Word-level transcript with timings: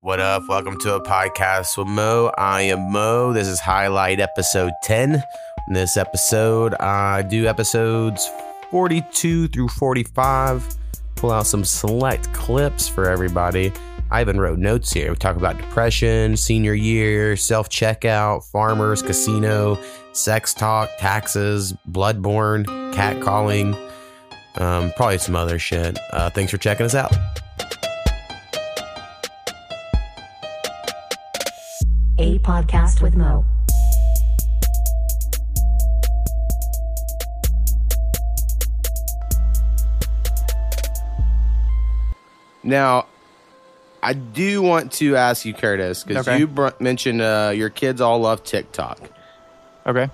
What 0.00 0.20
up? 0.20 0.44
Welcome 0.48 0.78
to 0.78 0.94
a 0.94 1.02
podcast 1.02 1.76
with 1.76 1.88
Mo. 1.88 2.30
I 2.38 2.62
am 2.62 2.92
Mo. 2.92 3.32
This 3.32 3.48
is 3.48 3.58
highlight 3.58 4.20
episode 4.20 4.72
10. 4.84 5.14
In 5.14 5.74
this 5.74 5.96
episode, 5.96 6.74
I 6.74 7.22
do 7.22 7.48
episodes 7.48 8.30
42 8.70 9.48
through 9.48 9.66
45. 9.66 10.64
Pull 11.16 11.32
out 11.32 11.48
some 11.48 11.64
select 11.64 12.32
clips 12.32 12.86
for 12.86 13.10
everybody. 13.10 13.72
I 14.12 14.20
even 14.20 14.38
wrote 14.40 14.60
notes 14.60 14.92
here. 14.92 15.10
We 15.10 15.16
talk 15.16 15.34
about 15.34 15.56
depression, 15.56 16.36
senior 16.36 16.74
year, 16.74 17.34
self 17.36 17.68
checkout, 17.68 18.44
farmers, 18.44 19.02
casino, 19.02 19.82
sex 20.12 20.54
talk, 20.54 20.90
taxes, 21.00 21.72
bloodborne, 21.90 22.64
catcalling, 22.94 23.74
um, 24.60 24.92
probably 24.92 25.18
some 25.18 25.34
other 25.34 25.58
shit. 25.58 25.98
Uh, 26.12 26.30
thanks 26.30 26.52
for 26.52 26.58
checking 26.58 26.86
us 26.86 26.94
out. 26.94 27.12
A 32.28 32.38
podcast 32.40 33.00
with 33.00 33.16
Mo. 33.16 33.42
Now, 42.62 43.06
I 44.02 44.12
do 44.12 44.62
want 44.62 44.92
to 44.94 45.16
ask 45.16 45.44
you, 45.44 45.54
Curtis, 45.54 46.04
because 46.04 46.28
Okay. 46.28 46.38
you 46.38 46.46
br- 46.46 46.68
mentioned 46.80 47.22
uh, 47.22 47.52
your 47.54 47.70
kids 47.70 48.00
all 48.00 48.20
love 48.20 48.42
TikTok. 48.44 48.98
Okay. 49.86 50.08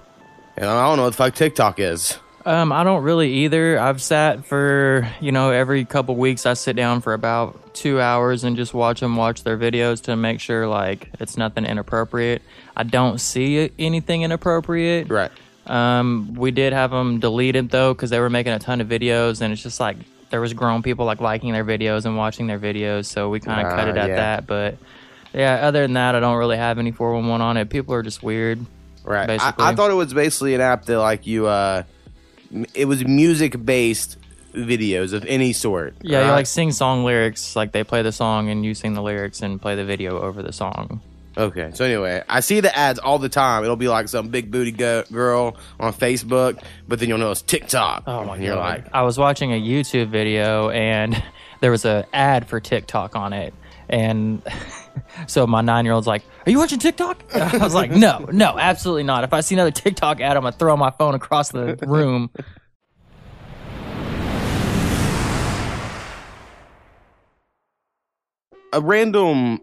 And 0.57 0.67
I 0.67 0.87
don't 0.87 0.97
know 0.99 1.05
what 1.05 1.11
the 1.11 1.17
fuck 1.17 1.35
TikTok 1.35 1.81
is. 1.81 2.19
Um, 2.47 2.73
I 2.73 2.85
don't 2.85 3.03
really 3.03 3.33
either. 3.45 3.79
I've 3.79 4.03
sat 4.03 4.45
for, 4.45 5.09
you 5.21 5.33
know, 5.33 5.51
every 5.51 5.85
couple 5.87 6.15
weeks 6.17 6.45
I 6.45 6.53
sit 6.55 6.77
down 6.77 7.01
for 7.01 7.15
about 7.15 7.75
two 7.75 8.01
hours 8.01 8.45
and 8.45 8.55
just 8.57 8.75
watch 8.75 9.01
them 9.01 9.17
watch 9.17 9.45
their 9.45 9.57
videos 9.57 10.03
to 10.03 10.17
make 10.17 10.41
sure, 10.41 10.69
like, 10.69 11.09
it's 11.21 11.39
nothing 11.39 11.65
inappropriate. 11.65 12.43
I 12.77 12.83
don't 12.83 13.19
see 13.19 13.71
anything 13.79 14.23
inappropriate. 14.23 15.09
Right. 15.09 15.31
Um, 15.67 16.35
we 16.35 16.51
did 16.51 16.75
have 16.75 16.91
them 16.91 17.19
deleted, 17.19 17.71
though, 17.71 17.95
because 17.95 18.11
they 18.11 18.21
were 18.21 18.29
making 18.29 18.53
a 18.53 18.59
ton 18.59 18.83
of 18.83 18.89
videos, 18.89 19.41
and 19.41 19.51
it's 19.51 19.63
just 19.63 19.81
like 19.81 19.97
there 20.29 20.43
was 20.43 20.53
grown 20.53 20.83
people, 20.83 21.07
like, 21.07 21.23
liking 21.23 21.53
their 21.55 21.65
videos 21.65 22.05
and 22.05 22.15
watching 22.17 22.47
their 22.47 22.59
videos, 22.59 23.07
so 23.07 23.31
we 23.31 23.41
kind 23.41 23.67
of 23.67 23.73
cut 23.73 23.87
Ah, 23.87 23.91
it 23.91 23.97
at 23.97 24.09
yeah. 24.11 24.17
that. 24.17 24.47
But, 24.47 24.77
yeah, 25.33 25.67
other 25.67 25.81
than 25.81 25.95
that, 25.95 26.15
I 26.15 26.21
don't 26.21 26.37
really 26.37 26.59
have 26.59 26.79
any 26.79 26.91
411 26.93 27.41
on 27.41 27.57
it. 27.57 27.71
People 27.71 27.95
are 27.95 28.03
just 28.03 28.23
weird. 28.23 28.67
Right. 29.03 29.23
I, 29.23 29.27
Basically. 29.29 29.65
I 29.65 29.75
thought 29.75 29.91
it 29.91 29.95
was 29.95 30.13
basically 30.13 30.55
an 30.55 30.61
app 30.61 30.85
that, 30.85 30.99
like, 30.99 31.27
you, 31.27 31.47
uh, 31.47 31.85
it 32.75 32.87
was 32.87 33.05
music 33.05 33.65
based 33.65 34.17
videos 34.55 35.13
of 35.13 35.25
any 35.27 35.53
sort. 35.53 35.95
Yeah, 36.01 36.25
you 36.25 36.31
uh, 36.31 36.33
like 36.33 36.47
sing 36.47 36.73
song 36.73 37.05
lyrics, 37.05 37.57
like 37.57 37.73
they 37.73 37.85
play 37.85 38.03
the 38.03 38.13
song 38.13 38.49
and 38.49 38.65
you 38.65 38.75
sing 38.75 38.95
the 38.95 39.03
lyrics 39.03 39.43
and 39.43 39.61
play 39.61 39.75
the 39.75 39.85
video 39.85 40.21
over 40.21 40.43
the 40.43 40.53
song. 40.53 41.01
Okay, 41.37 41.73
so 41.75 41.85
anyway, 41.85 42.23
I 42.29 42.41
see 42.41 42.61
the 42.61 42.77
ads 42.77 43.01
all 43.01 43.19
the 43.19 43.29
time. 43.29 43.65
It'll 43.65 43.75
be 43.75 43.89
like 43.89 44.07
some 44.09 44.29
big 44.29 44.53
booty 44.53 44.71
go- 44.71 45.03
girl 45.11 45.57
on 45.81 45.93
Facebook, 45.93 46.63
but 46.87 47.01
then 47.01 47.09
you'll 47.09 47.19
know 47.19 47.33
it's 47.33 47.43
TikTok. 47.43 48.05
Oh 48.07 48.31
and 48.31 48.43
you're 48.43 48.55
like, 48.55 48.87
I 48.95 49.03
was 49.03 49.19
watching 49.19 49.53
a 49.53 49.61
YouTube 49.61 50.11
video 50.11 50.71
and 50.71 51.21
there 51.61 51.73
was 51.73 51.85
a 51.85 52.07
ad 52.13 52.47
for 52.47 52.61
TikTok 52.61 53.17
on 53.17 53.33
it, 53.33 53.53
and 53.89 54.43
so 55.27 55.47
my 55.47 55.61
nine 55.61 55.85
year 55.85 55.95
old's 55.95 56.07
like, 56.07 56.23
"Are 56.47 56.51
you 56.51 56.59
watching 56.59 56.79
TikTok?" 56.79 57.23
I 57.35 57.59
was 57.59 57.75
like, 57.75 57.91
"No, 57.91 58.29
no, 58.33 58.59
absolutely 58.59 59.05
not. 59.05 59.25
If 59.25 59.33
I 59.33 59.41
see 59.41 59.55
another 59.55 59.71
TikTok 59.71 60.21
ad, 60.21 60.37
I'm 60.37 60.43
gonna 60.43 60.53
throw 60.53 60.77
my 60.77 60.91
phone 60.91 61.15
across 61.15 61.51
the 61.51 61.77
room." 61.87 62.31
a 68.75 68.81
random. 68.81 69.61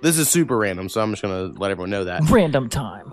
This 0.00 0.16
is 0.16 0.28
super 0.28 0.56
random, 0.56 0.88
so 0.88 1.02
I'm 1.02 1.10
just 1.10 1.22
gonna 1.22 1.52
let 1.58 1.70
everyone 1.70 1.90
know 1.90 2.04
that. 2.04 2.22
Random 2.30 2.68
time. 2.68 3.12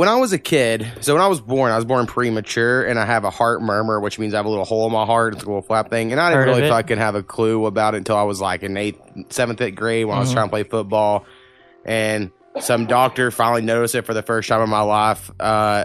When 0.00 0.08
I 0.08 0.16
was 0.16 0.32
a 0.32 0.38
kid, 0.38 0.90
so 1.02 1.12
when 1.12 1.20
I 1.22 1.26
was 1.26 1.42
born, 1.42 1.72
I 1.72 1.76
was 1.76 1.84
born 1.84 2.06
premature, 2.06 2.84
and 2.84 2.98
I 2.98 3.04
have 3.04 3.24
a 3.24 3.28
heart 3.30 3.60
murmur, 3.60 4.00
which 4.00 4.18
means 4.18 4.32
I 4.32 4.38
have 4.38 4.46
a 4.46 4.48
little 4.48 4.64
hole 4.64 4.86
in 4.86 4.92
my 4.94 5.04
heart. 5.04 5.34
It's 5.34 5.42
a 5.42 5.46
little 5.46 5.60
flap 5.60 5.90
thing, 5.90 6.10
and 6.10 6.18
I 6.18 6.30
didn't 6.30 6.46
Heard 6.46 6.56
really 6.56 6.68
fucking 6.70 6.96
have 6.96 7.16
a 7.16 7.22
clue 7.22 7.66
about 7.66 7.92
it 7.92 7.98
until 7.98 8.16
I 8.16 8.22
was 8.22 8.40
like 8.40 8.62
in 8.62 8.78
eighth, 8.78 8.98
seventh, 9.28 9.60
eighth 9.60 9.74
grade 9.74 10.06
when 10.06 10.16
I 10.16 10.20
was 10.20 10.30
Mhm. 10.30 10.32
trying 10.32 10.46
to 10.46 10.50
play 10.52 10.62
football, 10.62 11.26
and 11.84 12.30
some 12.60 12.86
doctor 12.86 13.30
finally 13.30 13.60
noticed 13.60 13.94
it 13.94 14.06
for 14.06 14.14
the 14.14 14.22
first 14.22 14.48
time 14.48 14.62
in 14.62 14.70
my 14.70 14.80
life. 14.80 15.30
Uh, 15.38 15.84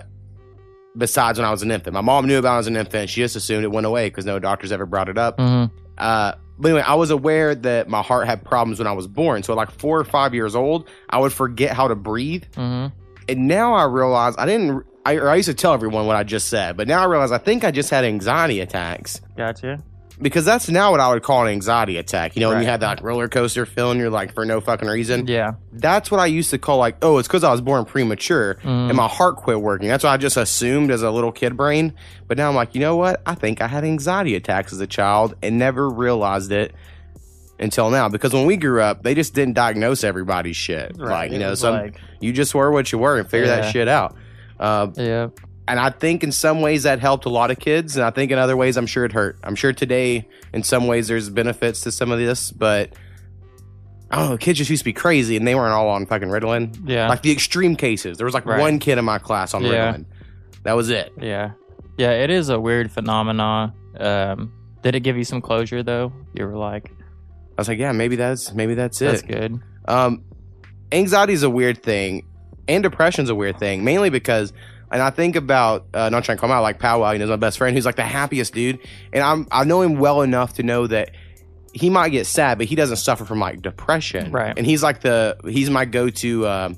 besides 0.98 1.38
when 1.38 1.46
I 1.46 1.52
was 1.52 1.62
an 1.62 1.72
infant, 1.72 1.94
my 1.94 2.00
mom 2.00 2.26
knew 2.26 2.40
about 2.40 2.54
it 2.54 2.58
was 2.60 2.68
an 2.68 2.78
infant. 2.78 3.10
She 3.10 3.20
just 3.20 3.36
assumed 3.36 3.66
it 3.66 3.72
went 3.72 3.86
away 3.86 4.08
because 4.08 4.26
no 4.26 4.40
doctors 4.40 4.72
ever 4.72 4.86
brought 4.86 5.10
it 5.10 5.18
up. 5.18 5.42
hmm 5.42 5.66
Uh, 5.98 6.32
but 6.58 6.70
anyway, 6.70 6.84
I 6.88 6.96
was 6.96 7.10
aware 7.10 7.54
that 7.54 7.90
my 7.90 8.02
heart 8.02 8.28
had 8.28 8.46
problems 8.46 8.80
when 8.80 8.88
I 8.88 8.94
was 8.94 9.08
born. 9.08 9.44
So, 9.44 9.56
like 9.56 9.72
four 9.72 10.00
or 10.00 10.06
five 10.06 10.34
years 10.34 10.56
old, 10.56 10.88
I 11.10 11.18
would 11.18 11.34
forget 11.34 11.74
how 11.74 11.90
to 11.90 11.96
breathe. 11.96 12.46
hmm 12.56 12.88
And 13.28 13.48
now 13.48 13.74
I 13.74 13.84
realize 13.86 14.36
I 14.38 14.46
didn't. 14.46 14.86
I, 15.06 15.16
or 15.16 15.30
I 15.30 15.36
used 15.36 15.48
to 15.50 15.54
tell 15.54 15.74
everyone 15.74 16.08
what 16.08 16.16
I 16.16 16.24
just 16.24 16.48
said, 16.48 16.78
but 16.78 16.88
now 16.88 17.02
I 17.02 17.06
realize 17.06 17.32
I 17.32 17.38
think 17.38 17.64
I 17.64 17.70
just 17.72 17.92
had 17.92 18.04
anxiety 18.06 18.60
attacks 18.60 19.22
Gotcha. 19.38 19.84
because 20.20 20.46
that's 20.46 20.68
now 20.68 20.90
what 20.90 21.00
I 21.00 21.14
would 21.14 21.22
call 21.22 21.44
an 21.44 21.50
anxiety 21.50 21.98
attack. 21.98 22.36
You 22.36 22.40
know, 22.40 22.50
when 22.50 22.58
you 22.58 22.64
Right. 22.66 22.72
have 22.72 22.80
that 22.80 23.04
roller 23.04 23.28
coaster 23.28 23.68
feeling, 23.68 24.00
you're 24.00 24.10
like 24.10 24.34
for 24.34 24.46
no 24.46 24.62
fucking 24.62 24.88
reason. 24.88 25.28
Yeah. 25.28 25.54
That's 25.72 26.10
what 26.10 26.20
I 26.20 26.26
used 26.26 26.50
to 26.50 26.58
call 26.58 26.80
like, 26.80 26.98
oh, 27.04 27.20
it's 27.20 27.28
because 27.28 27.44
I 27.44 27.52
was 27.52 27.62
born 27.62 27.86
premature 27.86 28.56
Mhm. 28.64 28.88
and 28.90 28.96
my 28.98 29.08
heart 29.08 29.36
quit 29.36 29.62
working. 29.62 29.90
That's 29.90 30.04
what 30.04 30.10
I 30.10 30.18
just 30.18 30.38
assumed 30.38 30.90
as 30.90 31.04
a 31.04 31.12
little 31.12 31.32
kid 31.32 31.56
brain. 31.56 31.94
But 32.28 32.38
now 32.40 32.50
I'm 32.50 32.56
like, 32.56 32.74
you 32.74 32.82
know 32.82 32.96
what? 32.96 33.22
I 33.28 33.36
think 33.36 33.62
I 33.62 33.68
had 33.68 33.84
anxiety 33.84 34.34
attacks 34.36 34.74
as 34.74 34.80
a 34.80 34.88
child 34.88 35.36
and 35.44 35.60
never 35.60 35.88
realized 35.88 36.52
it 36.52 36.74
until 37.60 37.90
now. 37.90 38.10
Because 38.10 38.34
when 38.34 38.46
we 38.46 38.58
grew 38.58 38.82
up, 38.82 39.04
they 39.04 39.14
just 39.16 39.34
didn't 39.34 39.54
diagnose 39.54 40.04
everybody's 40.04 40.56
shit. 40.58 40.94
Right. 40.98 41.10
Like, 41.10 41.32
you 41.32 41.38
It 41.38 41.40
know, 41.40 41.56
some 41.56 41.76
like- 41.76 42.00
you 42.20 42.34
just 42.34 42.54
were 42.56 42.72
what 42.72 42.92
you 42.92 42.98
were 43.00 43.18
and 43.18 43.30
figure 43.30 43.48
that 43.48 43.72
shit 43.72 43.88
out. 43.88 44.16
Uh, 44.60 44.88
Yeah. 44.96 45.28
and 45.68 45.80
I 45.80 45.90
think 45.90 46.24
in 46.24 46.32
some 46.32 46.62
ways 46.62 46.84
that 46.84 47.00
helped 47.00 47.26
a 47.26 47.30
lot 47.30 47.52
of 47.52 47.60
kids, 47.60 47.96
and 47.98 48.06
I 48.06 48.10
think 48.12 48.32
in 48.32 48.38
other 48.38 48.56
ways 48.58 48.78
I'm 48.78 48.88
sure 48.88 49.06
it 49.06 49.12
hurt. 49.12 49.38
I'm 49.44 49.56
sure 49.56 49.74
today, 49.74 50.28
in 50.54 50.64
some 50.64 50.88
ways, 50.88 51.08
there's 51.08 51.30
benefits 51.30 51.82
to 51.82 51.92
some 51.92 52.12
of 52.12 52.20
this, 52.20 52.52
but 52.52 52.94
I 54.12 54.18
don't 54.20 54.30
know. 54.30 54.38
Kids 54.38 54.60
just 54.60 54.70
used 54.70 54.82
to 54.82 54.86
be 54.86 54.94
crazy, 54.94 55.36
and 55.36 55.48
they 55.48 55.56
weren't 55.56 55.74
all 55.74 55.90
on 55.90 56.06
fucking 56.06 56.30
Ritalin. 56.30 56.78
Yeah. 56.86 57.10
Like 57.10 57.22
the 57.24 57.32
extreme 57.32 57.76
cases, 57.76 58.18
there 58.18 58.26
was 58.26 58.34
like 58.34 58.46
Right. 58.46 58.60
one 58.60 58.80
kid 58.80 58.98
in 58.98 59.06
my 59.06 59.18
class 59.18 59.54
on 59.54 59.64
Yeah. 59.64 59.94
Ritalin. 59.94 60.06
That 60.64 60.76
was 60.76 60.90
it. 60.90 61.12
Yeah. 61.20 61.52
Yeah, 61.98 62.12
it 62.12 62.30
is 62.30 62.50
a 62.50 62.60
weird 62.60 62.92
phenomenon. 62.92 63.74
Um, 64.00 64.52
did 64.84 64.96
it 64.96 65.00
give 65.02 65.18
you 65.18 65.24
some 65.24 65.42
closure 65.42 65.82
though? 65.84 66.12
You 66.34 66.46
were 66.48 66.56
like, 66.58 66.92
I 67.58 67.62
was 67.62 67.68
like, 67.68 67.80
yeah, 67.80 67.92
maybe 67.92 68.16
that's 68.16 68.54
maybe 68.54 68.74
that's 68.76 69.02
it. 69.02 69.06
that's 69.06 69.22
good. 69.22 69.60
Um, 69.88 70.24
anxiety 70.92 71.34
is 71.34 71.44
a 71.44 71.50
weird 71.50 71.82
thing, 71.84 72.26
and 72.68 72.84
depression's 72.84 73.30
a 73.30 73.36
weird 73.36 73.58
thing, 73.60 73.84
mainly 73.84 74.10
because, 74.10 74.52
and 74.92 75.02
I 75.02 75.10
think 75.10 75.36
about 75.36 75.86
uh, 75.94 76.10
not 76.10 76.24
trying 76.24 76.38
to 76.38 76.42
call 76.42 76.50
him 76.50 76.56
out 76.56 76.62
like 76.64 76.80
Powwow, 76.80 77.12
you 77.12 77.20
know, 77.20 77.28
my 77.28 77.36
best 77.38 77.58
friend, 77.58 77.76
who's 77.76 77.86
like 77.86 77.96
the 77.96 78.04
happiest 78.04 78.54
dude, 78.54 78.80
and 79.14 79.24
I'm 79.24 79.48
I 79.52 79.64
know 79.64 79.82
him 79.82 80.00
well 80.00 80.22
enough 80.22 80.54
to 80.56 80.64
know 80.64 80.88
that 80.88 81.12
he 81.74 81.90
might 81.90 82.10
get 82.10 82.26
sad, 82.26 82.58
but 82.58 82.68
he 82.68 82.76
doesn't 82.76 82.98
suffer 82.98 83.26
from 83.26 83.40
like 83.40 83.62
depression, 83.62 84.32
Right. 84.32 84.54
And 84.56 84.66
he's 84.66 84.82
like 84.84 85.02
the 85.02 85.38
he's 85.46 85.70
my 85.70 85.86
go 85.86 86.10
to, 86.10 86.48
um, 86.48 86.78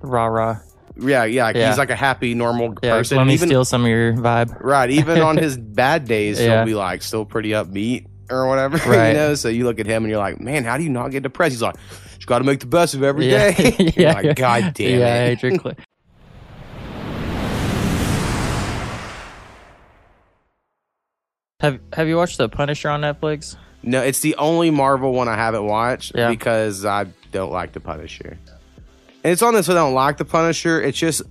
Rah 0.00 0.26
rah. 0.26 0.58
yeah, 0.98 1.24
yeah, 1.24 1.44
like 1.44 1.56
Yeah. 1.56 1.68
he's 1.68 1.78
like 1.78 1.88
a 1.90 1.96
happy 1.96 2.34
normal 2.34 2.74
Yeah, 2.82 2.90
person. 2.98 3.16
let 3.18 3.26
me 3.26 3.32
even 3.34 3.48
steal 3.48 3.64
some 3.64 3.82
of 3.82 3.88
your 3.88 4.12
vibe. 4.12 4.54
right, 4.60 4.90
even 4.90 5.20
on 5.22 5.36
his 5.38 5.56
bad 5.58 6.04
days, 6.06 6.38
Yeah. 6.40 6.56
he'll 6.58 6.66
be 6.66 6.74
like 6.74 7.00
still 7.02 7.24
pretty 7.24 7.50
upbeat 7.50 8.06
or 8.30 8.48
whatever, 8.48 8.76
Right. 8.90 9.08
you 9.08 9.14
know. 9.14 9.34
So 9.34 9.48
you 9.48 9.64
look 9.64 9.78
at 9.78 9.86
him 9.86 10.04
and 10.04 10.10
you're 10.10 10.18
like, 10.18 10.40
man, 10.40 10.64
how 10.64 10.76
do 10.76 10.84
you 10.84 10.90
not 10.90 11.10
get 11.10 11.22
depressed? 11.22 11.52
He's 11.52 11.62
like, 11.62 11.76
just 12.14 12.26
got 12.26 12.38
to 12.38 12.44
make 12.44 12.60
the 12.60 12.66
best 12.66 12.94
of 12.94 13.02
every 13.02 13.30
yeah. 13.30 13.50
day. 13.52 13.74
You're 13.78 13.92
yeah. 14.08 14.12
like, 14.14 14.36
God 14.36 14.74
damn 14.74 15.00
yeah, 15.00 15.24
it. 15.26 15.42
your 15.42 15.58
cli- 15.58 15.74
Have 21.60 21.80
Have 21.92 22.08
you 22.08 22.16
watched 22.16 22.38
The 22.38 22.48
Punisher 22.48 22.88
on 22.90 23.00
Netflix? 23.02 23.56
No, 23.82 24.02
it's 24.02 24.20
the 24.20 24.34
only 24.36 24.70
Marvel 24.70 25.12
one 25.12 25.28
I 25.28 25.36
haven't 25.36 25.66
watched 25.66 26.12
Yeah. 26.14 26.30
because 26.30 26.84
I 26.84 27.06
don't 27.32 27.52
like 27.52 27.72
the 27.72 27.80
Punisher. 27.80 28.38
And 29.22 29.32
it's 29.32 29.42
on 29.42 29.54
this 29.54 29.68
I 29.68 29.74
don't 29.74 29.94
like 29.94 30.16
the 30.18 30.24
Punisher. 30.24 30.80
It's 30.80 30.98
just 30.98 31.22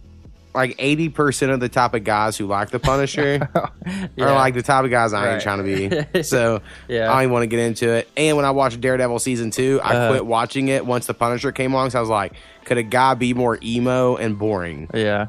like 0.54 0.76
eighty 0.80 1.10
percent 1.10 1.52
of 1.52 1.60
the 1.60 1.70
type 1.70 1.94
of 1.94 2.04
guys 2.04 2.38
who 2.38 2.46
like 2.48 2.70
the 2.70 2.80
Punisher 2.80 3.50
Yeah. 4.16 4.26
are 4.26 4.34
like 4.36 4.54
the 4.54 4.62
type 4.62 4.86
of 4.86 4.92
guys 4.92 5.12
I 5.14 5.34
ain't 5.34 5.42
trying 5.42 5.64
to 5.66 6.06
be. 6.14 6.24
So 6.24 6.62
Yeah. 6.88 7.10
I 7.12 7.16
don't 7.16 7.22
even 7.24 7.32
want 7.34 7.44
to 7.44 7.48
get 7.48 7.60
into 7.60 7.90
it. 7.90 8.08
And 8.16 8.38
when 8.38 8.46
I 8.46 8.52
watched 8.52 8.80
Daredevil 8.82 9.20
season 9.20 9.52
two, 9.52 9.80
I 9.84 9.96
Uh. 9.96 10.10
quit 10.12 10.26
watching 10.26 10.68
it 10.68 10.86
once 10.86 11.08
the 11.08 11.14
Punisher 11.14 11.52
came 11.52 11.74
along. 11.74 11.90
So 11.90 11.98
I 11.98 12.02
was 12.02 12.10
like, 12.10 12.34
could 12.66 12.78
a 12.78 12.84
guy 12.84 13.14
be 13.16 13.34
more 13.34 13.58
emo 13.64 14.16
and 14.16 14.38
boring? 14.38 14.90
Yeah. 14.94 15.28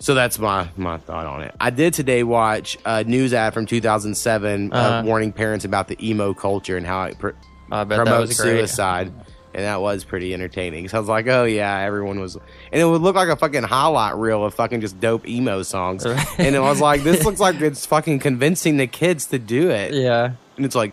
So 0.00 0.14
that's 0.14 0.38
my 0.38 0.68
my 0.76 0.96
thought 0.98 1.26
on 1.26 1.42
it. 1.42 1.54
I 1.60 1.70
did 1.70 1.92
today 1.94 2.22
watch 2.22 2.78
a 2.86 3.04
news 3.04 3.34
ad 3.34 3.52
from 3.52 3.66
2007 3.66 4.72
uh, 4.72 4.76
Uh-huh. 4.76 5.02
warning 5.06 5.32
parents 5.32 5.64
about 5.64 5.88
the 5.88 5.96
emo 6.08 6.32
culture 6.34 6.76
and 6.76 6.86
how 6.86 7.04
it 7.04 7.18
pr- 7.18 7.30
I 7.70 7.84
bet 7.84 7.98
that 7.98 8.06
promotes 8.06 8.36
suicide. 8.36 9.12
And 9.52 9.64
that 9.64 9.80
was 9.80 10.04
pretty 10.04 10.32
entertaining. 10.32 10.88
So 10.88 10.96
I 10.96 11.00
was 11.00 11.08
like, 11.08 11.26
oh 11.26 11.44
yeah, 11.44 11.78
everyone 11.80 12.20
was, 12.20 12.36
and 12.36 12.80
it 12.80 12.84
would 12.84 13.00
look 13.02 13.16
like 13.16 13.28
a 13.28 13.34
fucking 13.36 13.64
highlight 13.64 14.14
reel 14.16 14.44
of 14.44 14.54
fucking 14.54 14.80
just 14.80 15.00
dope 15.00 15.26
emo 15.26 15.62
songs. 15.62 16.04
and 16.06 16.54
it 16.54 16.60
was 16.60 16.80
like, 16.88 17.02
this 17.02 17.24
looks 17.24 17.40
like 17.40 17.60
it's 17.60 17.84
fucking 17.84 18.20
convincing 18.20 18.76
the 18.76 18.86
kids 18.86 19.26
to 19.26 19.38
do 19.40 19.70
it. 19.70 19.92
Yeah. 19.92 20.32
And 20.56 20.64
it's 20.64 20.76
like, 20.76 20.92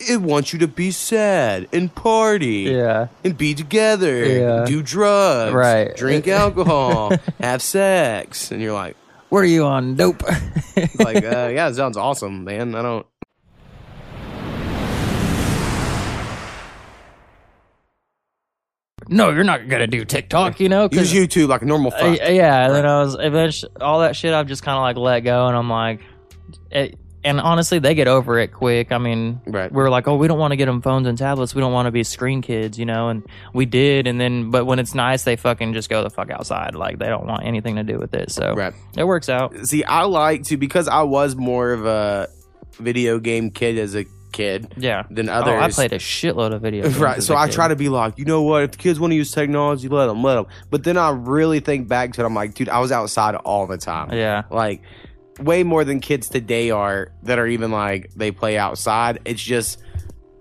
it 0.00 0.22
wants 0.22 0.52
you 0.52 0.60
to 0.60 0.68
be 0.68 0.90
sad 0.92 1.68
and 1.72 1.94
party 1.94 2.70
Yeah. 2.70 3.08
and 3.24 3.36
be 3.36 3.52
together, 3.54 4.24
Yeah. 4.24 4.64
do 4.64 4.80
drugs, 4.82 5.52
Right. 5.52 5.94
drink 5.96 6.26
alcohol, 6.28 7.12
have 7.40 7.60
sex, 7.60 8.50
and 8.50 8.62
you're 8.62 8.72
like, 8.72 8.96
What 9.28 9.40
are 9.40 9.44
you 9.46 9.64
on? 9.66 9.96
Dope. 9.96 10.22
like, 10.98 11.16
uh, 11.24 11.50
yeah, 11.52 11.68
it 11.68 11.74
sounds 11.74 11.96
awesome, 11.98 12.44
man. 12.44 12.74
I 12.74 12.80
don't. 12.82 13.06
No, 19.08 19.30
you're 19.30 19.44
not 19.44 19.68
gonna 19.68 19.86
do 19.86 20.04
TikTok, 20.04 20.60
you 20.60 20.68
know? 20.68 20.88
'cause- 20.88 21.12
Use 21.12 21.28
YouTube 21.28 21.48
like 21.48 21.62
a 21.62 21.66
normal 21.66 21.92
Uh, 21.94 21.98
fuck. 22.16 22.18
yeah, 22.28 22.66
and 22.66 22.74
then 22.74 22.86
I 22.86 23.00
was 23.00 23.16
eventually 23.18 23.72
all 23.80 24.00
that 24.00 24.14
shit. 24.16 24.32
I've 24.34 24.46
just 24.46 24.62
kind 24.62 24.76
of 24.76 24.82
like 24.82 24.96
let 24.96 25.20
go, 25.20 25.46
and 25.46 25.56
I'm 25.56 25.68
like, 25.70 26.00
it, 26.70 26.96
and 27.24 27.40
honestly, 27.40 27.78
they 27.80 27.94
get 27.94 28.06
over 28.06 28.38
it 28.38 28.52
quick. 28.52 28.92
I 28.92 28.98
mean, 28.98 29.40
Right. 29.46 29.70
we're 29.72 29.90
like, 29.90 30.06
oh, 30.06 30.16
we 30.16 30.28
don't 30.28 30.38
want 30.38 30.52
to 30.52 30.56
get 30.56 30.66
them 30.66 30.80
phones 30.80 31.06
and 31.06 31.18
tablets. 31.18 31.52
We 31.54 31.60
don't 31.60 31.72
want 31.72 31.86
to 31.86 31.90
be 31.90 32.04
screen 32.04 32.42
kids, 32.42 32.78
you 32.78 32.86
know. 32.86 33.08
And 33.08 33.22
we 33.52 33.66
did, 33.66 34.06
and 34.06 34.20
then, 34.20 34.50
but 34.50 34.66
when 34.66 34.78
it's 34.78 34.94
nice, 34.94 35.24
they 35.24 35.34
fucking 35.36 35.72
just 35.74 35.90
go 35.90 36.02
the 36.04 36.10
fuck 36.10 36.30
outside. 36.30 36.74
Like 36.76 36.98
they 36.98 37.06
don't 37.06 37.26
want 37.26 37.44
anything 37.44 37.74
to 37.76 37.82
do 37.82 37.98
with 37.98 38.14
it. 38.14 38.30
So 38.30 38.54
Right. 38.54 38.72
it 38.96 39.04
works 39.04 39.28
out. 39.28 39.52
See, 39.66 39.82
I 39.84 40.04
like 40.04 40.44
to 40.44 40.56
because 40.56 40.86
I 40.88 41.02
was 41.02 41.34
more 41.34 41.72
of 41.72 41.84
a 41.86 42.28
video 42.78 43.18
game 43.18 43.50
kid 43.50 43.76
as 43.78 43.96
a 43.96 44.04
kid 44.32 44.72
Yeah. 44.76 45.04
than 45.10 45.28
Oh. 45.28 45.42
I 45.42 45.70
played 45.70 45.92
a 45.92 45.98
shitload 45.98 46.52
of 46.54 46.62
video 46.62 46.82
games. 46.84 46.98
Right, 46.98 47.22
so 47.22 47.34
I 47.36 47.46
kid. 47.46 47.54
try 47.54 47.68
to 47.68 47.76
be 47.76 47.88
like, 47.88 48.18
you 48.18 48.24
know 48.24 48.42
what? 48.42 48.62
If 48.62 48.70
the 48.72 48.76
kids 48.78 49.00
want 49.00 49.12
to 49.12 49.16
use 49.16 49.30
technology, 49.32 49.88
let 49.88 50.06
them, 50.06 50.22
let 50.22 50.34
them. 50.36 50.46
But 50.70 50.84
then 50.84 50.96
I 50.96 51.10
really 51.10 51.60
think 51.60 51.88
back 51.88 52.12
to 52.14 52.22
it. 52.22 52.24
I'm 52.24 52.34
like, 52.34 52.54
dude, 52.54 52.68
I 52.68 52.78
was 52.80 52.92
outside 52.92 53.34
all 53.34 53.66
the 53.66 53.78
time. 53.78 54.12
Yeah. 54.12 54.42
Like, 54.50 54.82
way 55.40 55.62
more 55.62 55.84
than 55.84 56.00
kids 56.00 56.28
today 56.28 56.70
are 56.70 57.12
that 57.22 57.38
are 57.38 57.46
even 57.46 57.70
like 57.70 58.10
they 58.16 58.30
play 58.32 58.58
outside. 58.58 59.20
It's 59.24 59.40
just 59.42 59.80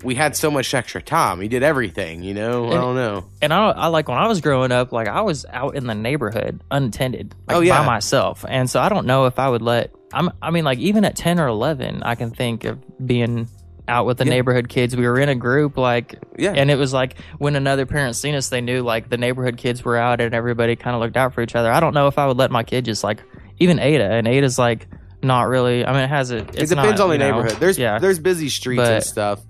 we 0.04 0.14
had 0.16 0.36
so 0.36 0.50
much 0.52 0.74
extra 0.74 1.02
time. 1.02 1.40
We 1.40 1.48
did 1.48 1.64
everything, 1.64 2.22
you 2.24 2.34
know. 2.34 2.68
I 2.68 2.74
don't 2.76 2.96
know. 2.96 3.26
and 3.42 3.52
I, 3.54 3.70
I 3.70 3.88
like 3.88 4.08
when 4.08 4.18
I 4.18 4.28
was 4.28 4.42
growing 4.42 4.72
up, 4.72 4.92
like 4.92 5.08
I 5.08 5.22
was 5.22 5.46
out 5.52 5.76
in 5.76 5.88
the 5.88 5.96
neighborhood 5.96 6.62
unattended, 6.70 7.34
like 7.48 7.58
Oh, 7.58 7.60
yeah. 7.62 7.80
by 7.80 7.86
myself, 7.86 8.44
and 8.48 8.70
so 8.70 8.80
I 8.80 8.90
don't 8.90 9.06
know 9.08 9.26
if 9.26 9.40
I 9.40 9.50
would 9.50 9.62
let. 9.62 9.92
I'm, 10.14 10.30
I 10.42 10.52
mean, 10.52 10.64
like 10.66 10.80
even 10.80 11.04
at 11.04 11.16
ten 11.16 11.40
or 11.40 11.48
eleven, 11.48 12.02
I 12.04 12.16
can 12.16 12.30
think 12.32 12.64
of 12.64 12.80
being 13.06 13.48
out 13.88 14.06
with 14.06 14.18
the 14.18 14.26
Yeah. 14.26 14.32
neighborhood 14.32 14.70
kids. 14.70 14.96
We 14.96 15.08
were 15.08 15.20
in 15.20 15.30
a 15.30 15.36
group, 15.36 15.78
like, 15.78 16.16
Yeah. 16.38 16.54
and 16.56 16.70
it 16.70 16.78
was 16.78 16.94
like 16.94 17.16
when 17.38 17.56
another 17.56 17.86
parent 17.86 18.16
seen 18.16 18.36
us, 18.36 18.50
they 18.50 18.62
knew 18.62 18.82
like 18.82 19.10
the 19.10 19.18
neighborhood 19.18 19.58
kids 19.58 19.84
were 19.86 19.98
out, 19.98 20.20
and 20.22 20.34
everybody 20.34 20.76
kind 20.76 20.96
of 20.96 21.02
looked 21.02 21.18
out 21.18 21.34
for 21.34 21.42
each 21.42 21.56
other. 21.56 21.72
I 21.72 21.80
don't 21.80 21.94
know 21.94 22.08
if 22.08 22.18
I 22.18 22.28
would 22.28 22.38
let 22.38 22.52
my 22.52 22.64
kid 22.64 22.86
just 22.86 23.04
like 23.04 23.24
even 23.60 23.80
Ada, 23.80 24.04
and 24.12 24.28
Ada's 24.28 24.60
like 24.60 24.88
not 25.24 25.48
really. 25.48 25.86
I 25.86 25.92
mean, 25.94 26.02
it 26.04 26.10
has 26.10 26.32
a. 26.32 26.38
It 26.38 26.52
depends 26.70 26.72
not, 26.76 27.00
on 27.00 27.08
the 27.10 27.14
you 27.16 27.20
know, 27.20 27.32
neighborhood. 27.38 27.60
There's 27.60 27.78
yeah, 27.80 27.98
there's 28.00 28.20
busy 28.20 28.50
streets 28.50 28.82
and 28.84 29.04
stuff. 29.04 29.42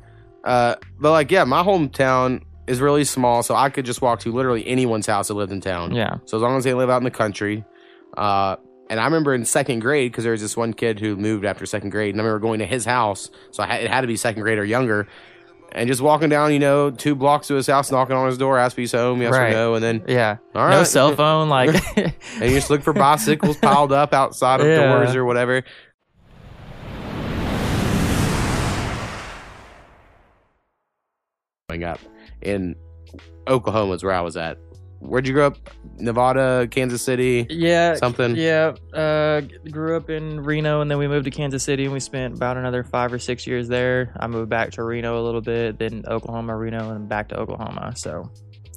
Uh, 0.44 0.75
but 1.00 1.12
like 1.12 1.30
yeah, 1.31 1.44
my 1.44 1.62
hometown 1.63 2.42
is 2.68 2.80
really 2.80 3.04
small, 3.04 3.44
so 3.44 3.56
I 3.56 3.69
could 3.69 3.86
just 3.86 4.01
walk 4.01 4.19
to 4.22 4.31
literally 4.31 4.66
anyone's 4.68 5.07
house 5.07 5.28
that 5.30 5.34
lived 5.34 5.51
in 5.51 5.62
town. 5.62 5.94
yeah, 5.95 6.18
So 6.25 6.38
as 6.38 6.44
long 6.44 6.57
as 6.57 6.63
they 6.66 6.74
live 6.74 6.89
out 6.89 6.98
in 6.98 7.04
the 7.06 7.12
country, 7.12 7.63
uh, 8.18 8.57
and 8.89 9.00
I 9.00 9.06
remember 9.06 9.34
in 9.34 9.45
second 9.45 9.80
grade 9.80 10.12
because 10.12 10.24
there 10.24 10.31
was 10.31 10.42
this 10.42 10.56
one 10.57 10.74
kid 10.74 11.00
who 11.00 11.16
moved 11.16 11.45
after 11.45 11.66
second 11.66 11.89
grade, 11.89 12.13
and 12.13 12.22
I 12.22 12.24
remember 12.24 12.39
going 12.39 12.60
to 12.60 12.66
his 12.66 12.86
house, 12.86 13.30
so 13.51 13.63
had, 13.63 13.81
it 13.84 13.89
had 13.89 14.01
to 14.01 14.07
be 14.07 14.16
second 14.18 14.42
grade 14.44 14.57
or 14.57 14.66
younger, 14.66 15.07
and 15.74 15.88
just 15.89 16.01
walking 16.01 16.30
down, 16.30 16.54
you 16.54 16.60
know, 16.60 16.89
two 16.92 17.13
blocks 17.16 17.48
to 17.48 17.56
his 17.56 17.68
house, 17.68 17.92
knocking 17.92 18.16
on 18.16 18.28
his 18.28 18.38
door, 18.38 18.57
ask 18.57 18.74
if 18.74 18.78
he's 18.78 18.92
home, 18.94 19.22
yes 19.22 19.34
Right. 19.34 19.50
or 19.50 19.54
no, 19.54 19.75
and 19.75 19.84
then 19.84 20.04
yeah. 20.07 20.38
all 20.56 20.69
no 20.69 20.84
cell 20.84 21.13
phone, 21.16 21.50
like 21.50 21.69
and 21.98 22.13
you 22.42 22.50
just 22.51 22.69
look 22.69 22.81
for 22.81 22.94
bicycles 22.94 23.57
piled 23.57 23.92
up 23.92 24.13
outside 24.13 24.62
of 24.62 24.68
Yeah. 24.68 24.94
doors 24.94 25.16
or 25.16 25.25
whatever. 25.25 25.63
Up 31.84 32.00
in 32.42 32.75
Oklahoma 33.48 33.94
is 33.94 34.04
where 34.04 34.13
I 34.13 34.22
was 34.22 34.36
at. 34.38 34.57
Where'd 35.00 35.28
you 35.28 35.34
grow 35.34 35.48
up? 35.48 35.58
Nevada, 36.00 36.68
Kansas 36.70 37.02
City, 37.02 37.46
Yeah, 37.50 37.96
something. 37.96 38.36
Yeah, 38.36 38.74
uh, 38.94 39.42
grew 39.72 39.96
up 39.96 40.10
in 40.10 40.42
Reno, 40.42 40.82
and 40.82 40.90
then 40.90 40.98
we 40.98 41.08
moved 41.08 41.26
to 41.26 41.32
Kansas 41.32 41.64
City, 41.64 41.84
and 41.86 41.94
we 41.94 42.00
spent 42.00 42.36
about 42.36 42.58
another 42.58 42.84
five 42.84 43.14
or 43.14 43.20
six 43.20 43.46
years 43.48 43.68
there. 43.68 44.14
I 44.20 44.28
moved 44.28 44.50
back 44.50 44.72
to 44.72 44.84
Reno 44.84 45.22
a 45.22 45.24
little 45.24 45.42
bit, 45.42 45.78
then 45.80 46.04
Oklahoma, 46.08 46.56
Reno, 46.58 46.92
and 46.96 47.08
back 47.08 47.30
to 47.30 47.40
Oklahoma. 47.40 47.94
So 47.96 48.30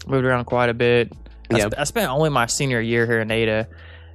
moved 0.07 0.25
around 0.27 0.45
quite 0.45 0.69
a 0.71 0.75
bit. 0.75 1.13
I, 1.53 1.57
Yeah. 1.59 1.65
sp- 1.73 1.79
I 1.79 1.85
spent 1.85 2.11
only 2.11 2.31
my 2.31 2.47
senior 2.47 2.81
year 2.81 3.07
here 3.07 3.21
in 3.21 3.31
Ada, 3.31 3.67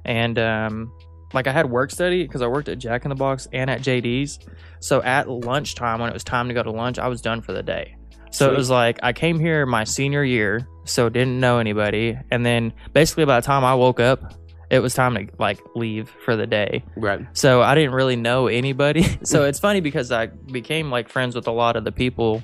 and 0.04 0.38
um, 0.38 0.92
like 1.34 1.46
I 1.48 1.52
had 1.52 1.68
work 1.70 1.90
study 1.90 2.22
because 2.22 2.40
I 2.42 2.46
worked 2.46 2.68
at 2.68 2.78
Jack 2.78 3.04
in 3.04 3.08
the 3.08 3.14
Box 3.16 3.46
and 3.52 3.68
at 3.68 3.82
JD's. 3.82 4.38
So 4.80 5.02
at 5.02 5.28
lunchtime, 5.28 6.00
when 6.00 6.08
it 6.08 6.12
was 6.12 6.24
time 6.24 6.48
to 6.48 6.54
go 6.54 6.62
to 6.62 6.70
lunch, 6.70 6.98
I 6.98 7.08
was 7.08 7.20
done 7.20 7.40
for 7.40 7.52
the 7.52 7.62
day. 7.62 7.96
So 8.30 8.46
Sweet. 8.46 8.54
it 8.54 8.56
was 8.58 8.70
like 8.70 8.98
I 9.02 9.12
came 9.12 9.38
here 9.38 9.64
my 9.66 9.84
senior 9.84 10.22
year, 10.24 10.66
so 10.84 11.08
didn't 11.08 11.38
know 11.40 11.58
anybody, 11.58 12.18
and 12.30 12.44
then 12.44 12.72
basically 12.92 13.24
by 13.24 13.40
the 13.40 13.46
time 13.46 13.64
I 13.64 13.74
woke 13.74 14.00
up, 14.00 14.34
it 14.68 14.80
was 14.80 14.94
time 14.94 15.14
to 15.14 15.26
like 15.38 15.60
leave 15.74 16.10
for 16.24 16.34
the 16.36 16.46
day. 16.46 16.84
Right. 16.96 17.24
So 17.34 17.62
I 17.62 17.74
didn't 17.74 17.92
really 17.92 18.16
know 18.16 18.48
anybody. 18.48 19.04
so 19.22 19.44
it's 19.44 19.60
funny 19.60 19.80
because 19.80 20.10
I 20.12 20.26
became 20.26 20.90
like 20.90 21.08
friends 21.08 21.34
with 21.34 21.46
a 21.46 21.52
lot 21.52 21.76
of 21.76 21.84
the 21.84 21.92
people 21.92 22.42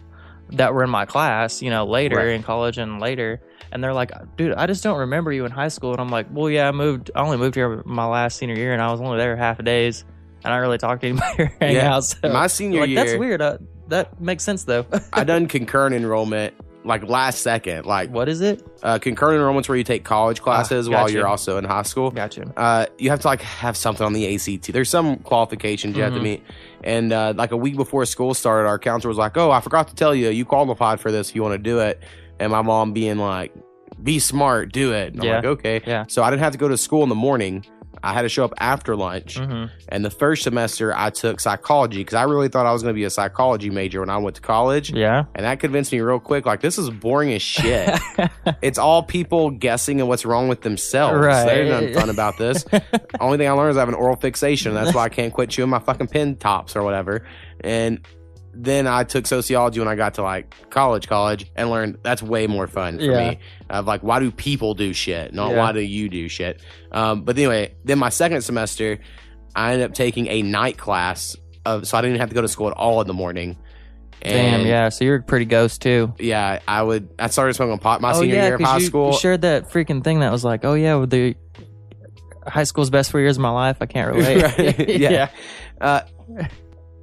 that 0.52 0.72
were 0.72 0.84
in 0.84 0.90
my 0.90 1.04
class, 1.04 1.62
you 1.62 1.70
know, 1.70 1.84
later 1.84 2.16
Right. 2.16 2.28
in 2.28 2.42
college 2.42 2.78
and 2.78 3.00
later. 3.00 3.40
And 3.72 3.82
they're 3.82 3.94
like, 3.94 4.12
dude, 4.36 4.52
I 4.54 4.66
just 4.66 4.84
don't 4.84 4.98
remember 4.98 5.32
you 5.32 5.46
in 5.46 5.50
high 5.50 5.68
school. 5.68 5.92
And 5.92 6.00
I'm 6.00 6.10
like, 6.10 6.26
well, 6.30 6.50
yeah, 6.50 6.68
I 6.68 6.72
moved, 6.72 7.10
I 7.14 7.22
only 7.22 7.38
moved 7.38 7.54
here 7.54 7.82
my 7.86 8.04
last 8.04 8.36
senior 8.36 8.54
year 8.54 8.72
and 8.74 8.82
I 8.82 8.90
was 8.92 9.00
only 9.00 9.16
there 9.16 9.34
half 9.34 9.58
a 9.58 9.62
days. 9.62 10.04
And 10.44 10.52
I 10.52 10.58
really 10.58 10.76
talk 10.76 11.00
to 11.00 11.08
anybody 11.08 11.42
or 11.44 11.52
hang 11.60 11.74
Yeah. 11.76 11.94
out. 11.94 12.04
So 12.04 12.28
My 12.30 12.48
senior 12.48 12.80
like, 12.80 12.90
year, 12.90 13.04
that's 13.04 13.18
weird. 13.18 13.40
Uh, 13.40 13.58
that 13.92 14.20
makes 14.20 14.42
sense 14.44 14.64
though. 14.64 14.84
I 15.12 15.24
done 15.24 15.46
concurrent 15.46 15.94
enrollment 15.94 16.54
like 16.84 17.04
last 17.08 17.42
second. 17.42 17.86
Like 17.86 18.10
what 18.10 18.28
is 18.28 18.40
it? 18.40 18.66
uh, 18.82 18.98
concurrent 18.98 19.36
enrollment's 19.36 19.68
where 19.68 19.78
you 19.78 19.84
take 19.84 20.02
college 20.04 20.42
classes 20.42 20.88
while 20.88 21.04
gotcha. 21.04 21.14
you're 21.14 21.28
also 21.28 21.56
in 21.58 21.64
high 21.64 21.82
school. 21.82 22.10
Gotcha. 22.10 22.52
uh, 22.56 22.86
you 22.98 23.10
have 23.10 23.20
to 23.20 23.26
like 23.28 23.40
have 23.42 23.76
something 23.76 24.04
on 24.04 24.12
the 24.12 24.34
ACT. 24.34 24.72
There's 24.72 24.90
some 24.90 25.16
qualifications 25.18 25.96
you 25.96 26.02
have 26.02 26.14
to 26.14 26.18
Mhm. 26.18 26.22
meet. 26.24 26.42
And 26.82 27.12
uh, 27.12 27.34
like 27.36 27.52
a 27.52 27.56
week 27.56 27.76
before 27.76 28.04
school 28.06 28.34
started, 28.34 28.66
our 28.68 28.78
counselor 28.80 29.10
was 29.10 29.18
like, 29.18 29.36
"Oh, 29.36 29.52
I 29.52 29.60
forgot 29.60 29.86
to 29.88 29.94
tell 29.94 30.12
you, 30.14 30.30
you 30.30 30.44
qualified 30.44 30.98
for 30.98 31.12
this 31.12 31.30
if 31.30 31.36
you 31.36 31.42
want 31.42 31.54
to 31.54 31.58
do 31.58 31.78
it." 31.78 32.02
And 32.40 32.50
my 32.50 32.62
mom 32.62 32.92
being 32.92 33.18
like, 33.18 33.54
"Be 34.02 34.18
smart, 34.18 34.72
do 34.72 34.92
it." 34.92 35.12
And 35.12 35.22
I'm 35.22 35.28
Yeah. 35.28 35.36
like, 35.36 35.44
"Okay." 35.44 35.80
Yeah. 35.86 36.04
So 36.08 36.24
I 36.24 36.30
didn't 36.30 36.42
have 36.42 36.52
to 36.52 36.58
go 36.58 36.66
to 36.66 36.76
school 36.76 37.04
in 37.04 37.08
the 37.08 37.14
morning. 37.14 37.64
I 38.02 38.12
had 38.12 38.22
to 38.22 38.28
show 38.28 38.44
up 38.44 38.54
after 38.58 38.96
lunch. 38.96 39.38
hmm 39.38 39.66
And 39.88 40.04
the 40.04 40.10
first 40.10 40.42
semester, 40.42 40.92
I 40.96 41.10
took 41.10 41.40
psychology 41.40 41.98
because 41.98 42.14
I 42.14 42.22
really 42.24 42.48
thought 42.48 42.66
I 42.66 42.72
was 42.72 42.82
going 42.82 42.94
to 42.94 42.98
be 42.98 43.04
a 43.04 43.10
psychology 43.10 43.70
major 43.70 44.00
when 44.00 44.10
I 44.10 44.18
went 44.18 44.36
to 44.36 44.42
college. 44.42 44.92
Yeah. 44.92 45.24
And 45.34 45.44
that 45.44 45.60
convinced 45.60 45.92
me 45.92 46.00
real 46.00 46.18
quick, 46.20 46.46
like 46.46 46.60
this 46.60 46.78
is 46.78 46.90
boring 46.90 47.32
as 47.32 47.42
shit. 47.42 47.98
it's 48.62 48.78
all 48.78 49.02
people 49.02 49.50
guessing 49.50 50.00
and 50.00 50.08
what's 50.08 50.24
wrong 50.24 50.48
with 50.48 50.62
themselves. 50.62 51.18
Right. 51.24 51.44
There's 51.44 51.70
nothing 51.70 51.94
fun 51.94 52.10
about 52.10 52.38
this. 52.38 52.64
Only 53.20 53.38
thing 53.38 53.48
I 53.48 53.52
learned 53.52 53.72
is 53.72 53.76
I 53.76 53.80
have 53.80 53.88
an 53.88 53.94
oral 53.94 54.16
fixation. 54.16 54.74
That's 54.74 54.94
why 54.94 55.04
I 55.04 55.08
can't 55.08 55.32
quit 55.32 55.50
chewing 55.50 55.70
my 55.70 55.78
fucking 55.78 56.08
pen 56.08 56.36
tops 56.36 56.76
or 56.76 56.82
whatever. 56.82 57.26
And 57.60 58.00
then 58.54 58.86
I 58.86 59.04
took 59.04 59.26
sociology 59.26 59.78
when 59.80 59.88
I 59.88 59.94
got 59.96 60.14
to 60.14 60.22
like 60.22 60.54
college, 60.70 61.08
college, 61.08 61.50
and 61.56 61.70
learned 61.70 61.98
that's 62.02 62.22
way 62.22 62.46
more 62.46 62.66
fun 62.66 62.98
for 62.98 63.04
Yeah. 63.04 63.30
me. 63.30 63.38
Of 63.70 63.86
like, 63.86 64.02
why 64.02 64.20
do 64.20 64.30
people 64.30 64.74
do 64.74 64.92
shit? 64.92 65.32
Not 65.32 65.52
Yeah. 65.52 65.58
why 65.58 65.72
do 65.72 65.80
you 65.80 66.08
do 66.08 66.28
shit? 66.28 66.60
Um, 66.92 67.22
but 67.22 67.36
anyway, 67.38 67.74
then 67.84 67.98
my 67.98 68.08
second 68.10 68.42
semester, 68.42 68.98
I 69.56 69.72
ended 69.72 69.88
up 69.90 69.94
taking 69.94 70.26
a 70.28 70.42
night 70.42 70.76
class 70.78 71.36
of, 71.64 71.86
so 71.86 71.96
I 71.96 72.02
didn't 72.02 72.20
have 72.20 72.28
to 72.28 72.34
go 72.34 72.42
to 72.42 72.48
school 72.48 72.68
at 72.68 72.74
all 72.76 73.00
in 73.00 73.06
the 73.06 73.14
morning. 73.14 73.56
Damn. 74.20 74.66
Yeah. 74.66 74.88
So 74.90 75.04
you're 75.04 75.16
a 75.16 75.22
pretty 75.22 75.46
ghost 75.46 75.82
too. 75.82 76.14
yeah, 76.18 76.60
I 76.68 76.82
would. 76.82 77.08
I 77.18 77.26
started 77.28 77.54
smoking 77.54 77.78
pot 77.78 78.00
my 78.00 78.12
oh 78.12 78.20
senior 78.20 78.34
yeah, 78.36 78.46
year 78.46 78.54
of 78.54 78.60
high 78.60 78.78
you, 78.78 78.86
school. 78.86 79.10
you 79.12 79.18
shared 79.18 79.40
that 79.42 79.70
freaking 79.70 80.04
thing 80.04 80.20
that 80.20 80.30
was 80.30 80.44
like, 80.44 80.64
oh 80.64 80.74
yeah, 80.74 81.04
the 81.06 81.34
high 82.46 82.64
school's 82.64 82.90
best 82.90 83.10
four 83.10 83.20
years 83.20 83.36
of 83.36 83.42
my 83.42 83.50
life. 83.50 83.78
I 83.80 83.86
can't 83.86 84.14
relate. 84.14 84.42
Right, 84.58 84.88
yeah. 85.00 85.28
Uh, 85.80 86.02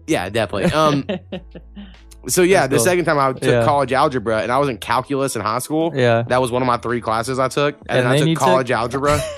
yeah, 0.09 0.29
definitely. 0.29 0.71
Um, 0.71 1.05
so 2.27 2.41
yeah, 2.41 2.61
That's 2.67 2.71
the 2.71 2.75
cool. 2.77 2.85
second 2.85 3.05
time 3.05 3.19
I 3.19 3.33
took 3.33 3.43
Yeah. 3.43 3.63
college 3.65 3.93
algebra, 3.93 4.41
and 4.41 4.51
I 4.51 4.57
was 4.57 4.69
in 4.69 4.77
calculus 4.77 5.35
in 5.35 5.41
high 5.41 5.59
school. 5.59 5.91
yeah. 5.95 6.23
That 6.23 6.41
was 6.41 6.51
one 6.51 6.61
of 6.61 6.67
my 6.67 6.77
three 6.77 7.01
classes 7.01 7.39
I 7.39 7.47
took, 7.47 7.77
and, 7.87 7.99
And 7.99 8.07
I 8.07 8.11
then 8.11 8.19
took 8.19 8.27
you 8.29 8.35
college 8.35 8.67
took- 8.67 8.77
algebra. 8.77 9.21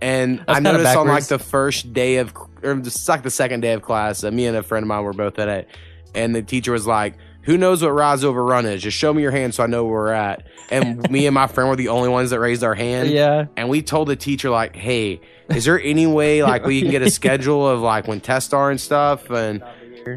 And 0.00 0.44
I 0.46 0.54
kinda 0.54 0.74
noticed 0.74 0.90
on 0.96 1.08
like 1.08 1.22
backwards. 1.24 1.26
the 1.28 1.38
first 1.40 1.92
day 1.92 2.18
of, 2.18 2.32
or 2.62 2.76
just 2.76 3.08
like 3.08 3.24
the 3.24 3.32
second 3.32 3.62
day 3.62 3.72
of 3.72 3.82
class, 3.82 4.22
uh, 4.22 4.30
me 4.30 4.46
and 4.46 4.56
a 4.56 4.62
friend 4.62 4.84
of 4.84 4.86
mine 4.86 5.02
were 5.02 5.12
both 5.12 5.40
at 5.40 5.48
it, 5.48 5.68
and 6.14 6.36
the 6.36 6.40
teacher 6.42 6.70
was 6.70 6.86
like, 6.86 7.14
"Who 7.42 7.58
knows 7.58 7.82
what 7.82 7.88
rise 7.90 8.22
over 8.22 8.44
run 8.44 8.64
is? 8.64 8.80
Just 8.80 8.96
show 8.96 9.12
me 9.12 9.22
your 9.22 9.32
hand 9.32 9.56
so 9.56 9.64
I 9.64 9.66
know 9.66 9.82
where 9.82 9.92
we're 9.94 10.12
at." 10.12 10.44
And 10.70 11.02
me 11.10 11.26
and 11.26 11.34
my 11.34 11.48
friend 11.48 11.68
were 11.68 11.74
the 11.74 11.88
only 11.88 12.10
ones 12.10 12.30
that 12.30 12.38
raised 12.38 12.62
our 12.62 12.76
hand 12.76 13.10
Yeah. 13.10 13.46
and 13.56 13.68
we 13.68 13.82
told 13.82 14.06
the 14.06 14.14
teacher 14.14 14.50
like 14.50 14.76
hey 14.76 15.20
is 15.48 15.64
there 15.64 15.80
any 15.82 16.06
way 16.06 16.44
like 16.44 16.64
we 16.64 16.80
can 16.80 16.92
get 16.92 17.02
a 17.02 17.10
schedule 17.10 17.66
of 17.66 17.80
like 17.80 18.06
when 18.06 18.20
tests 18.20 18.52
are 18.52 18.70
and 18.70 18.80
stuff 18.80 19.28
and 19.30 19.64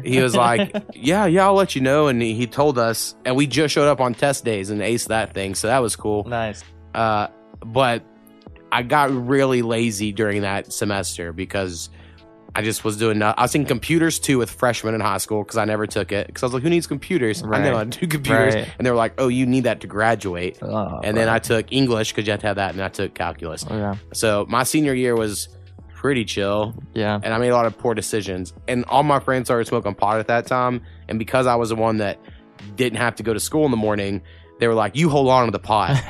he 0.00 0.20
was 0.20 0.34
like 0.34 0.72
yeah 0.94 1.26
yeah 1.26 1.44
i'll 1.44 1.54
let 1.54 1.74
you 1.74 1.80
know 1.82 2.08
and 2.08 2.22
he, 2.22 2.34
he 2.34 2.46
told 2.46 2.78
us 2.78 3.14
and 3.24 3.36
we 3.36 3.46
just 3.46 3.74
showed 3.74 3.88
up 3.88 4.00
on 4.00 4.14
test 4.14 4.44
days 4.44 4.70
and 4.70 4.80
aced 4.80 5.08
that 5.08 5.34
thing 5.34 5.54
so 5.54 5.66
that 5.68 5.80
was 5.80 5.94
cool 5.96 6.24
nice. 6.24 6.64
uh, 6.94 7.26
but 7.64 8.02
i 8.70 8.82
got 8.82 9.10
really 9.10 9.62
lazy 9.62 10.12
during 10.12 10.42
that 10.42 10.72
semester 10.72 11.32
because 11.32 11.90
I 12.54 12.60
just 12.60 12.84
was 12.84 12.98
doing. 12.98 13.22
I 13.22 13.32
was 13.40 13.54
in 13.54 13.64
computers 13.64 14.18
too 14.18 14.36
with 14.36 14.50
freshmen 14.50 14.94
in 14.94 15.00
high 15.00 15.16
school 15.16 15.42
because 15.42 15.56
I 15.56 15.64
never 15.64 15.86
took 15.86 16.12
it 16.12 16.26
because 16.26 16.42
I 16.42 16.46
was 16.46 16.52
like, 16.52 16.62
who 16.62 16.68
needs 16.68 16.86
computers? 16.86 17.42
I 17.42 17.46
Right. 17.46 17.64
know 17.64 17.78
I 17.78 17.84
do 17.84 18.06
computers, 18.06 18.54
Right. 18.54 18.68
and 18.76 18.86
they 18.86 18.90
were 18.90 18.96
like, 18.98 19.14
oh, 19.16 19.28
you 19.28 19.46
need 19.46 19.64
that 19.64 19.80
to 19.80 19.86
graduate. 19.86 20.58
Oh, 20.60 21.00
and 21.02 21.16
then 21.16 21.30
I 21.30 21.38
took 21.38 21.72
English 21.72 22.12
because 22.12 22.26
you 22.26 22.32
have 22.32 22.40
to 22.42 22.46
have 22.48 22.56
that, 22.56 22.74
and 22.74 22.82
I 22.82 22.88
took 22.90 23.14
calculus. 23.14 23.64
Oh, 23.70 23.74
yeah, 23.74 23.94
So 24.12 24.44
my 24.50 24.64
senior 24.64 24.92
year 24.92 25.16
was 25.16 25.48
pretty 26.02 26.24
chill, 26.24 26.74
yeah. 26.94 27.20
and 27.22 27.32
I 27.32 27.38
made 27.38 27.50
a 27.50 27.54
lot 27.54 27.64
of 27.64 27.78
poor 27.78 27.94
decisions. 27.94 28.52
And 28.66 28.84
all 28.86 29.04
my 29.04 29.20
friends 29.20 29.46
started 29.46 29.68
smoking 29.68 29.94
pot 29.94 30.18
at 30.18 30.26
that 30.26 30.48
time, 30.48 30.82
and 31.08 31.16
because 31.16 31.46
I 31.46 31.54
was 31.54 31.68
the 31.68 31.76
one 31.76 31.98
that 31.98 32.18
didn't 32.74 32.98
have 32.98 33.14
to 33.16 33.22
go 33.22 33.32
to 33.32 33.38
school 33.38 33.64
in 33.66 33.70
the 33.70 33.76
morning, 33.76 34.20
they 34.58 34.66
were 34.66 34.74
like, 34.74 34.96
"You 34.96 35.08
hold 35.08 35.28
on 35.28 35.46
to 35.46 35.52
the 35.52 35.60
pot," 35.60 36.02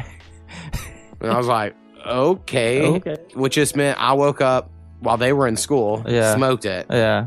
and 1.21 1.31
I 1.31 1.37
was 1.37 1.47
like, 1.47 1.75
"Okay," 2.07 2.87
Okay. 2.87 3.17
which 3.35 3.55
just 3.55 3.77
meant 3.77 3.99
I 4.01 4.15
woke 4.15 4.41
up 4.41 4.71
while 5.01 5.19
they 5.19 5.35
were 5.35 5.47
in 5.47 5.57
school, 5.59 6.03
Yeah. 6.09 6.35
smoked 6.37 6.65
it, 6.65 6.87
Yeah. 6.89 7.27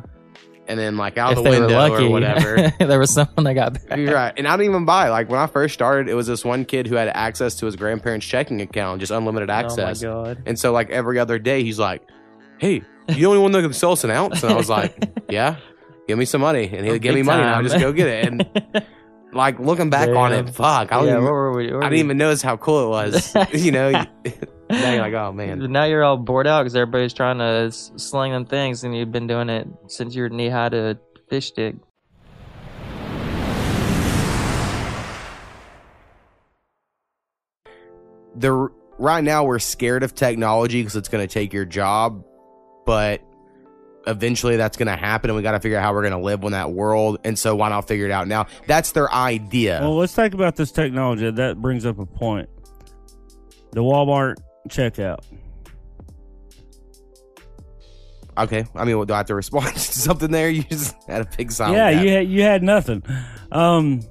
and 0.68 0.80
then 0.80 0.98
like 0.98 1.20
out 1.20 1.34
if 1.34 1.44
the 1.44 1.50
window 1.50 1.68
lucky, 1.78 2.06
or 2.06 2.10
whatever. 2.18 2.74
there 2.80 2.98
was 3.00 3.12
someone 3.14 3.44
that 3.44 3.54
got 3.54 3.74
back. 3.90 4.00
You're 4.00 4.16
right. 4.16 4.34
And 4.36 4.48
I 4.48 4.58
didn't 4.58 4.72
even 4.72 4.86
buy. 4.86 5.10
Like 5.10 5.30
when 5.30 5.40
I 5.40 5.46
first 5.46 5.76
started, 5.76 6.10
it 6.10 6.16
was 6.16 6.26
this 6.26 6.44
one 6.44 6.66
kid 6.66 6.88
who 6.88 6.96
had 6.96 7.10
access 7.10 7.54
to 7.58 7.68
his 7.68 7.76
grandparents' 7.76 8.26
checking 8.26 8.60
account, 8.62 9.02
just 9.02 9.12
unlimited 9.12 9.52
access. 9.52 10.04
Oh 10.04 10.24
my 10.24 10.24
god. 10.34 10.44
And 10.48 10.58
so 10.58 10.72
like 10.72 10.90
every 10.90 11.20
other 11.20 11.38
day, 11.38 11.64
he's 11.64 11.78
like, 11.78 12.02
"Hey, 12.60 12.84
you 13.10 13.16
the 13.16 13.26
only 13.26 13.40
one 13.40 13.52
that 13.52 13.62
can 13.62 13.74
sell 13.74 13.92
us 13.92 14.04
an 14.04 14.12
ounce?" 14.12 14.44
And 14.44 14.52
I 14.54 14.56
was 14.56 14.70
like, 14.70 14.98
"Yeah, 15.30 15.58
give 16.08 16.18
me 16.18 16.26
some 16.26 16.42
money." 16.42 16.66
And 16.72 16.86
he'd 16.86 17.02
give 17.02 17.14
me 17.14 17.22
Big 17.22 17.26
money, 17.26 17.42
and 17.42 17.50
I 17.50 17.54
time. 17.56 17.64
would 17.64 17.70
just 17.72 17.82
go 17.82 17.92
get 17.92 18.08
it. 18.08 18.26
And 18.28 18.86
like 19.34 19.60
looking 19.60 19.90
back 19.90 20.10
on 20.10 20.34
it, 20.34 20.50
fuck, 20.50 20.92
I, 20.92 21.04
yeah, 21.04 21.12
even, 21.14 21.24
what 21.24 21.32
were 21.34 21.52
we? 21.56 21.72
what 21.74 21.84
I 21.84 21.90
didn't 21.90 21.92
we- 21.92 22.00
even 22.00 22.18
notice 22.18 22.42
how 22.42 22.58
cool 22.58 22.86
it 22.86 22.90
was. 22.90 23.36
you 23.54 23.72
know, 23.72 23.92
now 23.92 24.06
you're 24.92 25.02
like, 25.02 25.14
"Oh 25.14 25.32
man." 25.32 25.72
Now 25.72 25.86
you're 25.86 26.04
all 26.04 26.18
bored 26.18 26.48
out 26.48 26.64
because 26.64 26.76
everybody's 26.76 27.14
trying 27.14 27.38
to 27.40 27.68
s- 27.68 27.92
sling 27.98 28.32
them 28.32 28.46
things, 28.46 28.84
and 28.84 28.96
you've 28.96 29.12
been 29.12 29.28
doing 29.28 29.50
it 29.50 29.68
since 29.88 30.16
you 30.16 30.24
were 30.24 30.30
knee 30.30 30.50
high 30.50 30.70
to 30.70 30.98
fish 31.30 31.48
stick. 31.48 31.76
the 38.36 38.52
right 38.98 39.24
now 39.24 39.44
we're 39.44 39.60
scared 39.60 40.04
of 40.04 40.14
technology 40.14 40.82
because 40.82 40.96
it's 40.96 41.10
going 41.10 41.26
to 41.26 41.32
take 41.32 41.54
your 41.54 41.66
job, 41.66 42.24
but 42.86 43.22
eventually 44.08 44.58
that's 44.58 44.78
going 44.78 44.88
to 44.88 44.96
happen, 44.96 45.30
and 45.30 45.38
we 45.38 45.44
got 45.44 45.54
to 45.54 45.60
figure 45.60 45.78
out 45.78 45.84
how 45.84 45.94
we're 45.94 46.02
going 46.02 46.14
to 46.14 46.20
live 46.20 46.44
in 46.44 46.52
that 46.52 46.72
world. 46.72 47.20
And 47.24 47.38
so 47.38 47.56
why 47.56 47.70
not 47.70 47.88
figure 47.88 48.06
it 48.06 48.12
out 48.12 48.28
now? 48.28 48.48
That's 48.68 48.92
their 48.92 49.12
idea. 49.12 49.80
Well, 49.82 49.98
let's 49.98 50.14
talk 50.14 50.34
about 50.34 50.56
this 50.56 50.72
technology. 50.72 51.30
That 51.30 51.62
brings 51.62 51.86
up 51.86 52.00
a 52.00 52.06
point. 52.06 52.50
The 53.72 53.82
Walmart 53.82 54.36
checkout. 54.70 55.20
okay, 58.38 58.66
I 58.76 58.86
mean, 58.86 58.98
what, 58.98 59.08
do 59.08 59.14
I 59.14 59.18
have 59.18 59.28
to 59.28 59.36
respond 59.36 59.68
to 59.74 59.80
something 59.80 60.32
there? 60.32 60.50
You 60.50 60.64
just 60.64 60.96
had 61.08 61.22
a 61.22 61.30
big 61.38 61.52
silent. 61.52 61.78
yeah, 61.78 61.90
you 62.02 62.10
had 62.10 62.28
you 62.28 62.42
had 62.42 62.64
nothing. 62.64 63.04
Um, 63.52 64.02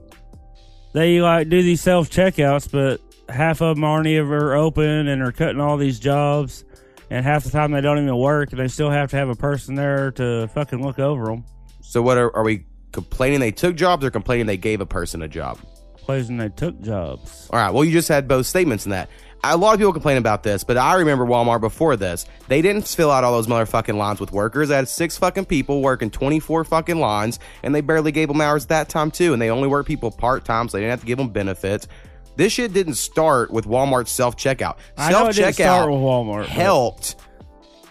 they 0.93 1.21
like 1.21 1.49
do 1.49 1.63
these 1.63 1.81
self 1.81 2.11
checkouts, 2.11 2.71
but 2.71 3.01
half 3.29 3.61
of 3.61 3.77
them 3.77 3.85
aren't 3.85 4.07
ever 4.07 4.55
open, 4.55 5.09
and 5.09 5.23
they're 5.23 5.33
cutting 5.33 5.61
all 5.61 5.77
these 5.77 5.99
jobs, 5.99 6.65
and 7.11 7.25
half 7.25 7.45
the 7.45 7.51
time 7.51 7.71
they 7.73 7.81
don't 7.81 7.99
even 7.99 8.17
work, 8.17 8.51
and 8.53 8.61
they 8.61 8.69
still 8.69 8.91
have 8.91 9.11
to 9.11 9.17
have 9.17 9.29
a 9.29 9.35
person 9.35 9.75
there 9.75 10.11
to 10.13 10.49
fucking 10.49 10.83
look 10.83 10.99
over 10.99 11.27
them. 11.27 11.45
So 11.81 12.03
what 12.03 12.19
are, 12.19 12.35
are 12.35 12.45
we 12.45 12.67
complaining 12.93 13.41
they 13.41 13.53
took 13.53 13.77
jobs 13.77 14.05
or 14.05 14.11
complaining 14.11 14.47
they 14.47 14.57
gave 14.57 14.81
a 14.81 14.87
person 14.87 15.23
a 15.23 15.29
job? 15.29 15.59
And 16.07 16.41
they 16.41 16.51
took 16.51 16.81
jobs. 16.83 17.49
All 17.51 17.59
right. 17.59 17.73
Well, 17.73 17.85
you 17.85 17.93
just 17.93 18.09
had 18.09 18.29
both 18.29 18.47
statements 18.47 18.85
in 18.85 18.91
that. 18.91 19.09
A 19.43 19.57
lot 19.57 19.75
of 19.75 19.79
people 19.79 19.93
complain 19.93 20.17
about 20.17 20.43
this, 20.43 20.65
but 20.65 20.79
I 20.79 20.95
remember 20.95 21.27
Walmart 21.27 21.61
before 21.61 21.97
this. 21.97 22.25
They 22.49 22.63
didn't 22.63 22.89
fill 22.89 23.11
out 23.11 23.25
all 23.25 23.33
those 23.33 23.47
motherfucking 23.47 23.95
lines 23.95 24.19
with 24.19 24.33
workers. 24.33 24.71
They 24.71 24.77
had 24.77 24.89
six 24.89 25.19
fucking 25.19 25.45
people 25.47 25.83
working 25.83 26.11
24 26.11 26.65
fucking 26.65 26.99
lines, 26.99 27.39
and 27.63 27.75
they 27.75 27.83
barely 27.83 28.11
gave 28.11 28.29
them 28.29 28.41
hours 28.41 28.65
at 28.65 28.69
that 28.71 28.89
time, 28.89 29.11
too. 29.11 29.35
And 29.35 29.43
they 29.43 29.51
only 29.51 29.69
worked 29.69 29.87
people 29.87 30.11
part 30.11 30.47
time, 30.47 30.69
so 30.69 30.77
they 30.77 30.83
didn't 30.83 30.93
have 30.93 31.01
to 31.01 31.07
give 31.07 31.19
them 31.19 31.29
benefits. 31.29 31.89
This 32.37 32.53
shit 32.53 32.73
didn't 32.73 32.95
start 32.95 33.51
with 33.51 33.67
Walmart's 33.67 34.11
self 34.11 34.37
checkout. 34.37 34.77
Self 34.97 35.31
it 35.31 35.37
didn't 35.37 35.53
start 35.55 35.91
with 35.91 35.99
checkout 36.01 36.03
Walmart. 36.03 36.47
helped 36.47 37.17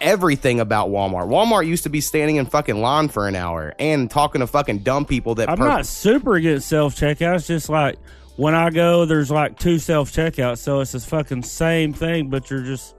everything 0.00 0.60
about 0.60 0.90
Walmart. 0.90 1.28
Walmart 1.28 1.66
used 1.66 1.84
to 1.84 1.88
be 1.88 2.00
standing 2.00 2.36
in 2.36 2.46
fucking 2.46 2.80
line 2.80 3.08
for 3.08 3.26
an 3.26 3.36
hour 3.36 3.74
and 3.78 4.10
talking 4.10 4.40
to 4.40 4.46
fucking 4.46 4.80
dumb 4.80 5.06
people 5.06 5.34
that 5.36 5.48
I'm 5.48 5.56
per- 5.56 5.66
not 5.66 5.86
super 5.86 6.34
against 6.34 6.68
self 6.68 6.94
checkouts. 6.94 7.46
Just 7.46 7.68
like 7.70 7.96
when 8.36 8.54
I 8.54 8.68
go, 8.70 9.06
there's 9.06 9.30
like 9.30 9.58
two 9.58 9.78
self 9.78 10.12
checkouts, 10.12 10.58
so 10.58 10.80
it's 10.80 10.92
the 10.92 11.00
fucking 11.00 11.42
same 11.44 11.92
thing, 11.94 12.28
but 12.28 12.50
you're 12.50 12.62
just 12.62 12.94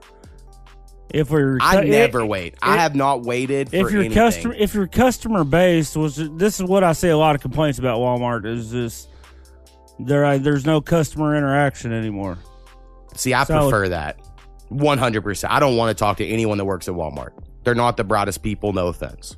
if 1.14 1.30
we're 1.30 1.58
I 1.60 1.84
never 1.84 2.26
wait. 2.26 2.56
I 2.60 2.74
it- 2.74 2.78
have 2.80 2.96
not 2.96 3.22
waited 3.22 3.70
for 3.70 3.76
if 3.76 3.92
your 3.92 4.00
anything. 4.00 4.16
customer 4.16 4.54
if 4.58 4.74
your 4.74 4.88
customer 4.88 5.44
base 5.44 5.94
was 5.94 6.16
this 6.16 6.58
is 6.58 6.64
what 6.64 6.82
I 6.82 6.92
see 6.92 7.08
a 7.08 7.16
lot 7.16 7.36
of 7.36 7.40
complaints 7.40 7.78
about 7.78 8.00
Walmart 8.00 8.44
is 8.46 8.72
this 8.72 9.06
there 9.98 10.38
there's 10.38 10.66
no 10.66 10.80
customer 10.80 11.36
interaction 11.36 11.92
anymore. 11.92 12.38
See, 13.14 13.32
I 13.34 13.44
So- 13.44 13.60
prefer 13.62 13.88
that. 13.90 14.18
100%. 14.70 15.48
I 15.50 15.60
don't 15.60 15.76
want 15.76 15.96
to 15.96 15.98
talk 15.98 16.16
to 16.16 16.26
anyone 16.26 16.58
that 16.58 16.64
works 16.64 16.88
at 16.88 16.94
Walmart. 16.94 17.30
They're 17.64 17.74
not 17.74 17.96
the 17.96 18.04
brightest 18.04 18.42
people, 18.42 18.72
no 18.72 18.88
offense. 18.88 19.36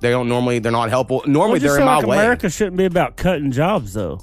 They 0.00 0.10
don't 0.10 0.28
normally, 0.28 0.58
they're 0.60 0.70
not 0.72 0.88
helpful. 0.88 1.22
Normally, 1.26 1.58
Well, 1.60 1.68
they're 1.74 1.78
in 1.80 1.84
my 1.86 1.96
like 1.96 2.06
way. 2.06 2.16
America 2.18 2.48
shouldn't 2.48 2.76
be 2.76 2.84
about 2.84 3.16
cutting 3.16 3.50
jobs 3.50 3.92
though. 3.92 4.20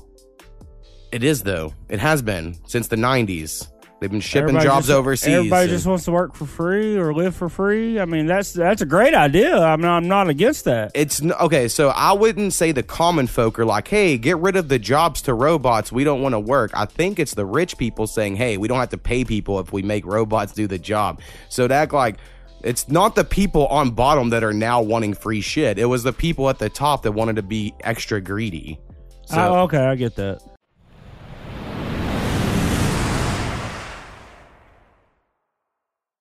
It 1.11 1.23
is, 1.23 1.41
though. 1.43 1.73
It 1.89 1.99
has 1.99 2.21
been 2.21 2.55
since 2.67 2.87
the 2.87 2.95
90s. 2.95 3.67
They've 3.99 4.09
been 4.09 4.21
shipping 4.21 4.55
Everybody 4.55 4.65
jobs 4.65 4.87
just- 4.87 4.97
overseas. 4.97 5.27
Everybody 5.35 5.63
and- 5.63 5.71
just 5.71 5.85
wants 5.85 6.05
to 6.05 6.11
work 6.11 6.33
for 6.33 6.45
free 6.45 6.95
or 6.97 7.13
live 7.13 7.35
for 7.35 7.49
free. 7.49 7.99
I 7.99 8.05
mean, 8.05 8.27
that's 8.27 8.53
that's 8.53 8.81
a 8.81 8.85
great 8.85 9.13
idea. 9.13 9.57
I'm 9.61 9.81
not, 9.81 9.97
I'm 9.97 10.07
not 10.07 10.29
against 10.29 10.63
that. 10.65 10.91
it's 10.95 11.21
okay. 11.21 11.67
So 11.67 11.89
I 11.89 12.13
wouldn't 12.13 12.53
say 12.53 12.71
the 12.71 12.81
common 12.83 13.27
folk 13.27 13.59
are 13.59 13.65
like, 13.65 13.89
"Hey, 13.89 14.17
get 14.17 14.37
rid 14.37 14.55
of 14.55 14.69
the 14.69 14.79
jobs 14.79 15.21
to 15.23 15.33
robots. 15.33 15.91
We 15.91 16.05
don't 16.05 16.21
want 16.21 16.33
to 16.33 16.39
work." 16.39 16.71
I 16.73 16.85
think 16.85 17.19
it's 17.19 17.33
the 17.33 17.45
rich 17.45 17.77
people 17.77 18.07
saying, 18.07 18.37
"Hey, 18.37 18.55
we 18.55 18.69
don't 18.69 18.79
have 18.79 18.89
to 18.91 18.97
pay 18.97 19.25
people 19.25 19.59
if 19.59 19.73
we 19.73 19.81
make 19.81 20.05
robots 20.05 20.53
do 20.53 20.65
the 20.65 20.79
job." 20.79 21.19
So 21.49 21.67
to 21.67 21.73
act 21.73 21.91
like 21.93 22.15
it's 22.63 22.87
not 22.89 23.15
the 23.15 23.23
people 23.25 23.67
on 23.67 23.91
bottom 23.91 24.29
that 24.29 24.43
are 24.45 24.53
now 24.53 24.81
wanting 24.81 25.13
free 25.13 25.41
shit. 25.41 25.77
It 25.77 25.85
was 25.85 26.03
the 26.03 26.13
people 26.13 26.49
at 26.49 26.57
the 26.59 26.69
top 26.69 27.03
that 27.03 27.11
wanted 27.11 27.35
to 27.35 27.41
be 27.43 27.73
extra 27.81 28.21
greedy. 28.21 28.79
So 29.25 29.37
Oh, 29.37 29.55
okay, 29.63 29.85
I 29.85 29.95
get 29.95 30.15
that. 30.15 30.41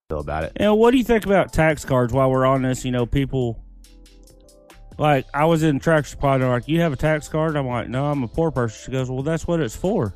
Feel 0.08 0.20
about 0.20 0.42
it. 0.44 0.52
And 0.56 0.78
what 0.78 0.92
do 0.92 0.96
you 0.96 1.04
think 1.04 1.26
about 1.26 1.52
tax 1.52 1.84
cards 1.84 2.14
while 2.14 2.30
we're 2.30 2.46
on 2.46 2.62
this? 2.62 2.82
You 2.82 2.90
know, 2.92 3.04
people 3.04 3.62
like 4.96 5.26
I 5.34 5.44
was 5.44 5.62
in 5.62 5.78
Tractor 5.80 6.08
Supply 6.08 6.34
and 6.34 6.42
they're 6.42 6.48
like, 6.50 6.66
You 6.66 6.80
have 6.80 6.94
a 6.94 6.96
tax 6.96 7.28
card? 7.28 7.56
I'm 7.56 7.66
like, 7.66 7.88
No, 7.88 8.06
I'm 8.06 8.22
a 8.22 8.28
poor 8.28 8.50
person. 8.50 8.86
She 8.86 8.90
goes, 8.90 9.10
Well, 9.10 9.22
that's 9.22 9.46
what 9.46 9.60
it's 9.60 9.76
for. 9.76 10.14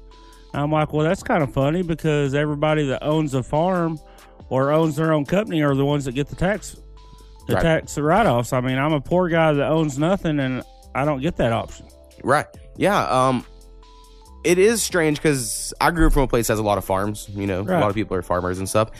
And 0.54 0.62
I'm 0.62 0.72
like, 0.72 0.94
Well, 0.94 1.04
that's 1.04 1.22
kind 1.22 1.42
of 1.42 1.52
funny 1.52 1.82
because 1.82 2.34
everybody 2.34 2.86
that 2.86 3.02
owns 3.04 3.34
a 3.34 3.42
farm 3.42 4.00
or 4.48 4.72
owns 4.72 4.96
their 4.96 5.12
own 5.12 5.26
company 5.26 5.62
are 5.62 5.74
the 5.74 5.84
ones 5.84 6.06
that 6.06 6.12
get 6.12 6.28
the 6.28 6.36
tax 6.36 6.74
the 7.46 7.54
Right. 7.56 7.62
tax 7.62 7.98
write 7.98 8.26
offs. 8.26 8.54
I 8.54 8.62
mean, 8.62 8.78
I'm 8.78 8.94
a 8.94 9.00
poor 9.00 9.28
guy 9.28 9.52
that 9.52 9.68
owns 9.68 9.98
nothing 9.98 10.40
and 10.40 10.62
I 10.94 11.04
don't 11.04 11.20
get 11.20 11.36
that 11.36 11.52
option. 11.52 11.84
Right. 12.24 12.46
Yeah. 12.78 13.04
Um, 13.10 13.44
it 14.42 14.56
is 14.58 14.82
strange 14.82 15.18
because 15.18 15.74
I 15.82 15.90
grew 15.90 16.06
up 16.06 16.14
from 16.14 16.22
a 16.22 16.28
place 16.28 16.46
that 16.46 16.54
has 16.54 16.60
a 16.60 16.64
lot 16.64 16.78
of 16.78 16.84
farms. 16.86 17.28
You 17.28 17.46
know, 17.46 17.60
a 17.60 17.64
lot 17.64 17.90
of 17.90 17.94
people 17.94 18.16
are 18.16 18.22
farmers 18.22 18.58
and 18.58 18.66
stuff. 18.66 18.90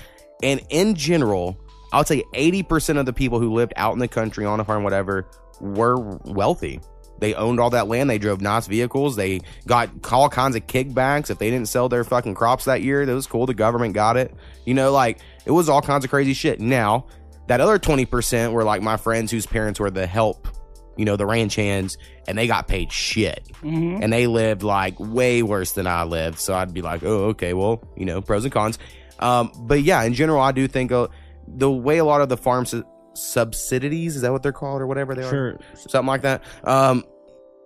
And 0.43 0.61
in 0.71 0.95
general, 0.95 1.59
I 1.93 1.99
would 1.99 2.07
say 2.07 2.23
80% 2.35 2.99
of 2.99 3.07
the 3.07 3.13
people 3.13 3.39
who 3.39 3.53
lived 3.53 3.73
out 3.77 3.93
in 3.93 3.99
the 3.99 4.09
country 4.09 4.45
on 4.45 4.61
a 4.61 4.65
farm, 4.65 4.83
whatever, 4.83 5.29
were 5.61 5.99
wealthy. 6.25 6.81
They 7.19 7.35
owned 7.35 7.61
all 7.61 7.71
that 7.71 7.87
land. 7.87 8.11
They 8.11 8.19
drove 8.19 8.41
nice 8.41 8.67
vehicles. 8.67 9.15
They 9.15 9.43
got 9.67 9.91
all 10.11 10.29
kinds 10.29 10.57
of 10.57 10.67
kickbacks. 10.67 11.31
If 11.31 11.39
they 11.39 11.51
didn't 11.51 11.69
sell 11.69 11.89
their 11.89 12.03
fucking 12.03 12.35
crops 12.35 12.65
that 12.65 12.83
year, 12.83 13.07
that 13.07 13.15
was 13.15 13.29
cool. 13.29 13.47
The 13.47 13.55
government 13.55 13.95
got 13.95 14.17
it. 14.17 14.35
You 14.65 14.75
know, 14.75 14.91
like 14.91 15.21
it 15.45 15.53
was 15.53 15.69
all 15.69 15.83
kinds 15.83 16.05
of 16.05 16.11
crazy 16.11 16.33
shit. 16.33 16.61
Now, 16.61 17.07
that 17.47 17.61
other 17.61 17.79
20% 17.79 18.53
were 18.53 18.65
like 18.65 18.83
my 18.83 18.97
friends 18.97 19.31
whose 19.31 19.47
parents 19.47 19.79
were 19.79 19.91
the 19.91 20.07
help, 20.07 20.49
you 20.97 21.05
know, 21.05 21.17
the 21.17 21.27
ranch 21.27 21.55
hands, 21.55 21.97
and 22.29 22.37
they 22.37 22.47
got 22.47 22.69
paid 22.69 22.93
shit 22.93 23.43
Mm-hmm. 23.63 24.03
and 24.03 24.13
they 24.13 24.27
lived 24.27 24.63
like 24.63 24.95
way 24.99 25.43
worse 25.43 25.73
than 25.73 25.87
I 25.87 26.03
lived. 26.05 26.39
So 26.41 26.53
I'd 26.55 26.75
be 26.75 26.83
like, 26.83 27.03
oh, 27.05 27.27
okay, 27.31 27.55
well, 27.55 27.83
you 27.97 28.05
know, 28.05 28.21
pros 28.21 28.45
and 28.45 28.53
cons. 28.53 28.79
Um, 29.21 29.53
but 29.57 29.83
yeah, 29.83 30.03
in 30.03 30.15
general, 30.15 30.41
I 30.41 30.51
do 30.53 30.67
think 30.67 30.91
uh, 30.91 31.07
the 31.47 31.71
way 31.71 31.99
a 31.99 32.05
lot 32.05 32.21
of 32.23 32.29
the 32.29 32.37
farm 32.37 32.67
su- 32.67 32.85
subsidies 33.15 34.17
is 34.17 34.23
that 34.23 34.33
what 34.33 34.43
they're 34.43 34.53
called 34.53 34.83
or 34.83 34.87
whatever 34.87 35.15
they 35.15 35.23
are? 35.23 35.59
Something 35.75 36.07
like 36.07 36.23
that. 36.23 36.43
Um, 36.65 37.05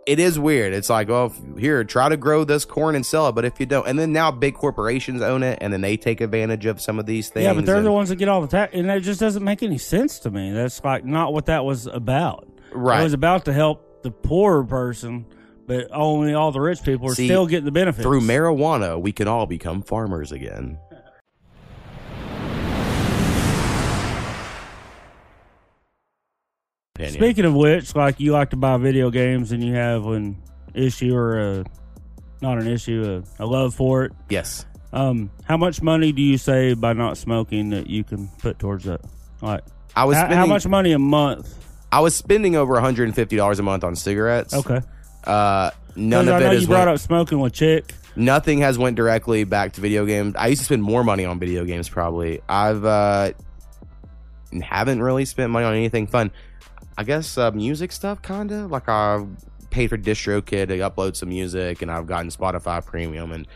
it 0.06 0.20
is 0.20 0.38
weird. 0.38 0.72
It's 0.72 0.88
like, 0.88 1.08
oh, 1.10 1.32
here, 1.58 1.82
try 1.82 2.08
to 2.08 2.16
grow 2.16 2.44
this 2.44 2.64
corn 2.64 2.94
and 2.94 3.04
sell 3.04 3.28
it, 3.28 3.32
but 3.34 3.44
if 3.44 3.58
you 3.58 3.66
don't, 3.66 3.88
and 3.88 3.98
then 3.98 4.12
now 4.12 4.30
big 4.30 4.54
corporations 4.54 5.20
own 5.20 5.42
it, 5.42 5.58
and 5.60 5.72
then 5.72 5.80
they 5.80 5.96
take 5.96 6.20
advantage 6.20 6.64
of 6.66 6.80
some 6.80 7.00
of 7.00 7.06
these 7.06 7.28
things. 7.28 7.44
Yeah, 7.44 7.54
but 7.54 7.66
they're 7.66 7.76
and- 7.76 7.86
the 7.86 7.90
ones 7.92 8.10
that 8.10 8.16
get 8.16 8.28
all 8.28 8.40
the 8.40 8.46
tax, 8.46 8.72
and 8.74 8.88
that 8.88 9.02
just 9.02 9.18
doesn't 9.18 9.42
make 9.42 9.64
any 9.64 9.78
sense 9.78 10.20
to 10.20 10.30
me. 10.30 10.52
That's 10.52 10.82
like 10.84 11.04
not 11.04 11.32
what 11.32 11.46
that 11.46 11.64
was 11.64 11.86
about. 11.88 12.46
Right. 12.72 13.00
It 13.00 13.04
was 13.04 13.12
about 13.12 13.44
to 13.46 13.52
help 13.52 14.02
the 14.02 14.10
poorer 14.10 14.64
person, 14.64 15.26
but 15.66 15.88
only 15.92 16.34
all 16.34 16.52
the 16.52 16.60
rich 16.60 16.82
people 16.82 17.10
are 17.10 17.14
See, 17.14 17.26
still 17.26 17.46
getting 17.46 17.64
the 17.64 17.72
benefits 17.72 18.02
Through 18.04 18.20
marijuana, 18.22 19.00
we 19.00 19.12
can 19.12 19.28
all 19.28 19.46
become 19.46 19.82
farmers 19.82 20.32
again. 20.32 20.78
opinion. 26.96 27.14
Speaking 27.14 27.44
of 27.44 27.54
which, 27.54 27.94
like 27.94 28.20
you 28.20 28.32
like 28.32 28.50
to 28.50 28.56
buy 28.56 28.76
video 28.76 29.10
games 29.10 29.52
and 29.52 29.62
you 29.62 29.74
have 29.74 30.06
an 30.06 30.42
issue 30.74 31.14
or 31.14 31.38
a 31.38 31.64
not 32.40 32.58
an 32.58 32.66
issue, 32.66 33.22
a, 33.38 33.44
a 33.44 33.46
love 33.46 33.74
for 33.74 34.04
it. 34.04 34.12
yes. 34.28 34.66
Um, 34.92 35.30
how 35.44 35.56
much 35.58 35.82
money 35.82 36.12
do 36.12 36.22
you 36.22 36.38
save 36.38 36.80
by 36.80 36.94
not 36.94 37.18
smoking 37.18 37.70
that 37.70 37.88
you 37.88 38.02
can 38.02 38.28
put 38.38 38.58
towards 38.58 38.84
that? 38.84 39.00
Like, 39.42 39.62
I 39.94 40.04
was 40.04 40.16
how, 40.16 40.22
spending, 40.22 40.38
how 40.38 40.46
much 40.46 40.66
money 40.66 40.92
a 40.92 40.98
month? 40.98 41.54
I 41.92 42.00
was 42.00 42.14
spending 42.16 42.56
over 42.56 42.74
$150 42.74 43.58
a 43.58 43.62
month 43.62 43.84
on 43.84 43.96
cigarettes. 43.96 44.52
Okay, 44.54 44.80
Uh, 45.24 45.70
none 45.94 46.28
of 46.28 46.34
I 46.34 46.38
know 46.40 46.50
is 46.52 46.62
you 46.62 46.68
brought 46.68 46.86
went- 46.86 46.90
up 46.90 46.98
smoking 47.00 47.40
with 47.40 47.52
chick. 47.52 47.94
nothing 48.16 48.60
has 48.60 48.78
went 48.78 48.96
directly 48.96 49.44
back 49.44 49.72
to 49.74 49.80
video 49.80 50.04
games. 50.04 50.34
I 50.38 50.48
used 50.48 50.60
to 50.60 50.64
spend 50.66 50.82
more 50.82 51.02
money 51.04 51.24
on 51.24 51.38
video 51.38 51.64
games 51.64 51.88
probably. 51.88 52.40
I've 52.48 52.84
uh 52.84 53.32
haven't 54.62 55.02
really 55.02 55.24
spent 55.24 55.50
money 55.50 55.66
on 55.66 55.74
anything 55.74 56.06
fun. 56.06 56.30
I 56.98 57.04
guess 57.04 57.36
uh, 57.36 57.50
music 57.50 57.92
stuff 57.92 58.22
kind 58.22 58.50
of 58.52 58.70
like 58.70 58.88
I 58.88 59.24
paid 59.70 59.88
for 59.88 59.98
DistroKid 59.98 60.68
to 60.68 60.78
upload 60.78 61.16
some 61.16 61.28
music 61.28 61.82
and 61.82 61.90
I've 61.90 62.06
gotten 62.06 62.30
Spotify 62.30 62.84
premium 62.84 63.32
and 63.32 63.46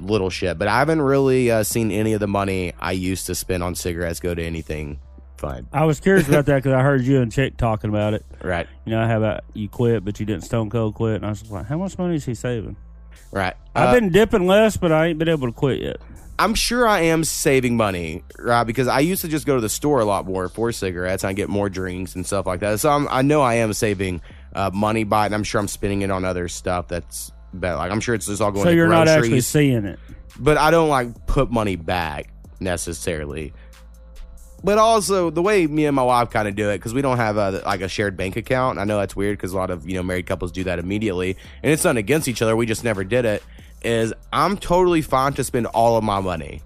little 0.00 0.30
shit, 0.30 0.58
but 0.58 0.68
I 0.68 0.78
haven't 0.78 1.02
really 1.02 1.50
uh, 1.50 1.62
seen 1.64 1.90
any 1.90 2.12
of 2.12 2.20
the 2.20 2.26
money 2.28 2.72
I 2.78 2.92
used 2.92 3.26
to 3.26 3.34
spend 3.34 3.62
on 3.62 3.74
cigarettes 3.74 4.20
go 4.20 4.34
to 4.34 4.42
anything 4.42 4.98
fun. 5.36 5.66
I 5.72 5.84
was 5.84 6.00
curious 6.00 6.28
about 6.28 6.46
that 6.46 6.56
because 6.56 6.72
I 6.72 6.80
heard 6.82 7.02
you 7.02 7.20
and 7.20 7.30
chick 7.32 7.56
talking 7.56 7.90
about 7.90 8.14
it. 8.14 8.24
Right. 8.42 8.66
You 8.84 8.92
know 8.92 9.06
how 9.06 9.18
about 9.18 9.44
you 9.54 9.68
quit, 9.68 10.04
but 10.04 10.20
you 10.20 10.26
didn't 10.26 10.44
stone 10.44 10.70
cold 10.70 10.94
quit, 10.94 11.16
and 11.16 11.26
I 11.26 11.30
was 11.30 11.50
like, 11.50 11.66
how 11.66 11.78
much 11.78 11.98
money 11.98 12.16
is 12.16 12.24
he 12.24 12.34
saving? 12.34 12.76
Right. 13.32 13.54
I've 13.74 13.88
Uh, 13.90 13.94
been 13.94 14.10
dipping 14.10 14.46
less, 14.46 14.76
but 14.76 14.92
I 14.92 15.06
ain't 15.06 15.18
been 15.18 15.28
able 15.28 15.48
to 15.48 15.52
quit 15.52 15.80
yet. 15.82 15.96
I'm 16.38 16.54
sure 16.54 16.86
I 16.86 17.00
am 17.00 17.22
saving 17.24 17.76
money, 17.76 18.24
right? 18.38 18.64
Because 18.64 18.88
I 18.88 19.00
used 19.00 19.22
to 19.22 19.28
just 19.28 19.46
go 19.46 19.54
to 19.54 19.60
the 19.60 19.68
store 19.68 20.00
a 20.00 20.04
lot 20.04 20.26
more 20.26 20.48
for 20.48 20.72
cigarettes. 20.72 21.22
And 21.22 21.30
I 21.30 21.32
get 21.32 21.48
more 21.48 21.68
drinks 21.68 22.16
and 22.16 22.26
stuff 22.26 22.44
like 22.46 22.58
that. 22.60 22.80
So 22.80 22.90
I'm, 22.90 23.06
I 23.08 23.22
know 23.22 23.40
I 23.40 23.54
am 23.54 23.72
saving 23.72 24.20
uh, 24.52 24.70
money 24.74 25.04
by 25.04 25.22
it, 25.24 25.26
and 25.26 25.34
I'm 25.36 25.44
sure 25.44 25.60
I'm 25.60 25.68
spending 25.68 26.02
it 26.02 26.10
on 26.10 26.24
other 26.24 26.48
stuff 26.48 26.88
that's 26.88 27.30
better. 27.52 27.76
Like 27.76 27.92
I'm 27.92 28.00
sure 28.00 28.16
it's 28.16 28.26
just 28.26 28.42
all 28.42 28.50
going. 28.50 28.64
So 28.64 28.70
to 28.70 28.76
you're 28.76 28.88
not 28.88 29.06
groceries, 29.06 29.24
actually 29.26 29.40
seeing 29.42 29.84
it. 29.84 29.98
but 30.40 30.58
I 30.58 30.72
don't 30.72 30.88
like 30.88 31.26
put 31.28 31.52
money 31.52 31.76
back 31.76 32.32
necessarily. 32.58 33.52
But 34.64 34.78
also 34.78 35.28
the 35.28 35.42
way 35.42 35.66
me 35.66 35.84
and 35.84 35.94
my 35.94 36.02
wife 36.02 36.30
kind 36.30 36.48
of 36.48 36.56
do 36.56 36.70
it 36.70 36.78
because 36.78 36.94
we 36.94 37.02
don't 37.02 37.18
have 37.18 37.36
a, 37.36 37.62
like 37.66 37.82
a 37.82 37.88
shared 37.88 38.16
bank 38.16 38.36
account. 38.36 38.78
I 38.78 38.84
know 38.84 38.98
that's 38.98 39.14
weird 39.14 39.36
because 39.36 39.52
a 39.52 39.56
lot 39.58 39.68
of 39.70 39.86
you 39.86 39.94
know 39.94 40.02
married 40.02 40.26
couples 40.26 40.50
do 40.52 40.64
that 40.64 40.78
immediately, 40.78 41.36
and 41.62 41.70
it's 41.70 41.84
not 41.84 41.98
against 41.98 42.28
each 42.28 42.40
other. 42.40 42.56
We 42.56 42.64
just 42.64 42.82
never 42.82 43.04
did 43.04 43.26
it. 43.26 43.42
Is 43.82 44.14
I'm 44.32 44.56
totally 44.56 45.02
fine 45.02 45.34
to 45.34 45.44
spend 45.44 45.66
all 45.66 45.98
of 45.98 46.02
my 46.04 46.18
money, 46.20 46.62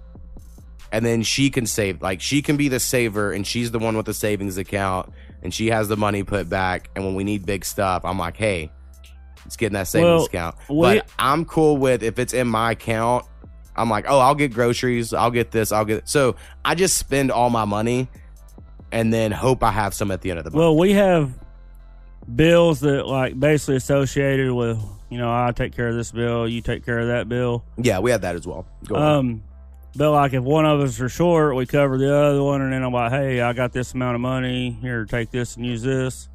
and 0.93 1.05
then 1.05 1.23
she 1.23 1.49
can 1.49 1.65
save. 1.65 2.01
Like 2.01 2.21
she 2.21 2.41
can 2.41 2.55
be 2.55 2.69
the 2.69 2.79
saver, 2.79 3.33
and 3.33 3.45
she's 3.45 3.71
the 3.71 3.79
one 3.79 3.97
with 3.97 4.05
the 4.05 4.13
savings 4.13 4.57
account, 4.57 5.11
and 5.43 5.53
she 5.53 5.67
has 5.67 5.89
the 5.89 5.97
money 5.97 6.23
put 6.23 6.47
back. 6.47 6.89
And 6.95 7.03
when 7.05 7.15
we 7.15 7.25
need 7.25 7.45
big 7.45 7.65
stuff, 7.65 8.05
I'm 8.05 8.17
like, 8.17 8.37
hey, 8.37 8.71
let's 9.43 9.57
get 9.57 9.67
in 9.67 9.73
that 9.73 9.87
savings 9.89 10.07
Well, 10.07 10.25
account. 10.25 10.55
we- 10.69 10.81
but 10.83 11.09
I'm 11.19 11.43
cool 11.43 11.75
with 11.75 12.01
if 12.01 12.17
it's 12.17 12.33
in 12.33 12.47
my 12.47 12.71
account. 12.71 13.25
I'm 13.79 13.89
like, 13.89 14.05
oh, 14.07 14.19
I'll 14.19 14.35
get 14.35 14.53
groceries, 14.53 15.13
I'll 15.13 15.31
get 15.31 15.51
this, 15.51 15.71
I'll 15.71 15.85
get. 15.85 16.07
So 16.09 16.35
I 16.65 16.75
just 16.75 16.97
spend 16.97 17.31
all 17.31 17.49
my 17.49 17.65
money, 17.65 18.09
and 18.91 19.13
then 19.13 19.31
hope 19.31 19.63
I 19.63 19.71
have 19.71 19.93
some 19.93 20.11
at 20.11 20.21
the 20.21 20.31
end 20.31 20.39
of 20.39 20.45
the 20.45 20.51
month. 20.51 20.59
Well, 20.59 20.77
we 20.77 20.91
have 20.93 21.31
bills 22.35 22.81
that 22.81 23.07
like 23.07 23.39
basically 23.39 23.77
associated 23.77 24.53
with 24.53 24.77
you 25.09 25.17
know 25.17 25.31
I 25.31 25.51
take 25.55 25.75
care 25.75 25.87
of 25.87 25.95
this 25.95 26.11
bill, 26.11 26.47
you 26.47 26.61
take 26.61 26.85
care 26.85 26.99
of 26.99 27.07
that 27.07 27.29
bill. 27.29 27.63
yeah, 27.77 27.99
we 27.99 28.11
have 28.11 28.21
that 28.21 28.35
as 28.35 28.45
well. 28.45 28.67
Go 28.85 28.95
on. 28.95 29.01
Um, 29.01 29.43
but 29.95 30.11
like 30.11 30.33
if 30.33 30.43
one 30.43 30.65
of 30.65 30.81
us 30.81 30.99
are 30.99 31.09
short, 31.09 31.55
we 31.55 31.65
cover 31.65 31.97
the 31.97 32.13
other 32.13 32.43
one, 32.43 32.61
and 32.61 32.73
then 32.73 32.83
I'm 32.83 32.93
like, 32.93 33.11
hey, 33.11 33.41
I 33.41 33.53
got 33.53 33.71
this 33.71 33.93
amount 33.93 34.15
of 34.15 34.21
money 34.21 34.71
here, 34.81 35.05
take 35.05 35.31
this 35.31 35.55
and 35.55 35.65
use 35.65 35.81
this. 35.81 36.29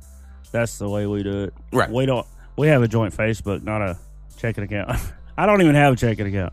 That's 0.50 0.78
the 0.78 0.88
way 0.88 1.06
we 1.06 1.22
do 1.22 1.44
it. 1.44 1.54
Right. 1.72 1.90
We 1.90 2.06
don't. 2.06 2.26
We 2.56 2.68
have 2.68 2.82
a 2.82 2.88
joint 2.88 3.14
Facebook, 3.14 3.62
not 3.62 3.82
a 3.82 3.98
checking 4.38 4.64
account. 4.64 4.98
I 5.36 5.46
don't 5.46 5.60
even 5.62 5.74
have 5.74 5.94
a 5.94 5.96
checking 5.96 6.26
account. 6.28 6.52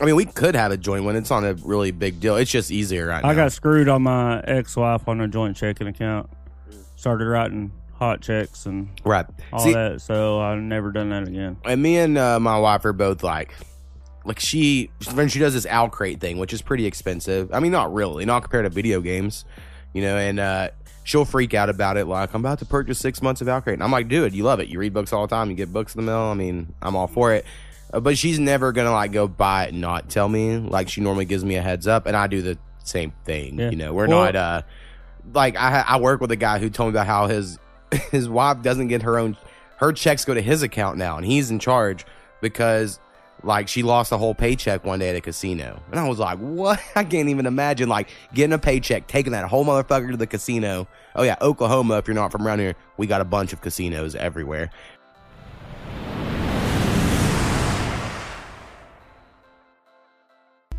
I 0.00 0.06
mean, 0.06 0.16
we 0.16 0.24
could 0.24 0.54
have 0.54 0.72
a 0.72 0.76
joint 0.78 1.04
one. 1.04 1.14
It's 1.16 1.28
not 1.30 1.44
a 1.44 1.54
really 1.62 1.90
big 1.90 2.20
deal. 2.20 2.36
It's 2.36 2.50
just 2.50 2.70
easier 2.70 3.06
right 3.06 3.22
I 3.24 3.28
now. 3.28 3.34
got 3.34 3.52
screwed 3.52 3.88
on 3.88 4.02
my 4.02 4.40
ex-wife 4.40 5.06
on 5.06 5.20
a 5.20 5.28
joint 5.28 5.56
checking 5.56 5.86
account. 5.88 6.30
Started 6.96 7.26
writing 7.26 7.72
hot 7.98 8.22
checks 8.22 8.64
and 8.64 8.88
right. 9.04 9.26
all 9.52 9.60
See, 9.60 9.74
that, 9.74 10.00
so 10.00 10.40
I've 10.40 10.58
never 10.58 10.90
done 10.90 11.10
that 11.10 11.28
again. 11.28 11.58
and 11.66 11.82
me 11.82 11.98
and 11.98 12.16
uh, 12.16 12.40
my 12.40 12.58
wife 12.58 12.84
are 12.86 12.94
both 12.94 13.22
like, 13.22 13.54
like 14.24 14.38
she 14.40 14.90
when 15.14 15.28
she 15.28 15.38
does 15.38 15.52
this 15.52 15.66
OwlCrate 15.66 16.18
thing, 16.20 16.38
which 16.38 16.52
is 16.52 16.62
pretty 16.62 16.86
expensive. 16.86 17.52
I 17.52 17.60
mean, 17.60 17.72
not 17.72 17.92
really, 17.92 18.24
not 18.24 18.40
compared 18.42 18.64
to 18.64 18.70
video 18.70 19.00
games, 19.02 19.44
you 19.92 20.00
know. 20.02 20.16
And 20.16 20.38
uh, 20.40 20.70
she'll 21.04 21.24
freak 21.26 21.52
out 21.54 21.68
about 21.68 21.96
it, 21.98 22.06
like 22.06 22.32
I'm 22.34 22.40
about 22.40 22.58
to 22.60 22.66
purchase 22.66 22.98
six 22.98 23.20
months 23.20 23.40
of 23.42 23.48
OwlCrate, 23.48 23.74
and 23.74 23.82
I'm 23.82 23.90
like, 23.92 24.08
dude, 24.08 24.34
you 24.34 24.44
love 24.44 24.60
it. 24.60 24.68
You 24.68 24.78
read 24.78 24.94
books 24.94 25.12
all 25.12 25.26
the 25.26 25.34
time. 25.34 25.50
You 25.50 25.56
get 25.56 25.72
books 25.72 25.94
in 25.94 26.04
the 26.04 26.10
mail. 26.10 26.20
I 26.20 26.34
mean, 26.34 26.74
I'm 26.80 26.96
all 26.96 27.06
for 27.06 27.32
it. 27.34 27.44
But 27.92 28.16
she's 28.18 28.38
never 28.38 28.72
gonna 28.72 28.92
like 28.92 29.12
go 29.12 29.26
buy 29.26 29.64
it 29.64 29.68
and 29.72 29.80
not 29.80 30.08
tell 30.08 30.28
me. 30.28 30.56
Like 30.58 30.88
she 30.88 31.00
normally 31.00 31.24
gives 31.24 31.44
me 31.44 31.56
a 31.56 31.62
heads 31.62 31.86
up, 31.86 32.06
and 32.06 32.16
I 32.16 32.26
do 32.26 32.40
the 32.42 32.58
same 32.84 33.12
thing. 33.24 33.58
Yeah. 33.58 33.70
You 33.70 33.76
know, 33.76 33.92
we're 33.92 34.08
Well- 34.08 34.24
not 34.24 34.36
uh 34.36 34.62
like 35.34 35.56
I 35.56 35.84
I 35.86 35.98
work 36.00 36.20
with 36.20 36.30
a 36.30 36.36
guy 36.36 36.58
who 36.58 36.70
told 36.70 36.92
me 36.92 36.98
about 36.98 37.06
how 37.06 37.26
his 37.26 37.58
his 38.10 38.28
wife 38.28 38.62
doesn't 38.62 38.88
get 38.88 39.02
her 39.02 39.18
own 39.18 39.36
her 39.78 39.92
checks 39.92 40.24
go 40.24 40.34
to 40.34 40.42
his 40.42 40.62
account 40.62 40.98
now, 40.98 41.16
and 41.16 41.26
he's 41.26 41.50
in 41.50 41.58
charge 41.58 42.04
because 42.40 43.00
like 43.42 43.68
she 43.68 43.82
lost 43.82 44.12
a 44.12 44.18
whole 44.18 44.34
paycheck 44.34 44.84
one 44.84 44.98
day 44.98 45.08
at 45.08 45.16
a 45.16 45.20
casino, 45.22 45.80
and 45.90 45.98
I 45.98 46.06
was 46.06 46.18
like, 46.18 46.38
what? 46.38 46.78
I 46.94 47.04
can't 47.04 47.28
even 47.30 47.46
imagine 47.46 47.88
like 47.88 48.08
getting 48.34 48.52
a 48.52 48.58
paycheck, 48.58 49.06
taking 49.06 49.32
that 49.32 49.46
whole 49.48 49.64
motherfucker 49.64 50.10
to 50.10 50.16
the 50.16 50.26
casino. 50.26 50.86
Oh 51.16 51.22
yeah, 51.22 51.36
Oklahoma. 51.40 51.96
If 51.98 52.06
you're 52.06 52.14
not 52.14 52.30
from 52.32 52.46
around 52.46 52.58
here, 52.60 52.74
we 52.98 53.06
got 53.06 53.20
a 53.20 53.24
bunch 53.24 53.52
of 53.54 53.60
casinos 53.62 54.14
everywhere. 54.14 54.70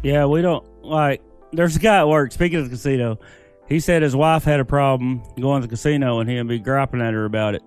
Yeah, 0.03 0.25
we 0.25 0.41
don't 0.41 0.65
like. 0.83 1.21
There's 1.53 1.75
a 1.75 1.79
guy 1.79 1.97
at 1.99 2.07
work. 2.07 2.31
Speaking 2.31 2.59
of 2.59 2.65
the 2.65 2.69
casino, 2.71 3.19
he 3.67 3.79
said 3.79 4.01
his 4.01 4.15
wife 4.15 4.43
had 4.43 4.59
a 4.59 4.65
problem 4.65 5.21
going 5.39 5.61
to 5.61 5.67
the 5.67 5.71
casino, 5.71 6.19
and 6.19 6.29
he'd 6.29 6.47
be 6.47 6.59
griping 6.59 7.01
at 7.01 7.13
her 7.13 7.25
about 7.25 7.55
it. 7.55 7.61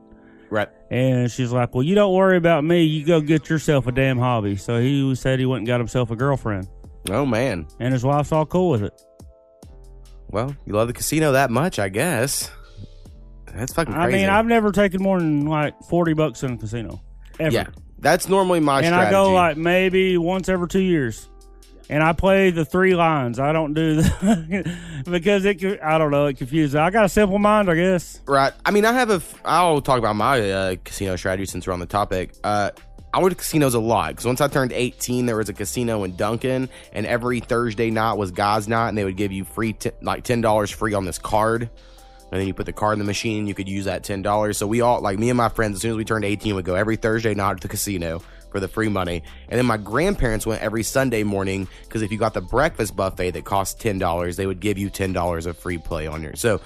Right. 0.51 0.69
And 0.91 1.31
she's 1.31 1.53
like, 1.53 1.75
"Well, 1.75 1.83
you 1.83 1.95
don't 1.95 2.13
worry 2.15 2.37
about 2.37 2.65
me. 2.65 2.83
You 2.85 3.05
go 3.05 3.21
get 3.21 3.49
yourself 3.49 3.87
a 3.87 3.93
damn 3.93 4.19
hobby." 4.19 4.57
So 4.57 4.81
he 4.81 5.15
said 5.15 5.39
he 5.39 5.47
went 5.47 5.61
and 5.61 5.67
got 5.67 5.81
himself 5.81 6.11
a 6.11 6.17
girlfriend, 6.17 6.69
Oh 7.11 7.27
man. 7.27 7.67
and 7.81 7.93
his 7.93 8.05
wife's 8.05 8.33
all 8.33 8.47
cool 8.47 8.71
with 8.71 8.83
it. 8.85 8.93
Well, 10.31 10.55
you 10.67 10.73
love 10.75 10.89
the 10.89 10.93
casino 10.95 11.33
that 11.33 11.51
much, 11.51 11.79
I 11.79 11.89
guess. 11.89 12.51
That's 13.55 13.73
fucking 13.73 13.95
I 13.95 14.09
mean, 14.11 14.29
I've 14.29 14.47
never 14.47 14.73
taken 14.73 15.03
more 15.03 15.19
than 15.21 15.47
like 15.47 15.81
forty 15.85 16.13
bucks 16.13 16.43
in 16.43 16.53
a 16.53 16.57
casino, 16.57 17.01
ever. 17.39 17.55
yeah, 17.55 17.67
that's 18.01 18.29
normally 18.29 18.61
my 18.61 18.79
and 18.79 18.87
strategy. 18.87 19.09
I 19.09 19.11
go 19.11 19.33
like 19.33 19.57
maybe 19.57 20.19
once 20.19 20.49
every 20.49 20.67
two 20.69 20.81
years. 20.81 21.29
And 21.91 22.03
I 22.03 22.13
play 22.13 22.51
the 22.51 22.65
three 22.65 22.95
lines. 22.95 23.39
I 23.39 23.53
don't 23.53 23.75
do 23.75 23.97
the 24.03 24.77
because 25.11 25.45
it. 25.45 25.81
I 25.83 25.99
don't 25.99 26.11
know. 26.11 26.27
It 26.27 26.39
confuses. 26.39 26.75
I 26.75 26.91
got 26.91 27.05
a 27.05 27.09
simple 27.09 27.39
mind, 27.39 27.71
I 27.71 27.75
guess. 27.75 28.21
Right. 28.27 28.53
I 28.65 28.71
mean, 28.71 28.85
I 28.85 28.93
have 28.93 29.11
a. 29.11 29.21
I'll 29.45 29.83
talk 29.83 29.99
about 29.99 30.17
my 30.17 30.51
uh, 30.51 30.77
casino 30.83 31.17
strategy 31.17 31.47
since 31.47 31.67
we're 31.67 31.75
on 31.75 31.81
the 31.81 31.87
topic. 31.87 32.35
Uh, 32.43 32.71
I 33.13 33.19
went 33.19 33.31
to 33.31 33.37
casinos 33.37 33.75
a 33.75 33.81
lot 33.81 34.11
because 34.11 34.25
once 34.25 34.41
I 34.41 34.49
turned 34.49 34.73
18, 34.73 35.27
there 35.27 35.37
was 35.37 35.49
a 35.49 35.53
casino 35.53 36.03
in 36.03 36.17
Duncan, 36.17 36.69
and 36.93 37.07
every 37.07 37.39
Thursday 37.39 37.91
night 37.91 38.15
was 38.15 38.33
guys' 38.33 38.67
night, 38.67 38.89
and 38.89 38.99
they 38.99 39.05
would 39.05 39.17
give 39.17 39.31
you 39.31 39.45
free, 39.45 39.75
t- 39.75 39.93
like 40.03 40.25
ten 40.25 40.41
dollars 40.41 40.71
free 40.71 40.95
on 40.95 41.05
this 41.05 41.19
card, 41.19 41.63
and 42.33 42.41
then 42.41 42.47
you 42.47 42.55
put 42.55 42.67
the 42.67 42.73
card 42.73 42.95
in 42.95 42.99
the 42.99 43.05
machine, 43.05 43.41
and 43.41 43.49
you 43.49 43.55
could 43.55 43.69
use 43.69 43.85
that 43.85 44.03
ten 44.05 44.23
dollars. 44.23 44.57
So 44.59 44.67
we 44.67 44.81
all, 44.81 45.01
like 45.01 45.19
me 45.19 45.29
and 45.31 45.37
my 45.37 45.49
friends, 45.51 45.77
as 45.77 45.83
soon 45.83 45.93
as 45.93 45.97
we 45.99 46.05
turned 46.05 46.25
18, 46.25 46.55
would 46.57 46.65
go 46.65 46.75
every 46.75 46.97
Thursday 46.97 47.35
night 47.35 47.59
to 47.59 47.63
the 47.63 47.69
casino 47.69 48.23
for 48.55 48.61
the 48.61 48.69
free 48.69 48.89
money, 48.89 49.21
and 49.49 49.59
then 49.59 49.67
my 49.67 49.77
grandparents 49.77 50.47
went 50.47 50.63
every 50.63 50.85
Sunday 50.85 51.25
morning 51.25 51.67
because 51.83 52.03
if 52.03 52.13
you 52.13 52.19
got 52.19 52.35
the 52.35 52.41
breakfast 52.41 52.95
buffet 52.95 53.33
that 53.33 53.45
cost 53.45 53.81
ten 53.81 53.99
dollars, 53.99 54.37
they 54.37 54.47
would 54.47 54.61
give 54.61 54.79
you 54.79 54.91
ten 54.91 55.13
dollars 55.13 55.47
of 55.47 55.59
free 55.59 55.77
play 55.77 56.07
on 56.07 56.23
your. 56.23 56.37
So 56.37 56.61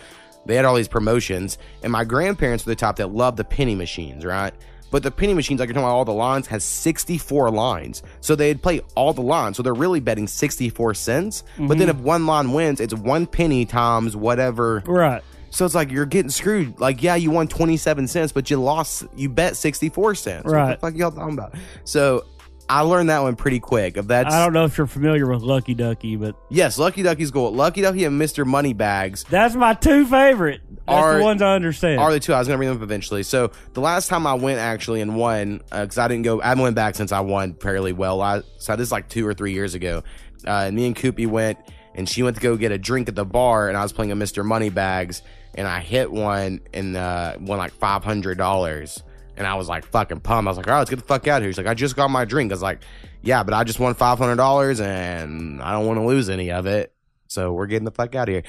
they 0.44 0.54
had 0.54 0.66
all 0.66 0.74
these 0.74 0.86
promotions, 0.86 1.56
and 1.82 1.90
my 1.90 2.04
grandparents 2.04 2.66
were 2.66 2.72
the 2.72 2.76
top 2.76 2.96
that 2.96 3.10
loved 3.10 3.38
the 3.38 3.44
penny 3.44 3.74
machines, 3.74 4.22
right? 4.26 4.52
But 4.90 5.02
the 5.02 5.10
penny 5.10 5.32
machines, 5.32 5.60
like 5.60 5.68
you're 5.68 5.74
talking 5.74 5.84
about 5.84 5.96
all 5.96 6.04
the 6.04 6.12
lines, 6.12 6.46
has 6.48 6.62
64 6.62 7.50
lines. 7.50 8.02
So 8.20 8.34
they'd 8.34 8.62
play 8.62 8.80
all 8.94 9.14
the 9.14 9.22
lines. 9.22 9.56
So 9.56 9.62
they're 9.62 9.74
really 9.74 10.00
betting 10.00 10.26
64 10.26 10.94
cents. 10.94 11.44
But 11.58 11.78
then 11.78 11.88
mm-hmm. 11.88 11.98
if 11.98 12.04
one 12.04 12.26
line 12.26 12.52
wins, 12.52 12.80
it's 12.80 12.94
one 12.94 13.26
penny 13.26 13.66
times 13.66 14.16
whatever. 14.16 14.82
Right. 14.86 15.22
So 15.50 15.64
it's 15.64 15.74
like 15.74 15.90
you're 15.90 16.06
getting 16.06 16.30
screwed. 16.30 16.78
Like, 16.80 17.02
yeah, 17.02 17.14
you 17.14 17.30
won 17.30 17.48
27 17.48 18.06
cents, 18.08 18.32
but 18.32 18.50
you 18.50 18.60
lost, 18.60 19.06
you 19.16 19.28
bet 19.28 19.56
64 19.56 20.14
cents. 20.14 20.44
Right. 20.46 20.68
What 20.70 20.80
the 20.80 20.86
fuck 20.86 20.96
y'all 20.96 21.10
talking 21.10 21.34
about? 21.34 21.54
So 21.84 22.24
I 22.70 22.82
learned 22.82 23.08
that 23.08 23.22
one 23.22 23.34
pretty 23.34 23.60
quick. 23.60 23.96
If 23.96 24.06
that's, 24.08 24.32
I 24.34 24.44
don't 24.44 24.52
know 24.52 24.64
if 24.64 24.76
you're 24.76 24.86
familiar 24.86 25.26
with 25.26 25.40
Lucky 25.42 25.74
Ducky, 25.74 26.16
but 26.16 26.36
yes, 26.50 26.78
Lucky 26.78 27.02
Ducky's 27.02 27.30
gold. 27.30 27.56
Lucky 27.56 27.80
Ducky 27.80 28.04
and 28.04 28.20
Mr. 28.20 28.46
Moneybags 28.46 29.24
that's 29.24 29.54
my 29.54 29.72
two 29.72 30.04
favorite. 30.06 30.60
That's 30.86 30.86
Are- 30.88 31.18
the 31.18 31.24
ones 31.24 31.40
I 31.40 31.54
understand. 31.54 31.98
are 31.98 32.12
the 32.12 32.20
two. 32.20 32.34
I 32.34 32.38
was 32.38 32.46
gonna 32.46 32.58
bring 32.58 32.68
them 32.68 32.76
up 32.76 32.82
eventually. 32.82 33.22
So 33.22 33.52
the 33.72 33.80
last 33.80 34.08
time 34.08 34.26
I 34.26 34.34
went 34.34 34.58
actually 34.58 35.00
and 35.00 35.16
won, 35.16 35.62
because 35.70 35.96
I 35.96 36.08
didn't 36.08 36.24
go, 36.24 36.42
I 36.42 36.48
haven't 36.48 36.62
went 36.62 36.76
back 36.76 36.94
since 36.94 37.10
I 37.10 37.20
won 37.20 37.54
fairly 37.54 37.92
well. 37.94 38.20
I, 38.20 38.42
so 38.58 38.76
this 38.76 38.88
is 38.88 38.92
like 38.92 39.08
two 39.08 39.26
or 39.26 39.32
three 39.32 39.52
years 39.52 39.74
ago. 39.74 40.02
Uh, 40.46 40.70
me 40.70 40.86
and 40.86 40.94
Koopy 40.94 41.26
went, 41.26 41.58
and 41.94 42.06
she 42.08 42.22
went 42.22 42.36
to 42.36 42.42
go 42.42 42.56
get 42.56 42.70
a 42.70 42.78
drink 42.78 43.08
at 43.08 43.14
the 43.14 43.24
bar, 43.24 43.68
and 43.68 43.76
I 43.78 43.82
was 43.82 43.92
playing 43.92 44.12
a 44.12 44.16
Mr. 44.16 44.44
Moneybags, 44.44 45.22
and 45.58 45.66
I 45.66 45.80
hit 45.80 46.12
one 46.12 46.60
and 46.72 46.96
uh, 46.96 47.34
won 47.40 47.58
like 47.58 47.72
five 47.72 48.04
hundred 48.04 48.38
dollars, 48.38 49.02
and 49.36 49.44
I 49.44 49.56
was 49.56 49.68
like 49.68 49.84
fucking 49.84 50.20
pumped. 50.20 50.46
I 50.46 50.50
was 50.50 50.56
like, 50.56 50.68
all 50.68 50.74
right, 50.74 50.78
let's 50.78 50.90
get 50.90 51.00
the 51.00 51.04
fuck 51.04 51.26
out 51.26 51.38
of 51.38 51.42
here. 51.42 51.50
She's 51.50 51.58
like, 51.58 51.66
I 51.66 51.74
just 51.74 51.96
got 51.96 52.08
my 52.08 52.24
drink. 52.24 52.52
I 52.52 52.54
was 52.54 52.62
like, 52.62 52.80
yeah, 53.22 53.42
but 53.42 53.52
I 53.52 53.64
just 53.64 53.80
won 53.80 53.92
five 53.94 54.18
hundred 54.18 54.36
dollars, 54.36 54.80
and 54.80 55.60
I 55.60 55.72
don't 55.72 55.84
want 55.84 55.98
to 55.98 56.06
lose 56.06 56.30
any 56.30 56.52
of 56.52 56.66
it, 56.66 56.94
so 57.26 57.52
we're 57.52 57.66
getting 57.66 57.84
the 57.84 57.90
fuck 57.90 58.14
out 58.14 58.28
of 58.28 58.34
here. 58.34 58.44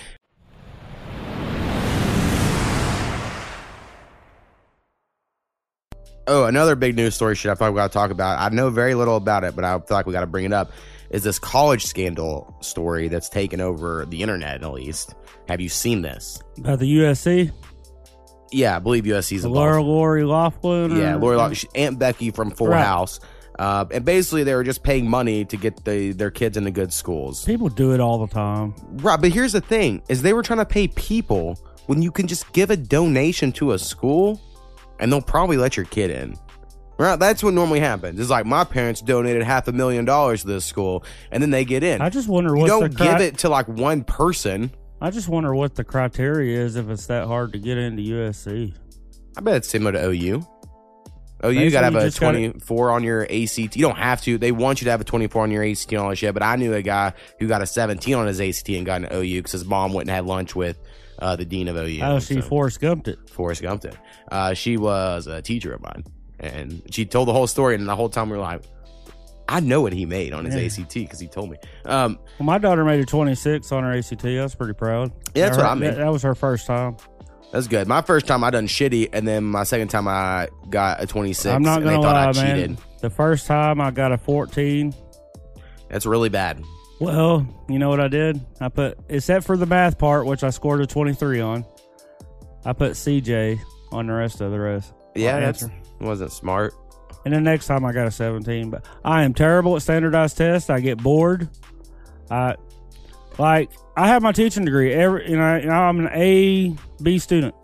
Oh, 6.28 6.46
another 6.46 6.76
big 6.76 6.96
news 6.96 7.16
story 7.16 7.34
shit 7.34 7.52
I 7.52 7.56
thought 7.56 7.74
we 7.74 7.78
got 7.78 7.88
to 7.88 7.94
talk 7.94 8.12
about. 8.12 8.38
I 8.40 8.54
know 8.54 8.70
very 8.70 8.94
little 8.94 9.16
about 9.16 9.44
it, 9.44 9.56
but 9.56 9.66
I 9.66 9.80
feel 9.80 9.98
like 9.98 10.06
we 10.06 10.14
got 10.14 10.22
to 10.22 10.28
bring 10.28 10.46
it 10.46 10.54
up. 10.54 10.72
Is 11.12 11.24
this 11.24 11.40
college 11.40 11.86
scandal 11.86 12.56
story 12.62 13.08
that's 13.08 13.30
taken 13.30 13.60
over 13.62 14.06
the 14.08 14.22
internet 14.22 14.64
at 14.64 14.72
least? 14.74 15.16
Have 15.48 15.60
you 15.60 15.70
seen 15.70 16.02
this? 16.04 16.40
About 16.60 16.80
the 16.80 16.98
USC, 17.00 17.52
Yeah, 18.52 18.76
I 18.76 18.80
believe 18.80 19.06
USC's 19.06 19.46
Laura. 19.46 19.82
Lori 19.82 20.24
Loughlin. 20.24 20.96
Yeah, 20.96 21.16
Lori 21.16 21.36
Loughlin, 21.38 21.70
Aunt 21.76 22.00
Becky 22.00 22.30
from 22.32 22.52
Full 22.52 22.68
Right. 22.68 22.84
House, 22.86 23.20
uh, 23.58 23.86
and 23.92 24.06
basically 24.06 24.44
they 24.44 24.54
were 24.54 24.64
just 24.64 24.84
paying 24.84 25.10
money 25.10 25.46
to 25.46 25.58
get 25.58 25.84
the, 25.84 26.12
their 26.12 26.32
kids 26.32 26.58
into 26.58 26.72
good 26.72 26.94
schools. 26.94 27.44
People 27.44 27.70
do 27.70 27.94
it 27.94 28.00
all 28.00 28.20
the 28.26 28.32
time. 28.34 28.76
Right, 29.04 29.20
but 29.20 29.32
here's 29.32 29.54
the 29.54 29.62
thing: 29.62 30.04
is 30.10 30.22
they 30.22 30.34
were 30.34 30.44
trying 30.44 30.60
to 30.60 30.66
pay 30.66 30.88
people 30.90 31.58
when 31.88 32.02
you 32.04 32.12
can 32.12 32.28
just 32.28 32.52
give 32.54 32.70
a 32.70 32.78
donation 32.78 33.52
to 33.54 33.72
a 33.72 33.80
school, 33.80 34.40
and 35.00 35.12
they'll 35.12 35.22
probably 35.22 35.58
let 35.58 35.76
your 35.76 35.88
kid 35.88 36.12
in. 36.12 36.36
Right, 37.00 37.18
that's 37.18 37.42
what 37.42 37.54
normally 37.54 37.80
happens. 37.80 38.20
It's 38.20 38.30
like 38.30 38.46
my 38.46 38.66
parents 38.66 39.00
donated 39.02 39.42
half 39.44 39.70
a 39.70 39.72
million 39.72 40.04
dollars 40.04 40.42
to 40.42 40.48
this 40.48 40.66
school, 40.66 41.06
and 41.32 41.42
then 41.42 41.50
they 41.50 41.64
get 41.64 41.82
in. 41.82 42.02
I 42.02 42.10
just 42.10 42.28
wonder 42.28 42.54
you 42.54 42.62
what 42.62 42.68
don't 42.68 42.92
the 42.92 42.98
cri- 42.98 43.08
give 43.08 43.22
it 43.22 43.38
to 43.40 43.50
like 43.50 43.70
one 43.70 44.04
person. 44.04 44.72
I 45.02 45.10
just 45.10 45.30
wonder 45.30 45.56
what 45.56 45.76
the 45.76 45.86
criteria 45.86 46.60
is 46.60 46.76
if 46.76 46.90
it's 46.90 47.06
that 47.08 47.26
hard 47.26 47.54
to 47.54 47.58
get 47.60 47.78
into 47.78 48.04
USC. 48.04 48.74
I 49.38 49.42
bet 49.42 49.56
it's 49.56 49.70
similar 49.70 49.94
to 49.94 50.08
OU. 50.10 50.46
OU, 51.46 51.52
you 51.52 51.72
got 51.72 51.80
to 51.80 51.86
have 51.86 51.96
a 51.96 52.02
just 52.02 52.20
gotta- 52.20 52.38
24 52.38 52.92
on 52.92 53.04
your 53.06 53.24
ACT. 53.24 53.78
You 53.78 53.82
don't 53.82 53.98
have 53.98 54.22
to. 54.24 54.38
They 54.38 54.52
want 54.52 54.82
you 54.82 54.86
to 54.86 54.92
have 54.92 55.00
a 55.00 55.06
24 55.06 55.44
on 55.44 55.52
your 55.52 55.64
ACT 55.64 55.94
and 55.94 56.02
all 56.02 56.10
that 56.10 56.18
shit. 56.18 56.34
But 56.34 56.44
I 56.44 56.58
knew 56.58 56.74
a 56.74 56.82
guy 56.82 57.14
who 57.40 57.48
got 57.48 57.62
a 57.62 57.66
17 57.66 58.14
on 58.14 58.28
his 58.28 58.42
ACT 58.42 58.68
and 58.76 58.86
got 58.86 59.02
an 59.04 59.08
OU 59.14 59.38
because 59.38 59.54
his 59.54 59.64
mom 59.64 59.94
went 59.94 60.10
and 60.10 60.14
had 60.16 60.26
lunch 60.26 60.54
with 60.54 60.78
uh, 61.20 61.38
the 61.38 61.46
dean 61.46 61.70
of 61.70 61.78
OU. 61.78 62.02
oh, 62.04 62.20
she 62.20 62.34
So- 62.36 62.42
Forrest 62.42 62.82
Gumped 62.82 63.08
it. 63.08 63.30
Forrest 63.30 63.62
Gumped 63.62 63.86
it. 63.86 63.96
Uh, 64.30 64.54
she 64.54 64.76
was 64.76 65.28
a 65.28 65.42
teacher 65.42 65.72
of 65.74 65.82
mine, 65.82 66.04
and 66.40 66.82
she 66.92 67.06
told 67.06 67.28
the 67.28 67.34
whole 67.34 67.48
story. 67.48 67.76
And 67.76 67.88
the 67.88 67.96
whole 67.96 68.10
time 68.10 68.30
we 68.30 68.38
were 68.38 68.44
like, 68.44 68.62
I 69.48 69.60
know 69.62 69.82
what 69.82 69.94
he 69.94 70.06
made 70.06 70.32
on 70.34 70.46
his 70.46 70.56
Yeah. 70.56 70.84
ACT 70.84 70.94
because 70.94 71.20
he 71.20 71.28
told 71.28 71.50
me. 71.50 71.58
Um, 71.86 72.20
Well, 72.40 72.46
my 72.46 72.58
daughter 72.60 72.86
made 72.86 73.00
a 73.00 73.06
26 73.06 73.72
on 73.72 73.84
her 73.84 73.94
ACT. 73.94 74.26
I 74.26 74.44
was 74.44 74.54
pretty 74.56 74.74
proud. 74.74 75.12
Yeah, 75.34 75.46
that's 75.46 75.58
what 75.58 75.66
I 75.66 75.76
That- 75.80 75.98
That 75.98 76.12
was 76.12 76.22
her 76.24 76.36
first 76.36 76.68
time. 76.68 76.98
that's 77.52 77.68
good. 77.68 77.88
My 77.88 78.02
first 78.02 78.28
time 78.28 78.44
I 78.44 78.52
done 78.52 78.68
shitty, 78.68 79.10
and 79.12 79.28
then 79.28 79.44
my 79.44 79.64
second 79.64 79.88
time 79.88 80.08
I 80.08 80.50
got 80.70 81.02
a 81.02 81.08
26. 81.08 81.54
I'm 81.54 81.64
not 81.64 81.80
and 81.80 81.88
they 81.88 81.94
gonna 81.96 82.04
thought 82.04 82.36
lie, 82.36 82.42
I 82.44 82.54
man. 82.58 82.78
The 83.02 83.10
first 83.10 83.48
time 83.48 83.82
I 83.82 83.90
got 83.92 84.12
a 84.12 84.18
14. 84.20 84.94
That's 85.90 86.06
really 86.06 86.30
bad. 86.30 86.62
Well, 87.00 87.48
you 87.70 87.80
know 87.80 87.90
what 87.90 88.00
I 88.02 88.08
did? 88.10 88.40
I 88.62 88.68
put, 88.70 89.00
except 89.10 89.46
for 89.46 89.58
the 89.58 89.66
math 89.66 89.98
part, 89.98 90.26
which 90.28 90.44
I 90.44 90.50
scored 90.52 90.82
a 90.82 90.86
23 90.86 91.40
on, 91.42 91.66
I 92.66 92.74
put 92.74 92.92
CJ 92.92 93.58
on 93.92 94.08
the 94.08 94.14
rest 94.14 94.42
of 94.42 94.52
the 94.52 94.60
rest. 94.60 94.94
Yeah, 95.16 95.40
that's 95.40 95.64
answer. 95.64 95.76
Wasn't 96.00 96.32
smart. 96.32 96.74
And 97.26 97.34
the 97.34 97.42
next 97.42 97.68
time 97.68 97.86
I 97.86 97.92
got 97.92 98.08
a 98.08 98.12
17. 98.12 98.70
But 98.70 98.86
I 99.04 99.24
am 99.24 99.34
terrible 99.34 99.76
at 99.76 99.82
standardized 99.82 100.38
tests. 100.38 100.70
I 100.70 100.80
get 100.80 101.02
bored. 101.02 101.50
I 102.30 102.56
like 103.38 103.72
I 103.96 104.08
have 104.08 104.22
my 104.22 104.32
teaching 104.32 104.66
degree. 104.66 104.94
Every 104.94 105.30
you 105.30 105.38
know, 105.38 105.44
I'm 105.44 106.00
an 106.00 106.10
A 106.14 106.76
B 107.02 107.20
student. 107.20 107.56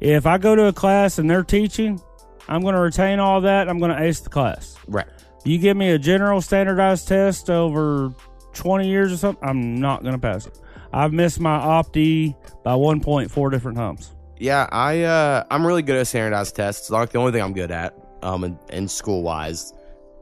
If 0.00 0.26
I 0.26 0.38
go 0.38 0.56
to 0.56 0.66
a 0.66 0.72
class 0.72 1.18
and 1.18 1.30
they're 1.30 1.44
teaching, 1.44 2.00
I'm 2.48 2.62
going 2.62 2.74
to 2.74 2.80
retain 2.80 3.20
all 3.20 3.40
that. 3.42 3.68
I'm 3.68 3.78
going 3.78 3.92
to 3.92 4.02
ace 4.02 4.20
the 4.20 4.30
class. 4.30 4.76
Right. 4.88 5.06
You 5.44 5.58
give 5.58 5.76
me 5.76 5.90
a 5.90 5.98
general 5.98 6.40
standardized 6.40 7.06
test 7.08 7.50
over 7.50 8.12
20 8.54 8.88
years 8.88 9.12
or 9.12 9.16
something, 9.16 9.48
I'm 9.48 9.80
not 9.80 10.02
going 10.02 10.14
to 10.14 10.20
pass 10.20 10.46
it. 10.46 10.58
I've 10.92 11.12
missed 11.12 11.40
my 11.40 11.58
opti 11.58 12.34
by 12.62 12.72
1.4 12.72 13.50
different 13.50 13.78
times. 13.78 14.14
Yeah, 14.42 14.68
I 14.72 15.02
uh 15.04 15.44
I'm 15.52 15.64
really 15.64 15.82
good 15.82 15.96
at 15.96 16.08
standardized 16.08 16.56
tests. 16.56 16.82
It's 16.82 16.90
like 16.90 17.10
the 17.10 17.18
only 17.18 17.30
thing 17.30 17.42
I'm 17.42 17.52
good 17.52 17.70
at 17.70 17.94
um 18.22 18.42
in, 18.42 18.58
in 18.70 18.88
school 18.88 19.22
wise 19.22 19.72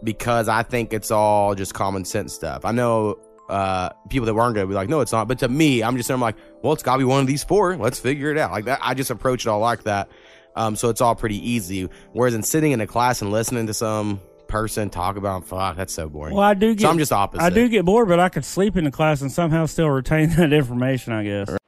because 0.05 0.47
I 0.47 0.63
think 0.63 0.93
it's 0.93 1.11
all 1.11 1.55
just 1.55 1.73
common 1.73 2.05
sense 2.05 2.35
stuff. 2.35 2.67
I 2.67 2.73
know 2.73 3.19
uh 3.49 3.89
people 4.11 4.27
that 4.27 4.35
weren't 4.35 4.55
good 4.57 4.67
would 4.67 4.73
be 4.73 4.75
like, 4.75 4.91
no, 4.91 5.01
it's 5.01 5.13
not. 5.13 5.27
But 5.27 5.39
to 5.39 5.49
me, 5.49 5.83
I'm 5.83 5.97
just 5.97 6.11
I'm 6.11 6.21
like, 6.21 6.37
well, 6.63 6.75
it's 6.75 6.83
got 6.83 6.97
to 6.97 6.99
be 6.99 7.05
one 7.05 7.23
of 7.23 7.29
these 7.29 7.43
four. 7.43 7.79
Let's 7.79 7.99
figure 7.99 8.31
it 8.31 8.37
out. 8.37 8.51
Like 8.51 8.67
that. 8.67 8.81
I 8.83 8.93
just 8.93 9.11
approach 9.11 9.47
it 9.47 9.49
all 9.49 9.61
like 9.61 9.85
that. 9.85 10.11
Um, 10.55 10.77
so 10.77 10.91
it's 10.91 11.01
all 11.01 11.15
pretty 11.15 11.39
easy. 11.51 11.89
Whereas 12.13 12.35
in 12.35 12.43
sitting 12.43 12.73
in 12.73 12.83
a 12.83 12.87
class 12.87 13.23
and 13.23 13.33
listening 13.33 13.69
to 13.69 13.75
some 13.75 14.21
person 14.49 14.91
talk 14.91 15.17
about 15.17 15.47
fuck, 15.47 15.77
that's 15.79 15.95
so 15.95 16.11
boring. 16.11 16.35
Well, 16.35 16.45
I 16.45 16.53
do 16.53 16.75
get 16.75 16.83
so 16.83 16.91
I'm 16.91 16.99
just 16.99 17.13
opposite. 17.13 17.43
I 17.43 17.49
do 17.49 17.71
get 17.71 17.87
bored, 17.87 18.09
but 18.09 18.21
I 18.21 18.29
could 18.29 18.45
sleep 18.45 18.77
in 18.77 18.85
the 18.85 18.91
class 18.91 19.23
and 19.23 19.33
somehow 19.33 19.65
still 19.65 19.89
retain 19.89 20.29
that 20.37 20.53
information, 20.53 21.15
I 21.15 21.25
guess. 21.25 21.60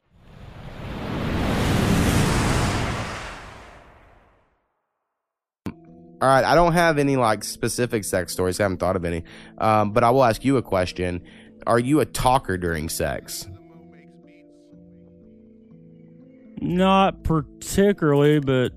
All 6.23 6.29
right, 6.29 6.45
I 6.45 6.55
don't 6.55 6.71
have 6.71 6.99
any 6.99 7.17
like 7.17 7.43
specific 7.43 8.05
sex 8.05 8.31
stories. 8.31 8.57
I 8.57 8.63
haven't 8.63 8.77
thought 8.77 8.95
of 8.95 9.03
any. 9.03 9.25
Um, 9.57 9.91
but 9.91 10.05
I 10.05 10.09
will 10.11 10.23
ask 10.23 10.45
you 10.45 10.55
a 10.55 10.61
question. 10.61 11.21
Are 11.67 11.77
you 11.79 11.99
a 11.99 12.05
talker 12.05 12.57
during 12.57 12.87
sex? 12.87 13.45
Not 16.61 17.25
particularly, 17.25 18.39
but 18.39 18.71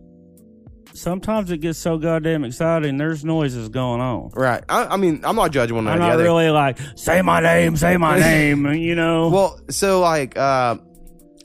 sometimes 0.92 1.52
it 1.52 1.58
gets 1.58 1.78
so 1.78 1.98
goddamn 1.98 2.42
exciting. 2.42 2.96
There's 2.96 3.24
noises 3.24 3.68
going 3.68 4.00
on. 4.00 4.30
Right. 4.34 4.64
I, 4.68 4.86
I 4.86 4.96
mean, 4.96 5.20
I'm 5.22 5.36
not 5.36 5.52
judging 5.52 5.76
one 5.76 5.86
or 5.86 5.92
I'm 5.92 6.00
the 6.00 6.04
not 6.04 6.14
other. 6.14 6.24
really 6.24 6.50
like 6.50 6.80
say 6.96 7.22
my 7.22 7.38
name, 7.38 7.76
say 7.76 7.96
my 7.96 8.18
name. 8.18 8.66
You 8.74 8.96
know. 8.96 9.28
Well, 9.28 9.60
so 9.70 10.00
like, 10.00 10.36
uh, 10.36 10.78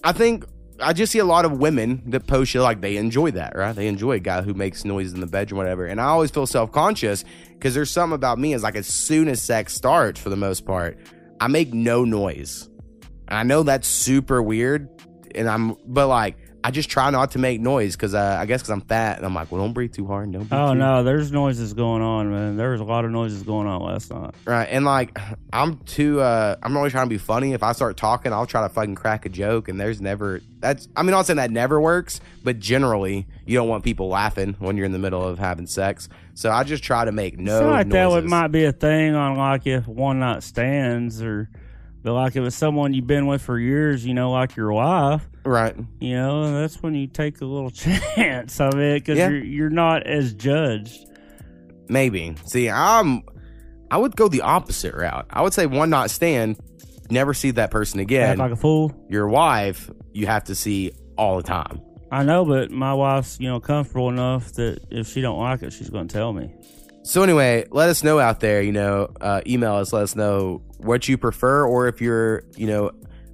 I 0.04 0.14
think 0.14 0.46
I 0.82 0.94
just 0.94 1.12
see 1.12 1.20
a 1.20 1.26
lot 1.26 1.46
of 1.46 1.60
women 1.60 2.02
that 2.08 2.28
post 2.28 2.52
shit 2.52 2.62
like 2.62 2.82
they 2.82 2.98
enjoy 2.98 3.32
that, 3.32 3.56
right? 3.56 3.76
They 3.76 3.88
enjoy 3.88 4.14
a 4.14 4.20
guy 4.20 4.42
who 4.42 4.54
makes 4.54 4.84
noise 4.84 5.14
in 5.14 5.20
the 5.20 5.28
bedroom, 5.28 5.58
whatever. 5.58 5.86
And 5.86 6.02
I 6.02 6.06
always 6.06 6.32
feel 6.32 6.48
self 6.48 6.72
conscious 6.72 7.24
because 7.54 7.74
there's 7.74 7.92
something 7.92 8.16
about 8.16 8.40
me 8.40 8.54
is 8.54 8.64
like 8.64 8.76
as 8.76 8.88
soon 8.88 9.28
as 9.28 9.42
sex 9.42 9.74
starts, 9.74 10.20
for 10.20 10.30
the 10.30 10.36
most 10.36 10.66
part, 10.66 10.98
I 11.40 11.48
make 11.48 11.74
no 11.74 12.04
noise. 12.04 12.70
And 13.28 13.38
I 13.38 13.44
know 13.44 13.64
that's 13.64 13.88
super 13.88 14.42
weird, 14.42 14.90
and 15.34 15.48
I'm, 15.48 15.78
but 15.86 16.08
like, 16.08 16.38
I 16.64 16.72
just 16.72 16.90
try 16.90 17.10
not 17.10 17.32
to 17.32 17.40
make 17.40 17.60
noise 17.60 17.96
because 17.96 18.14
uh, 18.14 18.38
I 18.40 18.46
guess 18.46 18.62
because 18.62 18.72
I'm 18.72 18.82
fat, 18.82 19.18
and 19.18 19.26
I'm 19.26 19.34
like, 19.34 19.52
well, 19.52 19.62
don't 19.62 19.74
breathe 19.74 19.94
too 19.94 20.06
hard, 20.06 20.32
don't. 20.32 20.44
Breathe 20.44 20.54
oh 20.54 20.74
no, 20.74 21.04
there's 21.04 21.32
noises 21.32 21.74
going 21.74 22.02
on, 22.02 22.32
man. 22.32 22.58
There 22.58 22.72
was 22.72 22.82
a 22.82 22.84
lot 22.84 23.04
of 23.06 23.12
noises 23.12 23.44
going 23.44 23.68
on 23.68 23.82
last 23.82 24.12
night. 24.12 24.34
Right. 24.46 24.68
And 24.70 24.86
like 24.86 25.18
I'm 25.54 25.78
too 25.80 26.22
uh 26.22 26.56
I'm 26.62 26.78
always 26.78 26.92
trying 26.92 27.08
to 27.08 27.10
be 27.10 27.18
funny. 27.18 27.54
If 27.54 27.64
I 27.64 27.72
start 27.72 27.98
talking, 27.98 28.32
I'll 28.34 28.46
try 28.46 28.62
to 28.62 28.70
fucking 28.70 28.96
crack 28.96 29.26
a 29.26 29.30
joke 29.30 29.68
and 29.70 29.80
there's 29.80 30.02
never 30.02 30.42
that's 30.60 30.88
I 30.96 31.02
mean 31.02 31.10
I'm 31.10 31.20
not 31.20 31.26
saying 31.26 31.38
that 31.38 31.52
never 31.52 31.80
works, 31.82 32.22
but 32.44 32.60
generally 32.60 33.28
you 33.46 33.58
don't 33.58 33.68
want 33.68 33.84
people 33.84 34.08
laughing 34.08 34.56
when 34.60 34.78
you're 34.78 34.86
in 34.86 34.92
the 34.92 35.00
middle 35.00 35.28
of 35.28 35.40
having 35.40 35.68
sex. 35.68 36.10
So 36.34 36.52
I 36.52 36.64
just 36.64 36.84
try 36.84 37.06
to 37.06 37.12
make 37.12 37.38
no 37.38 37.58
I 37.58 37.60
feel 37.60 37.70
like 37.70 37.90
that 37.90 38.10
would 38.10 38.26
might 38.26 38.50
be 38.50 38.66
a 38.66 38.72
thing 38.72 39.16
on 39.16 39.38
like 39.38 39.66
if 39.66 39.88
one 39.88 40.20
night 40.20 40.44
stands 40.44 41.22
or 41.22 41.50
but 42.04 42.14
like 42.14 42.36
if 42.36 42.46
it's 42.46 42.56
someone 42.56 42.94
you've 42.94 43.08
been 43.08 43.28
with 43.28 43.42
for 43.42 43.58
years, 43.60 44.06
you 44.06 44.14
know, 44.14 44.32
like 44.32 44.56
your 44.56 44.72
wife, 44.74 45.28
right. 45.46 45.76
you 46.00 46.16
know, 46.16 46.60
that's 46.60 46.82
when 46.82 46.96
you 46.96 47.08
take 47.08 47.42
a 47.42 47.46
little 47.46 47.70
chance 48.16 48.60
of 48.60 48.76
it 48.80 49.02
because 49.04 49.18
Yeah. 49.18 49.30
you're 49.30 49.44
you're 49.44 49.70
not 49.70 50.06
as 50.08 50.34
judged. 50.34 51.08
Maybe. 51.90 52.36
See, 52.46 52.70
I'm 52.70 53.24
I 53.90 53.98
would 53.98 54.16
go 54.16 54.28
the 54.28 54.42
opposite 54.42 54.96
route. 54.96 55.26
I 55.30 55.42
would 55.42 55.54
say 55.54 55.66
one 55.66 55.90
not 55.90 56.10
stand, 56.10 56.58
never 57.10 57.34
see 57.34 57.52
that 57.52 57.72
person 57.72 58.00
again. 58.00 58.30
Act 58.32 58.40
like 58.40 58.52
a 58.52 58.56
fool. 58.56 58.94
Your 59.10 59.28
wife, 59.28 59.90
you 60.14 60.28
have 60.28 60.46
to 60.46 60.56
see 60.56 60.92
all 61.18 61.38
the 61.38 61.44
time. 61.44 61.82
I 62.10 62.24
know, 62.24 62.44
but 62.46 62.72
my 62.72 62.94
wife's 62.94 63.40
you 63.40 63.48
know 63.50 63.60
comfortable 63.60 64.10
enough 64.10 64.54
that 64.54 64.80
if 64.90 65.08
she 65.08 65.22
don't 65.22 65.40
like 65.40 65.62
it, 65.64 65.72
she's 65.74 65.90
going 65.90 66.08
to 66.08 66.14
tell 66.14 66.34
me. 66.34 66.52
So 67.04 67.24
anyway, 67.24 67.66
let 67.72 67.90
us 67.90 68.04
know 68.04 68.20
out 68.20 68.40
there. 68.40 68.62
You 68.62 68.72
know, 68.72 69.10
uh, 69.20 69.42
email 69.48 69.76
us. 69.76 69.92
Let 69.92 70.04
us 70.04 70.16
know 70.16 70.62
what 70.78 71.08
you 71.08 71.18
prefer, 71.18 71.66
or 71.66 71.88
if 71.88 72.00
you're, 72.02 72.44
you 72.56 72.68
know, 72.68 72.92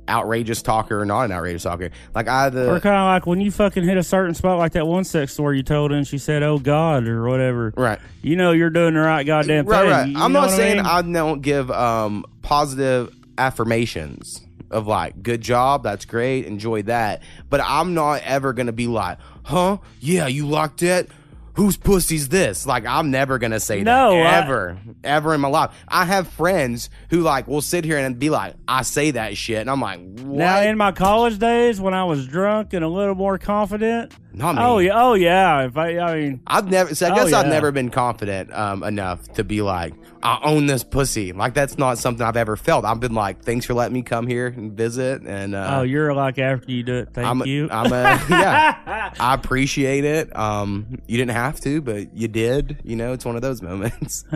outrageous 0.09 0.61
talker 0.61 1.01
or 1.01 1.05
not 1.05 1.23
an 1.23 1.33
outrageous 1.33 1.63
talker. 1.63 1.89
Like 2.15 2.29
I, 2.29 2.47
Or 2.47 2.49
the 2.51 2.79
kind 2.81 2.95
of 2.95 3.05
like 3.07 3.27
when 3.27 3.41
you 3.41 3.51
fucking 3.51 3.83
hit 3.83 3.97
a 3.97 4.03
certain 4.03 4.33
spot, 4.35 4.57
like 4.57 4.71
that 4.71 4.87
one 4.87 5.03
sex 5.03 5.33
story 5.33 5.57
you 5.57 5.63
told, 5.63 5.91
and 5.91 6.07
she 6.07 6.17
said, 6.17 6.43
"Oh 6.43 6.59
God" 6.59 7.07
or 7.07 7.27
whatever. 7.27 7.73
right, 7.75 7.99
You 8.21 8.37
know, 8.37 8.51
you're 8.53 8.69
doing 8.69 8.93
the 8.93 9.01
right 9.01 9.25
goddamn 9.25 9.65
right, 9.65 9.81
thing. 9.81 9.91
right. 9.91 10.07
You 10.09 10.17
I'm 10.17 10.31
not 10.31 10.51
saying 10.51 10.79
I, 10.79 11.01
mean? 11.01 11.15
I 11.15 11.19
don't 11.19 11.41
give 11.41 11.69
um 11.69 12.23
positive 12.41 13.13
affirmations 13.37 14.41
of 14.71 14.87
like 14.87 15.21
good 15.23 15.41
job, 15.41 15.83
that's 15.83 16.05
great, 16.05 16.45
enjoy 16.45 16.83
that. 16.83 17.21
But 17.49 17.61
I'm 17.63 17.93
not 17.93 18.21
ever 18.23 18.53
gonna 18.53 18.71
be 18.71 18.87
like, 18.87 19.17
huh? 19.43 19.77
Yeah, 19.99 20.27
you 20.27 20.47
like 20.47 20.77
that. 20.77 21.07
Whose 21.57 21.75
pussy's 21.75 22.29
this? 22.29 22.65
Like, 22.65 22.85
I'm 22.85 23.11
never 23.11 23.37
gonna 23.39 23.59
say 23.59 23.81
No, 23.83 24.11
that 24.11 24.25
I- 24.25 24.37
ever, 24.45 24.77
ever 25.03 25.33
in 25.33 25.41
my 25.41 25.49
life. 25.49 25.71
I 25.87 26.05
have 26.05 26.27
friends 26.29 26.89
who 27.09 27.19
like 27.21 27.47
will 27.47 27.61
sit 27.61 27.83
here 27.83 27.97
and 27.97 28.17
be 28.17 28.29
like, 28.29 28.53
I 28.67 28.83
say 28.83 29.11
that 29.11 29.35
shit, 29.35 29.59
and 29.59 29.69
I'm 29.69 29.81
like, 29.81 29.99
what? 29.99 30.37
Now, 30.37 30.61
in 30.61 30.77
my 30.77 30.91
college 30.93 31.39
days, 31.39 31.81
when 31.81 31.93
I 31.93 32.05
was 32.05 32.25
drunk 32.27 32.73
and 32.73 32.85
a 32.85 32.87
little 32.87 33.15
more 33.15 33.37
confident, 33.37 34.13
Not 34.37 34.53
me. 34.55 34.61
oh 34.61 34.77
yeah, 34.77 34.91
oh 35.03 35.13
yeah. 35.15 35.65
If 35.65 35.75
I, 35.77 35.97
I 35.97 36.15
mean, 36.15 36.41
I've 36.45 36.69
never. 36.69 36.93
So 36.93 37.07
I 37.07 37.11
Oh, 37.11 37.15
guess 37.15 37.33
I've 37.33 37.47
yeah. 37.47 37.51
never 37.51 37.71
been 37.71 37.89
confident 37.89 38.53
um, 38.53 38.83
enough 38.83 39.27
to 39.33 39.43
be 39.43 39.63
like, 39.63 39.95
I 40.21 40.39
own 40.43 40.67
this 40.67 40.83
pussy. 40.83 41.33
Like 41.33 41.55
that's 41.55 41.79
not 41.79 41.97
something 41.97 42.23
I've 42.25 42.37
ever 42.37 42.55
felt. 42.55 42.85
I've 42.85 42.99
been 42.99 43.15
like, 43.15 43.43
thanks 43.43 43.65
for 43.65 43.73
letting 43.73 43.95
me 43.95 44.03
come 44.03 44.27
here 44.27 44.45
and 44.47 44.73
visit, 44.73 45.23
and 45.23 45.55
uh, 45.55 45.77
oh, 45.79 45.81
you're 45.81 46.13
like 46.13 46.37
after 46.37 46.71
you 46.71 46.83
do 46.83 46.95
it. 46.97 47.09
Thank 47.13 47.27
I'm 47.27 47.41
a, 47.41 47.45
you. 47.45 47.67
I'm 47.71 47.87
a 47.87 48.23
yeah. 48.29 49.11
I 49.19 49.33
appreciate 49.33 50.05
it. 50.05 50.35
Um, 50.37 50.99
you 51.07 51.17
didn't 51.17 51.31
have 51.31 51.59
to, 51.61 51.81
but 51.81 52.15
you 52.15 52.27
did. 52.27 52.77
You 52.83 52.95
know, 52.95 53.13
it's 53.13 53.25
one 53.25 53.35
of 53.37 53.41
those 53.41 53.63
moments. 53.63 54.23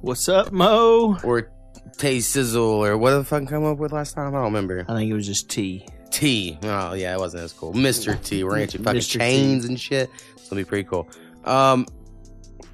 What's 0.00 0.28
up, 0.28 0.52
Mo? 0.52 1.16
or 1.24 1.50
Tay 1.98 2.20
Sizzle, 2.20 2.84
or 2.84 2.96
what 2.96 3.12
the 3.12 3.24
fuck 3.24 3.46
come 3.48 3.64
up 3.64 3.78
with 3.78 3.92
last 3.92 4.14
time? 4.14 4.28
I 4.28 4.36
don't 4.38 4.44
remember. 4.44 4.84
I 4.88 4.94
think 4.94 5.10
it 5.10 5.14
was 5.14 5.26
just 5.26 5.50
T. 5.50 5.86
T. 6.10 6.58
Oh 6.62 6.94
yeah, 6.94 7.14
it 7.14 7.18
wasn't 7.18 7.42
as 7.44 7.52
cool. 7.52 7.72
Mr. 7.74 8.20
T. 8.22 8.44
We're 8.44 8.50
gonna 8.50 8.66
get 8.66 8.80
fucking 8.82 9.00
Mr. 9.00 9.12
T. 9.12 9.18
chains 9.18 9.64
and 9.64 9.78
shit. 9.80 10.10
It's 10.36 10.48
gonna 10.48 10.60
be 10.60 10.64
pretty 10.64 10.88
cool. 10.88 11.08
Um, 11.44 11.86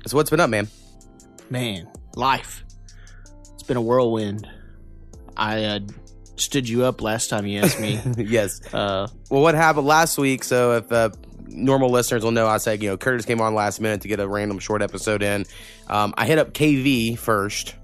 so 0.07 0.17
what's 0.17 0.31
been 0.31 0.41
up, 0.41 0.51
man? 0.51 0.69
Man, 1.51 1.89
life. 2.15 2.65
It's 3.55 3.63
been 3.63 3.77
a 3.77 3.83
whirlwind. 3.83 4.49
I 5.37 5.65
uh, 5.65 5.81
stood 6.37 6.69
you 6.69 6.85
up 6.85 7.01
last 7.01 7.29
time 7.31 7.47
you 7.47 7.61
asked 7.61 7.81
me. 7.81 8.01
yes. 8.17 8.61
uh, 8.75 9.09
Well, 9.31 9.43
what 9.43 9.55
happened 9.55 9.87
last 9.87 10.19
week? 10.19 10.45
So, 10.45 10.73
if 10.77 10.91
uh, 10.91 11.11
normal 11.47 11.91
listeners 11.91 12.23
will 12.25 12.33
know, 12.33 12.47
I 12.47 12.57
said, 12.59 12.83
you 12.83 12.91
know, 12.91 12.97
Curtis 12.97 13.25
came 13.27 13.41
on 13.41 13.55
last 13.55 13.81
minute 13.81 14.01
to 14.03 14.09
get 14.09 14.21
a 14.21 14.27
random 14.29 14.59
short 14.59 14.83
episode 14.83 15.23
in. 15.23 15.45
Um, 15.89 16.13
I 16.17 16.27
hit 16.27 16.39
up 16.39 16.53
KV 16.53 17.19
first, 17.19 17.75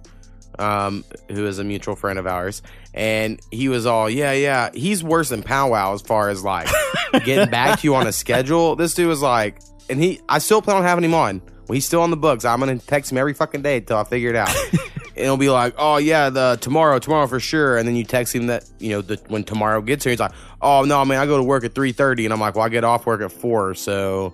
um, 0.59 1.05
who 1.31 1.47
is 1.47 1.59
a 1.59 1.65
mutual 1.65 1.97
friend 1.97 2.19
of 2.19 2.27
ours, 2.27 2.63
and 2.95 3.41
he 3.51 3.69
was 3.69 3.87
all, 3.87 4.09
yeah, 4.11 4.33
yeah. 4.33 4.71
He's 4.73 5.03
worse 5.03 5.29
than 5.29 5.43
Powwow 5.43 5.95
as 5.95 6.03
far 6.03 6.29
as 6.29 6.45
like 6.45 6.69
getting 7.25 7.51
back 7.51 7.81
to 7.81 7.87
you 7.87 7.95
on 7.95 8.07
a 8.07 8.13
schedule. 8.13 8.77
This 8.77 8.95
dude 8.95 9.09
was 9.09 9.23
like, 9.23 9.61
and 9.89 10.03
he, 10.03 10.21
I 10.29 10.39
still 10.39 10.63
plan 10.63 10.77
on 10.77 10.83
having 10.83 11.05
him 11.05 11.15
on. 11.15 11.41
Well, 11.67 11.75
he's 11.75 11.87
still 11.87 12.03
on 12.03 12.11
the 12.11 12.17
books. 12.17 12.45
I'm 12.45 12.61
gonna 12.61 12.79
text 12.79 13.13
him 13.13 13.19
every 13.19 13.35
fucking 13.35 13.63
day 13.63 13.79
until 13.79 13.99
I 13.99 14.05
figure 14.05 14.31
it 14.31 14.37
out. 14.37 14.55
And 15.19 15.25
it'll 15.25 15.37
be 15.37 15.51
like, 15.51 15.75
oh 15.79 15.97
yeah, 15.97 16.31
the 16.31 16.59
tomorrow, 16.61 17.01
tomorrow 17.01 17.27
for 17.27 17.41
sure. 17.41 17.77
And 17.77 17.89
then 17.89 17.97
you 17.97 18.05
text 18.05 18.33
him 18.37 18.47
that 18.47 18.65
you 18.79 18.91
know 18.91 19.01
the, 19.01 19.21
when 19.27 19.43
tomorrow 19.43 19.83
gets 19.83 20.05
here, 20.05 20.13
he's 20.13 20.21
like, 20.21 20.31
oh 20.63 20.85
no, 20.85 21.05
man, 21.05 21.19
I 21.19 21.27
go 21.27 21.37
to 21.37 21.43
work 21.43 21.65
at 21.65 21.75
three 21.75 21.91
thirty, 21.91 22.25
and 22.25 22.33
I'm 22.33 22.39
like, 22.39 22.55
well, 22.55 22.65
I 22.65 22.69
get 22.69 22.85
off 22.85 23.05
work 23.05 23.21
at 23.21 23.33
four. 23.33 23.75
So, 23.75 24.33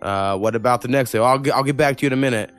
uh, 0.00 0.38
what 0.38 0.54
about 0.54 0.82
the 0.82 0.88
next 0.88 1.10
day? 1.10 1.18
I'll 1.18 1.40
get, 1.40 1.56
I'll 1.56 1.64
get 1.64 1.76
back 1.76 1.96
to 1.96 2.02
you 2.02 2.06
in 2.06 2.12
a 2.12 2.16
minute. 2.16 2.52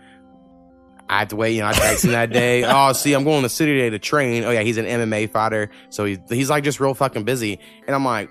I 1.12 1.20
have 1.20 1.28
to 1.28 1.36
wait. 1.36 1.56
You 1.56 1.62
know, 1.62 1.68
I 1.68 1.74
text 1.74 2.06
him 2.06 2.12
that 2.12 2.32
day. 2.32 2.64
Oh, 2.74 2.94
see, 2.94 3.14
I'm 3.14 3.26
going 3.26 3.42
to 3.42 3.46
the 3.48 3.50
city 3.50 3.74
today 3.74 3.90
to 3.90 4.00
train. 4.00 4.46
Oh 4.46 4.52
yeah, 4.52 4.62
he's 4.62 4.78
an 4.78 4.86
MMA 4.86 5.30
fighter, 5.30 5.70
so 5.90 6.06
he's 6.06 6.20
he's 6.30 6.50
like 6.50 6.64
just 6.64 6.80
real 6.80 6.94
fucking 6.94 7.26
busy. 7.26 7.60
And 7.86 7.94
I'm 7.94 8.06
like, 8.06 8.30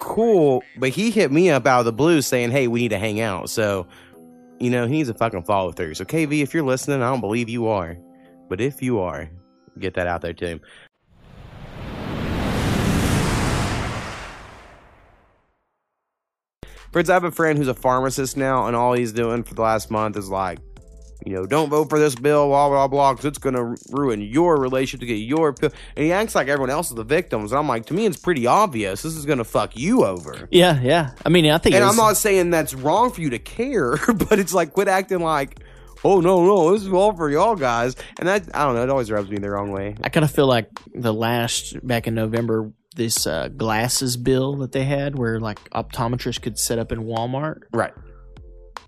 cool. 0.00 0.62
But 0.78 0.90
he 0.90 1.10
hit 1.10 1.30
me 1.30 1.50
up 1.50 1.66
out 1.66 1.80
of 1.80 1.84
the 1.84 1.92
blue 1.92 2.22
saying, 2.22 2.52
hey, 2.52 2.68
we 2.68 2.80
need 2.80 2.88
to 2.88 2.98
hang 2.98 3.20
out. 3.20 3.50
So, 3.50 3.86
you 4.58 4.70
know, 4.70 4.86
he 4.86 4.92
needs 4.94 5.10
a 5.10 5.14
fucking 5.14 5.42
follow 5.42 5.72
through. 5.72 5.92
So 5.94 6.06
KV, 6.06 6.42
if 6.42 6.54
you're 6.54 6.64
listening, 6.64 7.02
I 7.02 7.10
don't 7.10 7.20
believe 7.20 7.50
you 7.50 7.66
are. 7.68 7.98
But 8.48 8.62
if 8.62 8.80
you 8.80 9.00
are, 9.00 9.28
get 9.78 9.92
that 9.94 10.06
out 10.06 10.22
there 10.22 10.32
to 10.32 10.46
him. 10.46 10.60
Friends, 16.92 17.10
I 17.10 17.14
have 17.14 17.24
a 17.24 17.30
friend 17.30 17.58
who's 17.58 17.68
a 17.68 17.74
pharmacist 17.74 18.38
now, 18.38 18.66
and 18.66 18.74
all 18.74 18.94
he's 18.94 19.12
doing 19.12 19.42
for 19.42 19.54
the 19.54 19.60
last 19.60 19.90
month 19.90 20.16
is 20.16 20.30
like, 20.30 20.60
you 21.26 21.32
know, 21.32 21.44
don't 21.44 21.68
vote 21.68 21.90
for 21.90 21.98
this 21.98 22.14
bill, 22.14 22.46
blah, 22.46 22.68
blah, 22.68 22.86
blah, 22.86 23.12
because 23.12 23.24
it's 23.24 23.38
going 23.38 23.56
to 23.56 23.76
ruin 23.90 24.22
your 24.22 24.56
relationship 24.56 25.00
to 25.00 25.06
get 25.06 25.14
your 25.14 25.52
pill. 25.52 25.70
And 25.96 26.04
he 26.04 26.12
acts 26.12 26.36
like 26.36 26.46
everyone 26.46 26.70
else 26.70 26.90
is 26.90 26.94
the 26.94 27.02
victims. 27.02 27.50
And 27.50 27.58
I'm 27.58 27.66
like, 27.66 27.86
to 27.86 27.94
me, 27.94 28.06
it's 28.06 28.16
pretty 28.16 28.46
obvious. 28.46 29.02
This 29.02 29.16
is 29.16 29.26
going 29.26 29.38
to 29.38 29.44
fuck 29.44 29.76
you 29.76 30.04
over. 30.04 30.48
yeah, 30.52 30.80
yeah. 30.80 31.14
I 31.24 31.28
mean, 31.28 31.50
I 31.50 31.58
think 31.58 31.74
And 31.74 31.84
I'm 31.84 31.96
not 31.96 32.16
saying 32.16 32.50
that's 32.50 32.74
wrong 32.74 33.10
for 33.10 33.22
you 33.22 33.30
to 33.30 33.40
care, 33.40 33.96
but 34.28 34.38
it's 34.38 34.54
like, 34.54 34.72
quit 34.72 34.86
acting 34.86 35.18
like, 35.18 35.58
oh, 36.04 36.20
no, 36.20 36.46
no, 36.46 36.72
this 36.72 36.82
is 36.82 36.92
all 36.92 37.12
for 37.12 37.28
y'all 37.28 37.56
guys. 37.56 37.96
And 38.20 38.28
that, 38.28 38.48
I 38.54 38.64
don't 38.64 38.76
know, 38.76 38.84
it 38.84 38.90
always 38.90 39.10
rubs 39.10 39.28
me 39.28 39.38
the 39.38 39.50
wrong 39.50 39.72
way. 39.72 39.96
I 40.04 40.10
kind 40.10 40.22
of 40.22 40.30
feel 40.30 40.46
like 40.46 40.68
the 40.94 41.12
last 41.12 41.84
back 41.84 42.06
in 42.06 42.14
November, 42.14 42.70
this 42.94 43.26
uh, 43.26 43.48
glasses 43.48 44.16
bill 44.16 44.58
that 44.58 44.70
they 44.70 44.84
had, 44.84 45.18
where 45.18 45.40
like 45.40 45.58
optometrists 45.70 46.40
could 46.40 46.56
set 46.56 46.78
up 46.78 46.92
in 46.92 47.00
Walmart. 47.00 47.62
Right. 47.72 47.92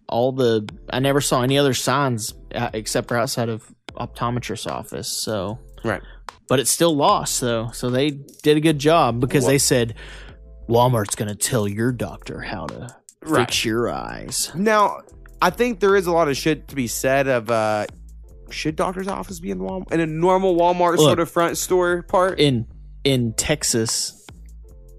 All 0.09 0.33
the 0.33 0.69
I 0.91 1.01
never 1.01 1.21
saw 1.21 1.43
any 1.43 1.59
other 1.59 1.75
signs 1.75 2.35
uh, 2.55 2.71
except 2.73 3.09
for 3.09 3.17
outside 3.17 3.49
of 3.49 3.65
optometrist's 3.95 4.67
office. 4.67 5.09
So, 5.09 5.59
Right. 5.85 6.01
but 6.49 6.61
it's 6.61 6.71
still 6.71 6.95
lost 6.97 7.41
though. 7.41 7.71
So 7.73 7.91
they 7.91 8.11
did 8.11 8.57
a 8.57 8.61
good 8.61 8.79
job 8.79 9.21
because 9.21 9.45
Well- 9.45 9.53
they 9.53 9.59
said 9.59 9.95
Walmart's 10.69 11.15
going 11.15 11.29
to 11.29 11.35
tell 11.35 11.67
your 11.67 11.93
doctor 11.93 12.41
how 12.43 12.67
to 12.67 12.89
Right. 13.23 13.41
fix 13.47 13.65
your 13.65 13.91
eyes. 13.91 14.51
Now, 14.55 14.99
I 15.43 15.51
think 15.51 15.81
there 15.81 15.97
is 15.97 16.07
a 16.07 16.13
lot 16.13 16.29
of 16.29 16.37
shit 16.37 16.69
to 16.69 16.75
be 16.77 16.87
said 16.87 17.27
of, 17.27 17.51
uh, 17.51 17.87
should 18.51 18.77
doctor's 18.77 19.09
office 19.09 19.41
be 19.41 19.51
in 19.51 19.59
Walmart 19.59 19.93
in 19.93 20.01
a 20.01 20.07
normal 20.07 20.57
Walmart 20.57 20.93
Look. 20.97 21.01
sort 21.07 21.21
of 21.21 21.31
front 21.31 21.57
store 21.59 22.03
part? 22.03 22.39
In 22.41 22.67
in 23.05 23.33
Texas, 23.35 24.18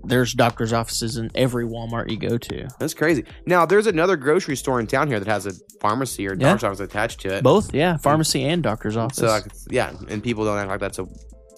there's 0.04 0.34
doctors' 0.34 0.74
offices 0.74 1.18
in 1.18 1.30
every 1.36 1.66
Walmart 1.66 2.10
you 2.10 2.18
go 2.18 2.38
to. 2.38 2.68
That's 2.80 2.94
crazy. 2.94 3.26
Now, 3.46 3.66
there's 3.66 3.88
another 3.88 4.16
grocery 4.16 4.56
store 4.56 4.80
in 4.80 4.88
town 4.88 5.08
here 5.08 5.20
that 5.20 5.28
has 5.28 5.46
a 5.46 5.52
pharmacy 5.82 6.28
or 6.28 6.34
Yeah. 6.34 6.50
doctor's 6.50 6.64
office 6.64 6.80
attached 6.80 7.20
to 7.22 7.36
it. 7.36 7.44
Both, 7.44 7.74
yeah, 7.74 7.98
pharmacy 7.98 8.44
and 8.46 8.64
doctor's 8.64 8.98
office. 8.98 9.18
So, 9.18 9.28
like, 9.28 9.46
yeah, 9.70 9.94
and 10.10 10.24
people 10.24 10.46
don't 10.46 10.58
act 10.58 10.70
like 10.70 10.80
that's 10.80 11.00
a 11.00 11.06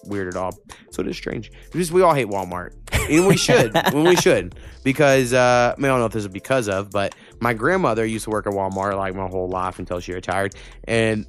weird 0.06 0.28
at 0.30 0.36
all. 0.36 0.58
So 0.92 1.02
it 1.02 1.08
is 1.08 1.18
strange. 1.18 1.52
It's 1.68 1.76
just 1.76 1.92
we 1.92 2.02
all 2.02 2.14
hate 2.14 2.28
Walmart, 2.28 2.72
and 3.10 3.28
we 3.28 3.38
should. 3.38 3.74
when 3.94 4.04
we 4.04 4.16
should, 4.16 4.56
because 4.84 5.34
uh, 5.34 5.76
I, 5.78 5.80
mean, 5.80 5.86
I 5.86 5.94
don't 5.94 6.00
know 6.00 6.06
if 6.06 6.12
this 6.14 6.24
is 6.24 6.28
because 6.28 6.68
of, 6.68 6.90
but 6.90 7.14
my 7.40 7.54
grandmother 7.54 8.06
used 8.06 8.24
to 8.26 8.32
work 8.32 8.48
at 8.48 8.54
Walmart 8.54 8.98
like 8.98 9.16
my 9.16 9.28
whole 9.28 9.48
life 9.50 9.78
until 9.80 10.00
she 10.00 10.14
retired, 10.14 10.56
and 10.86 11.26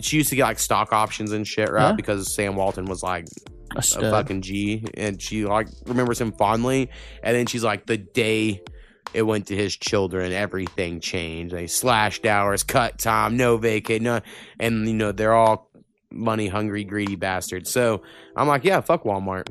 she 0.00 0.16
used 0.16 0.30
to 0.30 0.36
get 0.36 0.44
like 0.44 0.58
stock 0.58 0.92
options 0.92 1.32
and 1.32 1.46
shit, 1.46 1.70
right? 1.70 1.88
Huh? 1.88 1.92
Because 1.92 2.34
Sam 2.34 2.56
Walton 2.56 2.86
was 2.86 3.02
like 3.02 3.26
A 3.74 3.78
a 3.78 4.10
fucking 4.10 4.42
G, 4.42 4.86
and 4.94 5.20
she 5.20 5.44
like 5.44 5.68
remembers 5.86 6.20
him 6.20 6.32
fondly. 6.32 6.90
And 7.22 7.36
then 7.36 7.46
she's 7.46 7.64
like, 7.64 7.86
the 7.86 7.96
day 7.98 8.62
it 9.12 9.22
went 9.22 9.46
to 9.48 9.56
his 9.56 9.76
children, 9.76 10.32
everything 10.32 11.00
changed. 11.00 11.54
They 11.54 11.66
slashed 11.66 12.26
hours, 12.26 12.62
cut 12.62 12.98
time, 12.98 13.36
no 13.36 13.56
vacate, 13.56 14.02
no, 14.02 14.20
and 14.60 14.86
you 14.86 14.94
know 14.94 15.12
they're 15.12 15.34
all 15.34 15.70
money 16.10 16.48
hungry, 16.48 16.84
greedy 16.84 17.16
bastards. 17.16 17.70
So 17.70 18.02
I'm 18.36 18.48
like, 18.48 18.64
yeah, 18.64 18.80
fuck 18.80 19.04
Walmart. 19.04 19.46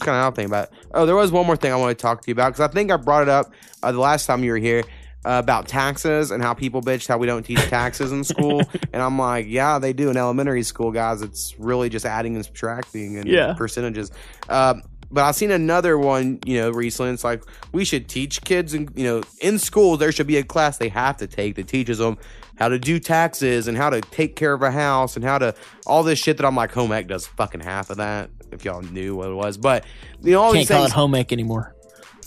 Kind 0.00 0.16
of 0.16 0.22
how 0.22 0.28
I 0.28 0.30
think 0.32 0.48
about. 0.48 0.72
It. 0.72 0.78
Oh, 0.94 1.06
there 1.06 1.14
was 1.14 1.30
one 1.30 1.46
more 1.46 1.56
thing 1.56 1.72
I 1.72 1.76
want 1.76 1.96
to 1.96 2.02
talk 2.02 2.22
to 2.22 2.28
you 2.28 2.32
about 2.32 2.50
because 2.50 2.68
I 2.68 2.72
think 2.72 2.90
I 2.90 2.96
brought 2.96 3.22
it 3.22 3.28
up 3.28 3.52
uh, 3.82 3.92
the 3.92 4.00
last 4.00 4.26
time 4.26 4.42
you 4.42 4.52
were 4.52 4.58
here. 4.58 4.82
Uh, 5.24 5.38
about 5.38 5.68
taxes 5.68 6.32
and 6.32 6.42
how 6.42 6.52
people 6.52 6.80
bitch 6.82 7.06
how 7.06 7.16
we 7.16 7.28
don't 7.28 7.44
teach 7.44 7.60
taxes 7.68 8.10
in 8.10 8.24
school, 8.24 8.60
and 8.92 9.00
I'm 9.00 9.16
like, 9.16 9.46
yeah, 9.48 9.78
they 9.78 9.92
do 9.92 10.10
in 10.10 10.16
elementary 10.16 10.64
school, 10.64 10.90
guys. 10.90 11.22
It's 11.22 11.54
really 11.60 11.88
just 11.88 12.04
adding 12.04 12.34
and 12.34 12.44
subtracting 12.44 13.18
and 13.18 13.28
Yeah. 13.28 13.52
percentages. 13.54 14.10
Um, 14.48 14.82
but 15.12 15.22
I've 15.22 15.36
seen 15.36 15.52
another 15.52 15.96
one, 15.96 16.40
you 16.44 16.58
know, 16.58 16.70
recently. 16.72 17.12
It's 17.12 17.22
like 17.22 17.44
we 17.70 17.84
should 17.84 18.08
teach 18.08 18.42
kids, 18.42 18.74
and 18.74 18.90
you 18.96 19.04
know, 19.04 19.22
in 19.40 19.60
school 19.60 19.96
there 19.96 20.10
should 20.10 20.26
be 20.26 20.38
a 20.38 20.42
class 20.42 20.78
they 20.78 20.88
have 20.88 21.18
to 21.18 21.28
take 21.28 21.54
that 21.54 21.68
teaches 21.68 21.98
them 21.98 22.18
how 22.58 22.68
to 22.68 22.78
do 22.80 22.98
taxes 22.98 23.68
and 23.68 23.76
how 23.76 23.90
to 23.90 24.00
take 24.00 24.34
care 24.34 24.52
of 24.54 24.62
a 24.62 24.72
house 24.72 25.14
and 25.14 25.24
how 25.24 25.38
to 25.38 25.54
all 25.86 26.02
this 26.02 26.18
shit 26.18 26.36
that 26.38 26.46
I'm 26.46 26.56
like, 26.56 26.72
home 26.72 26.90
ec 26.90 27.06
does 27.06 27.28
fucking 27.28 27.60
half 27.60 27.90
of 27.90 27.98
that. 27.98 28.28
If 28.50 28.64
y'all 28.64 28.82
knew 28.82 29.14
what 29.14 29.28
it 29.28 29.34
was, 29.34 29.56
but 29.56 29.84
you 30.20 30.32
know, 30.32 30.40
all 30.42 30.52
Can't 30.52 30.62
these 30.62 30.68
call 30.68 30.80
things. 30.80 30.90
it 30.90 30.94
home 30.94 31.14
ec 31.14 31.32
anymore. 31.32 31.76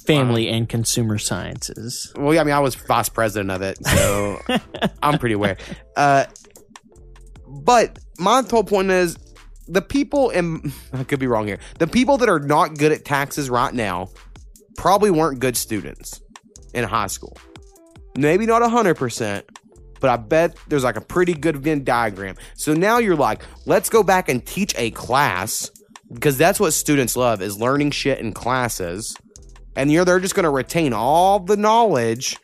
Family 0.06 0.48
and 0.50 0.70
consumer 0.70 1.18
sciences. 1.18 2.13
Well, 2.15 2.34
yeah, 2.34 2.41
I 2.41 2.44
mean, 2.44 2.54
I 2.54 2.60
was 2.60 2.76
vice 2.76 3.10
president 3.10 3.52
of 3.52 3.62
it, 3.62 3.84
so 3.86 4.39
I'm 5.04 5.18
pretty 5.20 5.36
aware. 5.36 5.58
Uh, 5.96 6.26
but 7.48 7.98
my 8.20 8.44
whole 8.50 8.63
point 8.63 8.91
is 8.91 9.18
the 9.68 9.82
people, 9.82 10.30
and 10.30 10.72
I 10.94 11.04
could 11.04 11.20
be 11.20 11.28
wrong 11.28 11.48
here, 11.48 11.60
the 11.80 11.88
people 11.88 12.18
that 12.18 12.30
are 12.30 12.39
not 12.39 12.78
good 12.78 12.91
at 12.91 13.06
taxes 13.06 13.50
right 13.50 13.74
now 13.74 14.10
probably 14.78 15.12
weren't 15.12 15.39
good 15.39 15.58
students 15.58 16.22
in 16.74 16.84
high 16.84 17.08
school. 17.08 17.38
Maybe 18.18 18.46
not 18.46 18.62
100%, 18.62 19.44
but 20.00 20.10
I 20.10 20.18
bet 20.18 20.56
there's 20.68 20.84
like 20.84 20.98
a 20.98 21.02
pretty 21.02 21.34
good 21.34 21.58
Venn 21.58 21.84
diagram. 21.84 22.36
So 22.56 22.74
now 22.74 23.00
you're 23.00 23.15
like, 23.15 23.44
let's 23.65 23.89
go 23.89 24.04
back 24.04 24.30
and 24.30 24.46
teach 24.46 24.74
a 24.78 24.91
class 24.91 25.70
because 26.13 26.38
that's 26.38 26.60
what 26.60 26.72
students 26.72 27.18
love 27.18 27.41
is 27.41 27.58
learning 27.58 27.91
shit 27.91 28.20
in 28.20 28.32
classes 28.32 29.15
and 29.75 29.91
you're 29.91 30.05
they're 30.05 30.19
just 30.19 30.35
going 30.35 30.43
to 30.43 30.49
retain 30.49 30.93
all 30.93 31.39
the 31.39 31.57
knowledge 31.57 32.38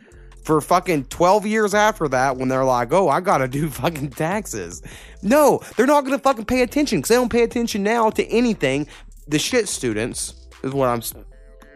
for 0.44 0.60
fucking 0.60 1.06
12 1.06 1.46
years 1.46 1.74
after 1.74 2.08
that 2.08 2.38
when 2.38 2.50
they're 2.50 2.66
like, 2.66 2.92
oh, 2.92 3.10
I 3.10 3.22
got 3.22 3.40
to 3.40 3.48
do 3.48 3.70
fucking 3.72 4.10
taxes. 4.12 4.82
No, 5.22 5.62
they're 5.78 5.86
not 5.86 6.02
going 6.02 6.18
to 6.18 6.22
fucking 6.22 6.46
pay 6.46 6.62
attention 6.62 7.00
because 7.00 7.10
they 7.10 7.16
don't 7.16 7.32
pay 7.32 7.44
attention 7.44 7.84
now 7.84 8.10
to 8.12 8.26
anything. 8.28 8.88
The 9.28 9.40
shit 9.40 9.68
students, 9.68 10.34
Is 10.64 10.74
what 10.74 10.90
I'm. 10.90 11.02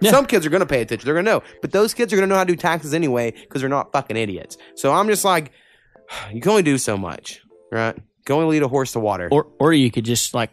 Yeah. 0.02 0.12
Some 0.12 0.26
kids 0.26 0.46
are 0.46 0.50
gonna 0.50 0.66
pay 0.66 0.82
attention. 0.82 1.06
They're 1.06 1.16
gonna 1.16 1.32
know, 1.32 1.44
but 1.62 1.72
those 1.72 1.94
kids 1.94 2.12
are 2.12 2.18
gonna 2.18 2.28
know 2.28 2.36
how 2.36 2.44
to 2.44 2.52
do 2.52 2.58
taxes 2.58 2.94
anyway 2.94 3.32
because 3.32 3.62
they're 3.62 3.70
not 3.70 3.94
fucking 3.94 4.18
idiots. 4.18 4.58
So 4.76 4.92
I'm 4.92 5.08
just 5.08 5.24
like, 5.24 5.52
you 6.34 6.42
can 6.42 6.50
only 6.50 6.64
do 6.64 6.78
so 6.78 6.98
much, 6.98 7.42
right? 7.72 7.96
You 7.96 8.24
can 8.26 8.36
only 8.36 8.56
lead 8.56 8.64
a 8.64 8.68
horse 8.68 8.92
to 8.94 9.00
water. 9.00 9.30
Or 9.32 9.48
or 9.60 9.74
you 9.74 9.90
could 9.92 10.04
just 10.04 10.34
like 10.34 10.52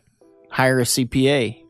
hire 0.51 0.79
a 0.81 0.85
CPA. 0.85 1.62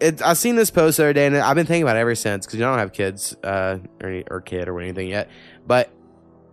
It, 0.00 0.22
I 0.22 0.34
seen 0.34 0.56
this 0.56 0.70
post 0.70 0.96
the 0.98 1.04
other 1.04 1.12
day, 1.12 1.26
and 1.26 1.36
I've 1.36 1.54
been 1.54 1.66
thinking 1.66 1.82
about 1.82 1.96
it 1.96 2.00
ever 2.00 2.14
since 2.14 2.46
because 2.46 2.58
you 2.58 2.64
don't 2.64 2.78
have 2.78 2.92
kids 2.92 3.36
uh, 3.42 3.78
or, 4.02 4.08
any- 4.08 4.24
or 4.30 4.40
kid 4.40 4.68
or 4.68 4.80
anything 4.80 5.08
yet. 5.08 5.30
But 5.66 5.90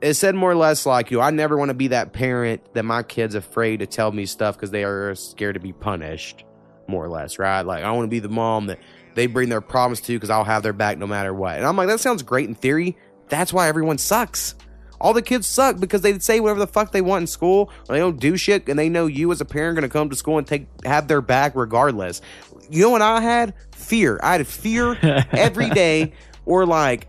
it 0.02 0.16
said 0.16 0.36
more 0.36 0.52
or 0.52 0.56
less 0.56 0.86
like, 0.86 1.12
you 1.12 1.18
know, 1.18 1.24
I 1.24 1.30
never 1.32 1.58
want 1.58 1.70
to 1.70 1.74
be 1.74 1.90
that 1.90 2.14
parent 2.14 2.74
that 2.74 2.84
my 2.84 3.04
kid's 3.04 3.36
afraid 3.36 3.78
to 3.80 3.86
tell 3.86 4.12
me 4.12 4.26
stuff 4.26 4.56
because 4.56 4.72
they 4.72 4.84
are 4.84 5.16
scared 5.16 5.56
to 5.56 5.60
be 5.60 5.74
punished, 5.74 6.44
more 6.88 7.06
or 7.06 7.10
less, 7.10 7.40
right? 7.40 7.62
Like, 7.62 7.84
I 7.84 7.92
want 7.92 8.06
to 8.06 8.10
be 8.10 8.20
the 8.20 8.30
mom 8.30 8.68
that 8.68 8.80
they 9.16 9.28
bring 9.28 9.50
their 9.50 9.62
problems 9.62 10.02
to 10.02 10.14
because 10.14 10.30
I'll 10.30 10.44
have 10.44 10.64
their 10.64 10.74
back 10.74 10.98
no 10.98 11.08
matter 11.08 11.34
what. 11.34 11.58
And 11.58 11.66
I'm 11.66 11.78
like, 11.78 11.88
that 11.88 12.00
sounds 12.00 12.24
great 12.24 12.50
in 12.50 12.56
theory. 12.56 12.98
That's 13.30 13.54
why 13.54 13.68
everyone 13.68 13.98
sucks. 13.98 14.56
All 15.04 15.14
the 15.14 15.22
kids 15.22 15.46
suck 15.46 15.80
because 15.80 16.02
they 16.02 16.18
say 16.18 16.40
whatever 16.40 16.60
the 16.60 16.68
fuck 16.68 16.94
they 16.94 17.02
want 17.02 17.24
in 17.24 17.28
school, 17.28 17.70
or 17.90 17.94
they 17.94 18.00
don't 18.00 18.20
do 18.20 18.38
shit, 18.38 18.68
and 18.70 18.80
they 18.80 18.90
know 18.90 19.06
you 19.06 19.32
as 19.34 19.42
a 19.42 19.46
parent 19.46 19.78
are 19.78 19.82
going 19.82 19.90
to 19.90 19.94
come 19.94 20.10
to 20.10 20.16
school 20.16 20.38
and 20.38 20.48
take 20.48 20.66
have 20.86 21.08
their 21.08 21.22
back 21.22 21.56
regardless. 21.56 22.22
You 22.70 22.84
know 22.84 22.90
what 22.90 23.02
I 23.02 23.20
had? 23.20 23.54
Fear. 23.74 24.20
I 24.24 24.38
had 24.38 24.48
fear 24.48 24.98
every 25.32 25.70
day, 25.70 26.14
or 26.46 26.66
like 26.66 27.08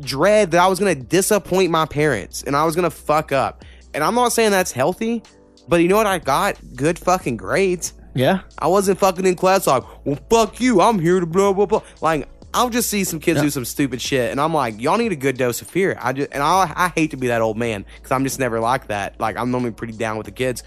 dread 0.00 0.52
that 0.52 0.60
I 0.60 0.68
was 0.68 0.78
going 0.78 0.96
to 0.96 1.02
disappoint 1.02 1.70
my 1.72 1.84
parents 1.86 2.44
and 2.44 2.54
I 2.54 2.64
was 2.64 2.76
going 2.76 2.84
to 2.84 2.96
fuck 2.96 3.32
up. 3.32 3.64
And 3.94 4.04
I'm 4.04 4.14
not 4.14 4.32
saying 4.32 4.52
that's 4.52 4.72
healthy, 4.72 5.22
but 5.68 5.82
you 5.82 5.88
know 5.88 5.96
what 5.96 6.06
I 6.06 6.18
got? 6.18 6.56
Good 6.76 6.98
fucking 6.98 7.36
grades. 7.36 7.92
Yeah. 8.14 8.42
I 8.58 8.68
wasn't 8.68 8.98
fucking 8.98 9.26
in 9.26 9.34
class 9.34 9.66
like, 9.66 9.82
well, 10.04 10.18
fuck 10.30 10.60
you. 10.60 10.80
I'm 10.80 10.98
here 10.98 11.20
to 11.20 11.26
blah 11.26 11.52
blah 11.52 11.66
blah. 11.66 11.82
Like, 12.00 12.28
I'll 12.54 12.68
just 12.70 12.90
see 12.90 13.04
some 13.04 13.18
kids 13.20 13.40
do 13.40 13.48
some 13.50 13.64
stupid 13.64 14.00
shit, 14.00 14.30
and 14.30 14.40
I'm 14.40 14.52
like, 14.52 14.80
y'all 14.80 14.98
need 14.98 15.12
a 15.12 15.16
good 15.16 15.38
dose 15.38 15.62
of 15.62 15.68
fear. 15.68 15.96
I 16.00 16.12
just 16.12 16.30
and 16.32 16.42
I 16.42 16.72
I 16.74 16.88
hate 16.94 17.12
to 17.12 17.16
be 17.16 17.28
that 17.28 17.40
old 17.40 17.56
man 17.56 17.84
because 17.96 18.10
I'm 18.12 18.24
just 18.24 18.38
never 18.38 18.60
like 18.60 18.88
that. 18.88 19.18
Like, 19.20 19.36
I'm 19.36 19.50
normally 19.50 19.70
pretty 19.72 19.94
down 19.94 20.16
with 20.18 20.26
the 20.26 20.32
kids, 20.32 20.62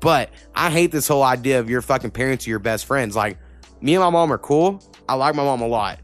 but 0.00 0.30
I 0.54 0.70
hate 0.70 0.92
this 0.92 1.08
whole 1.08 1.22
idea 1.22 1.58
of 1.60 1.68
your 1.68 1.82
fucking 1.82 2.12
parents 2.12 2.46
are 2.46 2.50
your 2.50 2.58
best 2.60 2.86
friends. 2.86 3.16
Like, 3.16 3.38
me 3.80 3.94
and 3.94 4.02
my 4.02 4.10
mom 4.10 4.32
are 4.32 4.38
cool. 4.38 4.82
I 5.08 5.14
like 5.14 5.34
my 5.34 5.42
mom 5.44 5.60
a 5.60 5.66
lot. 5.66 5.98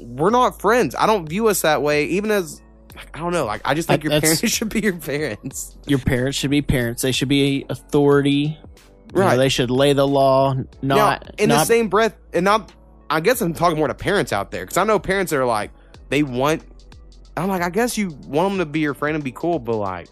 We're 0.00 0.30
not 0.30 0.60
friends. 0.60 0.94
I 0.98 1.06
don't 1.06 1.28
view 1.28 1.46
us 1.48 1.62
that 1.62 1.80
way, 1.82 2.06
even 2.06 2.30
as. 2.30 2.60
I 3.12 3.18
don't 3.18 3.32
know. 3.32 3.44
Like, 3.44 3.62
I 3.64 3.74
just 3.74 3.88
think 3.88 4.04
I- 4.04 4.10
your 4.10 4.20
parents 4.20 4.48
should 4.50 4.68
be 4.68 4.80
your 4.80 4.96
parents. 4.96 5.76
Your 5.86 5.98
parents 6.00 6.36
should 6.38 6.50
be 6.50 6.62
parents. 6.62 7.02
They 7.02 7.12
should 7.12 7.28
be 7.28 7.64
authority. 7.68 8.58
You 9.14 9.20
know, 9.20 9.26
Right. 9.26 9.36
they 9.36 9.48
should 9.48 9.70
lay 9.70 9.92
the 9.92 10.06
law, 10.06 10.54
not 10.82 11.22
now, 11.24 11.30
in 11.38 11.48
the 11.48 11.64
same 11.64 11.88
breath, 11.88 12.16
and 12.32 12.44
not, 12.44 12.72
I 13.10 13.20
guess 13.20 13.40
I'm 13.40 13.54
talking 13.54 13.78
more 13.78 13.88
to 13.88 13.94
parents 13.94 14.32
out 14.32 14.50
there 14.50 14.64
because 14.64 14.76
I 14.76 14.84
know 14.84 14.98
parents 14.98 15.32
are 15.32 15.44
like, 15.44 15.70
they 16.08 16.22
want, 16.22 16.62
I'm 17.36 17.48
like, 17.48 17.62
I 17.62 17.70
guess 17.70 17.98
you 17.98 18.10
want 18.26 18.50
them 18.50 18.58
to 18.58 18.66
be 18.66 18.80
your 18.80 18.94
friend 18.94 19.14
and 19.14 19.24
be 19.24 19.32
cool, 19.32 19.58
but 19.58 19.76
like, 19.76 20.08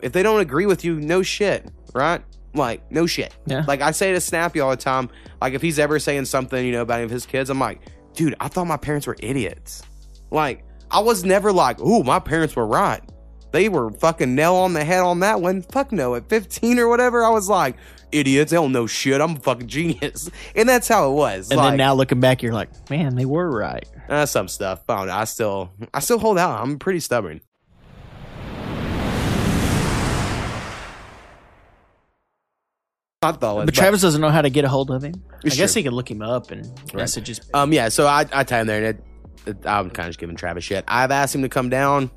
if 0.00 0.12
they 0.12 0.22
don't 0.22 0.40
agree 0.40 0.66
with 0.66 0.84
you, 0.84 1.00
no 1.00 1.22
shit, 1.22 1.70
right? 1.94 2.22
Like, 2.54 2.90
no 2.90 3.06
shit. 3.06 3.34
Yeah. 3.46 3.64
Like, 3.66 3.80
I 3.80 3.92
say 3.92 4.12
to 4.12 4.20
Snappy 4.20 4.60
all 4.60 4.70
the 4.70 4.76
time, 4.76 5.08
like, 5.40 5.54
if 5.54 5.62
he's 5.62 5.78
ever 5.78 5.98
saying 5.98 6.26
something, 6.26 6.64
you 6.64 6.72
know, 6.72 6.82
about 6.82 6.96
any 6.96 7.04
of 7.04 7.10
his 7.10 7.24
kids, 7.24 7.50
I'm 7.50 7.58
like, 7.58 7.80
dude, 8.14 8.34
I 8.40 8.48
thought 8.48 8.66
my 8.66 8.76
parents 8.76 9.06
were 9.06 9.16
idiots. 9.20 9.82
Like, 10.30 10.64
I 10.90 11.00
was 11.00 11.24
never 11.24 11.52
like, 11.52 11.80
ooh, 11.80 12.02
my 12.02 12.18
parents 12.18 12.54
were 12.54 12.66
right. 12.66 13.02
They 13.52 13.68
were 13.68 13.90
fucking 13.90 14.34
nail 14.34 14.54
on 14.54 14.72
the 14.72 14.82
head 14.82 15.00
on 15.00 15.20
that 15.20 15.40
one. 15.40 15.62
Fuck 15.62 15.92
no. 15.92 16.14
At 16.14 16.28
15 16.28 16.78
or 16.78 16.88
whatever, 16.88 17.22
I 17.22 17.28
was 17.28 17.48
like, 17.48 17.76
idiots, 18.10 18.50
they 18.50 18.56
don't 18.56 18.72
know 18.72 18.86
shit. 18.86 19.20
I'm 19.20 19.36
a 19.36 19.38
fucking 19.38 19.68
genius. 19.68 20.30
And 20.54 20.68
that's 20.68 20.88
how 20.88 21.10
it 21.10 21.14
was. 21.14 21.50
and 21.50 21.58
like, 21.58 21.72
then 21.72 21.78
now 21.78 21.94
looking 21.94 22.20
back, 22.20 22.42
you're 22.42 22.52
like, 22.52 22.90
man, 22.90 23.14
they 23.14 23.24
were 23.24 23.50
right. 23.50 23.86
uh, 24.08 24.26
some 24.26 24.48
stuff. 24.48 24.82
I 24.88 25.04
know. 25.04 25.12
I 25.12 25.24
still, 25.24 25.70
I 25.94 26.00
still 26.00 26.18
hold 26.18 26.38
out. 26.38 26.60
I'm 26.60 26.78
pretty 26.78 27.00
stubborn. 27.00 27.40
I 33.22 33.32
thought, 33.32 33.66
But 33.66 33.74
Travis 33.74 34.02
doesn't 34.02 34.20
know 34.20 34.30
how 34.30 34.42
to 34.42 34.50
get 34.50 34.64
a 34.64 34.68
hold 34.68 34.90
of 34.90 35.04
him. 35.04 35.14
I 35.44 35.50
guess 35.50 35.72
true. 35.72 35.80
he 35.80 35.84
could 35.84 35.92
look 35.92 36.10
him 36.10 36.22
up 36.22 36.50
and 36.50 36.68
message 36.92 37.28
his. 37.28 37.40
Um, 37.54 37.72
yeah, 37.72 37.88
so 37.88 38.06
I, 38.06 38.26
I 38.32 38.42
tie 38.42 38.60
him 38.60 38.66
there, 38.66 38.84
and 38.84 38.98
it, 38.98 39.04
it, 39.46 39.66
I'm 39.66 39.90
kind 39.90 40.06
of 40.06 40.10
just 40.10 40.18
giving 40.18 40.34
Travis 40.34 40.64
shit. 40.64 40.84
I've 40.88 41.12
asked 41.12 41.34
him 41.34 41.42
to 41.42 41.48
come 41.48 41.68
down, 41.68 42.10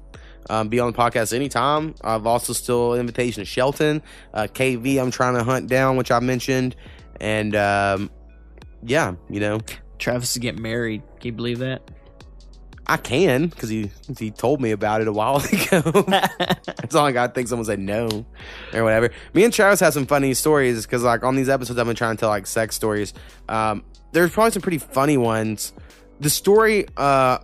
um, 0.50 0.70
be 0.70 0.80
on 0.80 0.92
the 0.92 0.98
podcast 0.98 1.34
anytime. 1.34 1.96
I've 2.02 2.26
also 2.26 2.54
still 2.54 2.94
an 2.94 3.00
invitation 3.00 3.42
to 3.42 3.46
Shelton, 3.46 4.02
uh, 4.34 4.48
KV. 4.52 5.02
I'm 5.02 5.12
trying 5.12 5.36
to 5.36 5.44
hunt 5.44 5.68
down, 5.68 5.98
which 5.98 6.12
I 6.12 6.20
mentioned, 6.20 6.76
and 7.20 7.56
um, 7.56 8.10
yeah, 8.84 9.16
you 9.30 9.40
know, 9.40 9.60
Travis 10.00 10.32
is 10.32 10.38
getting 10.38 10.62
married. 10.62 11.02
Can 11.20 11.28
you 11.28 11.34
believe 11.34 11.60
that? 11.60 11.90
I 12.88 12.98
can 12.98 13.48
because 13.48 13.70
he 13.70 13.90
he 14.18 14.30
told 14.30 14.62
me 14.62 14.72
about 14.72 15.02
it 15.02 15.08
a 15.08 15.12
while 15.12 15.38
ago. 15.52 15.82
That's 16.08 16.94
all 16.94 17.06
I 17.06 17.12
got. 17.12 17.32
I 17.32 17.34
think 17.34 17.48
someone 17.48 17.66
said 17.66 17.80
no 17.80 18.26
or 18.74 18.84
whatever. 18.84 19.12
Me 19.34 19.44
and 19.44 19.52
Travis 19.52 19.80
have 19.80 19.94
some 19.94 20.06
funny 20.06 20.34
stories 20.34 20.86
because 20.86 21.04
like 21.04 21.24
on 21.24 21.36
these 21.36 21.50
episodes 21.50 21.80
I've 21.80 21.88
been 21.88 21.96
trying 21.96 22.16
to 22.16 22.20
tell 22.20 22.30
like 22.30 22.46
sex 22.46 22.76
stories. 22.76 23.14
Um, 23.50 23.84
there's 24.12 24.32
probably 24.32 24.52
some 24.52 24.62
pretty 24.62 24.78
funny 24.78 25.18
ones. 25.18 25.74
The 26.20 26.30
story 26.30 26.86
uh 26.96 27.40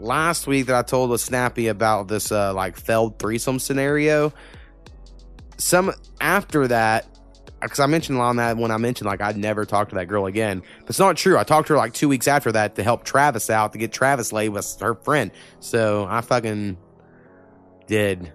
last 0.00 0.46
week 0.46 0.66
that 0.66 0.76
I 0.76 0.82
told 0.82 1.10
was 1.10 1.22
Snappy 1.22 1.68
about 1.68 2.08
this 2.08 2.32
uh 2.32 2.52
like 2.54 2.76
failed 2.76 3.18
threesome 3.18 3.58
scenario. 3.58 4.32
Some 5.56 5.92
after 6.20 6.66
that, 6.68 7.06
because 7.60 7.80
I 7.80 7.86
mentioned 7.86 8.18
on 8.18 8.36
that 8.36 8.56
when 8.56 8.70
I 8.70 8.76
mentioned 8.76 9.06
like 9.06 9.20
I'd 9.20 9.36
never 9.36 9.64
talk 9.64 9.90
to 9.90 9.94
that 9.96 10.06
girl 10.06 10.26
again. 10.26 10.62
But 10.80 10.90
it's 10.90 10.98
not 10.98 11.16
true. 11.16 11.38
I 11.38 11.44
talked 11.44 11.68
to 11.68 11.74
her 11.74 11.78
like 11.78 11.94
two 11.94 12.08
weeks 12.08 12.28
after 12.28 12.52
that 12.52 12.74
to 12.76 12.82
help 12.82 13.04
Travis 13.04 13.50
out 13.50 13.72
to 13.72 13.78
get 13.78 13.92
Travis 13.92 14.32
laid 14.32 14.50
with 14.50 14.78
her 14.80 14.94
friend. 14.94 15.30
So 15.60 16.06
I 16.08 16.20
fucking 16.20 16.76
did 17.86 18.32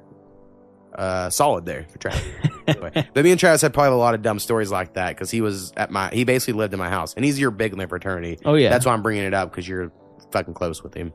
uh 0.96 1.30
solid 1.30 1.66
there 1.66 1.86
for 1.90 1.98
Travis. 2.00 2.24
anyway, 2.68 2.92
but 3.14 3.24
me 3.24 3.32
and 3.32 3.40
Travis 3.40 3.62
had 3.62 3.74
probably 3.74 3.94
a 3.94 3.98
lot 3.98 4.16
of 4.16 4.22
dumb 4.22 4.40
stories 4.40 4.72
like 4.72 4.94
that 4.94 5.10
because 5.10 5.30
he 5.30 5.42
was 5.42 5.72
at 5.78 5.92
my 5.92 6.10
he 6.10 6.24
basically 6.24 6.54
lived 6.54 6.74
in 6.74 6.80
my 6.80 6.90
house 6.90 7.14
and 7.14 7.24
he's 7.26 7.40
your 7.40 7.52
big 7.52 7.74
in 7.74 7.80
the 7.80 7.88
fraternity. 7.88 8.40
Oh 8.46 8.56
yeah, 8.56 8.70
That's 8.70 8.86
why 8.86 8.94
I'm 8.94 9.04
bringing 9.04 9.24
it 9.24 9.34
up 9.34 9.52
because 9.52 9.68
you're 9.68 9.92
fucking 10.32 10.54
close 10.54 10.84
with 10.84 10.94
him. 10.94 11.14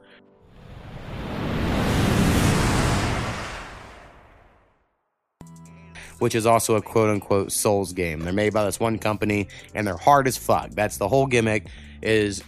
Which 6.18 6.35
is 6.35 6.46
also 6.46 6.77
a 6.77 6.83
quote 6.83 7.11
unquote 7.11 7.53
Souls 7.53 7.92
game. 7.92 8.20
They're 8.20 8.33
made 8.33 8.53
by 8.53 8.64
this 8.64 8.79
one 8.81 8.98
company 8.98 9.48
and 9.74 9.87
they're 9.87 9.96
hard 9.96 10.27
as 10.27 10.37
fuck. 10.37 10.70
That's 10.70 10.96
the 10.96 11.09
whole 11.09 11.27
gimmick. 11.27 11.66
Is 12.03 12.42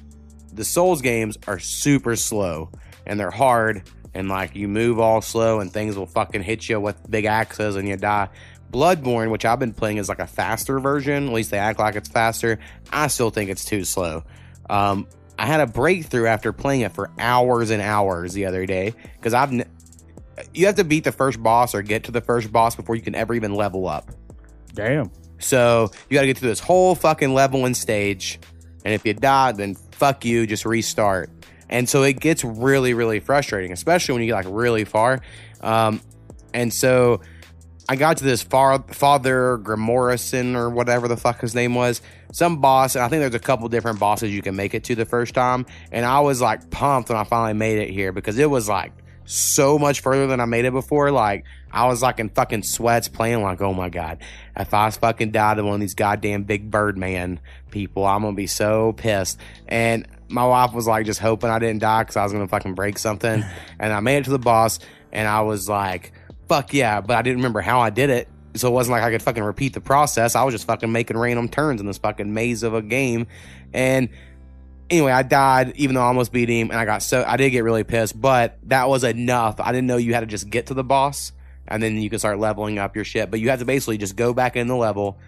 the 0.52 0.64
Souls 0.64 1.02
games 1.02 1.37
are 1.46 1.59
super 1.59 2.16
slow 2.16 2.70
and 3.07 3.18
they're 3.18 3.31
hard 3.31 3.83
and 4.14 4.29
like 4.29 4.57
you 4.57 4.68
move 4.68 4.98
all 4.98 5.20
slow 5.20 5.61
and 5.61 5.72
things 5.72 5.96
will 5.96 6.07
fucking 6.07 6.42
hit 6.42 6.68
you 6.68 6.81
with 6.81 7.11
big 7.11 7.26
axes 7.26 7.76
and 7.76 7.88
you 7.88 7.96
die. 7.96 8.29
Bloodborne, 8.72 9.31
which 9.31 9.44
I've 9.44 9.59
been 9.59 9.74
playing, 9.74 9.98
is 9.98 10.09
like 10.09 10.18
a 10.18 10.26
faster 10.26 10.81
version. 10.81 11.29
At 11.29 11.33
least 11.33 11.50
they 11.50 11.59
act 11.59 11.79
like 11.79 11.94
it's 11.94 12.09
faster. 12.09 12.59
I 12.92 13.07
still 13.09 13.31
think 13.31 13.50
it's 13.50 13.64
too 13.64 13.85
slow. 13.85 14.24
Um, 14.68 15.07
I 15.38 15.46
had 15.46 15.61
a 15.61 15.66
breakthrough 15.66 16.26
after 16.26 16.52
playing 16.52 16.81
it 16.81 16.92
for 16.92 17.11
hours 17.18 17.70
and 17.70 17.83
hours 17.83 18.33
the 18.33 18.46
other 18.46 18.66
day 18.66 18.94
because 19.16 19.35
I've 19.35 19.52
you 20.55 20.66
have 20.66 20.77
to 20.77 20.85
beat 20.85 21.05
the 21.05 21.12
first 21.12 21.42
boss 21.42 21.75
or 21.75 21.83
get 21.83 22.05
to 22.05 22.12
the 22.12 22.20
first 22.20 22.53
boss 22.53 22.77
before 22.77 22.96
you 22.96 23.03
can 23.03 23.14
ever 23.14 23.35
even 23.35 23.55
level 23.55 23.88
up. 23.88 24.11
Damn. 24.75 25.11
So 25.38 25.90
you 26.09 26.14
got 26.14 26.22
to 26.22 26.27
get 26.27 26.38
through 26.38 26.49
this 26.49 26.61
whole 26.61 26.94
fucking 26.94 27.33
leveling 27.33 27.75
stage, 27.75 28.38
and 28.85 28.94
if 28.94 29.05
you 29.05 29.14
die, 29.14 29.53
then 29.53 29.75
fuck 29.75 30.25
you, 30.25 30.46
just 30.46 30.64
restart. 30.64 31.31
And 31.68 31.88
so 31.88 32.03
it 32.05 32.20
gets 32.20 32.44
really, 32.44 32.94
really 32.94 33.20
frustrating, 33.20 33.72
especially 33.72 34.12
when 34.14 34.22
you 34.22 34.29
get 34.29 34.44
like 34.44 34.46
really 34.49 34.85
far. 34.85 35.20
Um, 35.61 36.01
and 36.55 36.72
so 36.72 37.20
I 37.88 37.96
got 37.96 38.18
to 38.18 38.25
this 38.25 38.42
far, 38.42 38.83
Father 38.88 39.59
Grimorrison 39.59 40.55
or 40.55 40.70
whatever 40.70 41.09
the 41.09 41.16
fuck 41.16 41.40
his 41.40 41.55
name 41.55 41.75
was, 41.75 42.03
some 42.33 42.61
boss, 42.61 42.94
and 42.94 43.05
I 43.05 43.09
think 43.09 43.20
there's 43.20 43.35
a 43.35 43.38
couple 43.38 43.68
different 43.68 43.99
bosses 43.99 44.31
you 44.31 44.42
can 44.42 44.57
make 44.57 44.75
it 44.75 44.85
to 44.85 44.94
the 44.94 45.05
first 45.05 45.35
time. 45.35 45.66
And 45.90 46.05
I 46.05 46.20
was 46.20 46.40
like 46.40 46.70
pumped 46.70 47.09
when 47.09 47.18
I 47.18 47.25
finally 47.25 47.55
made 47.55 47.79
it 47.79 47.90
here 47.90 48.12
because 48.12 48.38
it 48.38 48.51
was 48.51 48.68
like 48.68 48.92
so 49.27 49.79
much 49.79 50.01
further 50.01 50.27
than 50.27 50.41
I 50.41 50.45
made 50.45 50.65
it 50.65 50.73
before. 50.73 51.11
Like 51.11 51.45
I 51.71 51.87
was 51.87 52.03
like 52.03 52.19
in 52.19 52.31
fucking 52.31 52.62
sweats 52.62 53.09
playing 53.09 53.43
like, 53.43 53.61
oh 53.61 53.75
my 53.75 53.89
god, 53.89 54.19
if 54.57 54.73
I 54.73 54.91
fucking 54.91 55.33
died 55.33 55.59
to 55.59 55.64
one 55.64 55.74
of 55.74 55.81
these 55.81 55.95
goddamn 55.95 56.45
big 56.45 56.70
Birdman 56.70 57.41
people, 57.70 58.07
I'm 58.07 58.22
gonna 58.22 58.35
be 58.35 58.47
so 58.47 58.93
pissed. 58.95 59.39
And 59.68 60.07
my 60.29 60.47
wife 60.47 60.72
was 60.72 60.87
like 60.87 61.07
just 61.07 61.20
hoping 61.20 61.51
I 61.51 61.59
didn't 61.59 61.81
die 61.81 62.03
because 62.03 62.16
I 62.16 62.24
was 62.24 62.33
gonna 62.33 62.49
fucking 62.49 62.74
break 62.74 62.99
something. 62.99 63.45
and 63.79 63.93
I 63.93 64.01
made 64.01 64.18
it 64.18 64.24
to 64.24 64.31
the 64.31 64.39
boss, 64.39 64.79
and 65.12 65.29
I 65.29 65.43
was 65.43 65.68
like, 65.68 66.12
fuck 66.49 66.72
yeah, 66.72 67.01
but 67.01 67.16
I 67.16 67.22
didn't 67.22 67.39
remember 67.39 67.61
how 67.61 67.81
I 67.81 67.91
did 67.91 68.11
it. 68.11 68.29
So 68.55 68.68
it 68.68 68.72
wasn't 68.72 68.93
like 68.93 69.03
I 69.03 69.11
could 69.11 69.22
fucking 69.22 69.43
repeat 69.43 69.74
the 69.74 69.83
process. 69.83 70.35
I 70.35 70.43
was 70.45 70.55
just 70.55 70.66
fucking 70.66 70.91
making 70.91 71.18
random 71.18 71.49
turns 71.49 71.81
in 71.81 71.87
this 71.87 71.99
fucking 71.99 72.33
maze 72.33 72.62
of 72.62 72.72
a 72.72 72.81
game. 72.81 73.27
And 73.74 74.09
anyway, 74.91 75.12
I 75.12 75.22
died 75.22 75.72
even 75.76 75.95
though 75.95 76.03
I 76.03 76.07
almost 76.07 76.32
beat 76.32 76.49
him, 76.49 76.70
and 76.70 76.78
I 76.78 76.84
got 76.84 77.03
so 77.03 77.24
I 77.26 77.37
did 77.37 77.51
get 77.51 77.64
really 77.64 77.84
pissed, 77.84 78.20
but 78.20 78.59
that 78.64 78.89
was 78.89 79.05
enough. 79.05 79.61
I 79.61 79.72
didn't 79.72 79.87
know 79.87 79.97
you 79.97 80.14
had 80.14 80.20
to 80.20 80.26
just 80.26 80.51
get 80.51 80.66
to 80.66 80.74
the 80.74 80.84
boss 80.84 81.32
and 81.68 81.82
then 81.82 81.97
you 81.97 82.11
can 82.11 82.18
start 82.18 82.39
leveling 82.39 82.78
up 82.78 82.95
your 82.95 83.05
shit. 83.05 83.30
But 83.30 83.41
you 83.41 83.51
have 83.51 83.59
to 83.59 83.64
basically 83.64 83.99
just 83.99 84.16
go 84.16 84.32
back 84.32 84.57
in 84.57 84.66
the 84.68 84.76
level, 84.76 85.18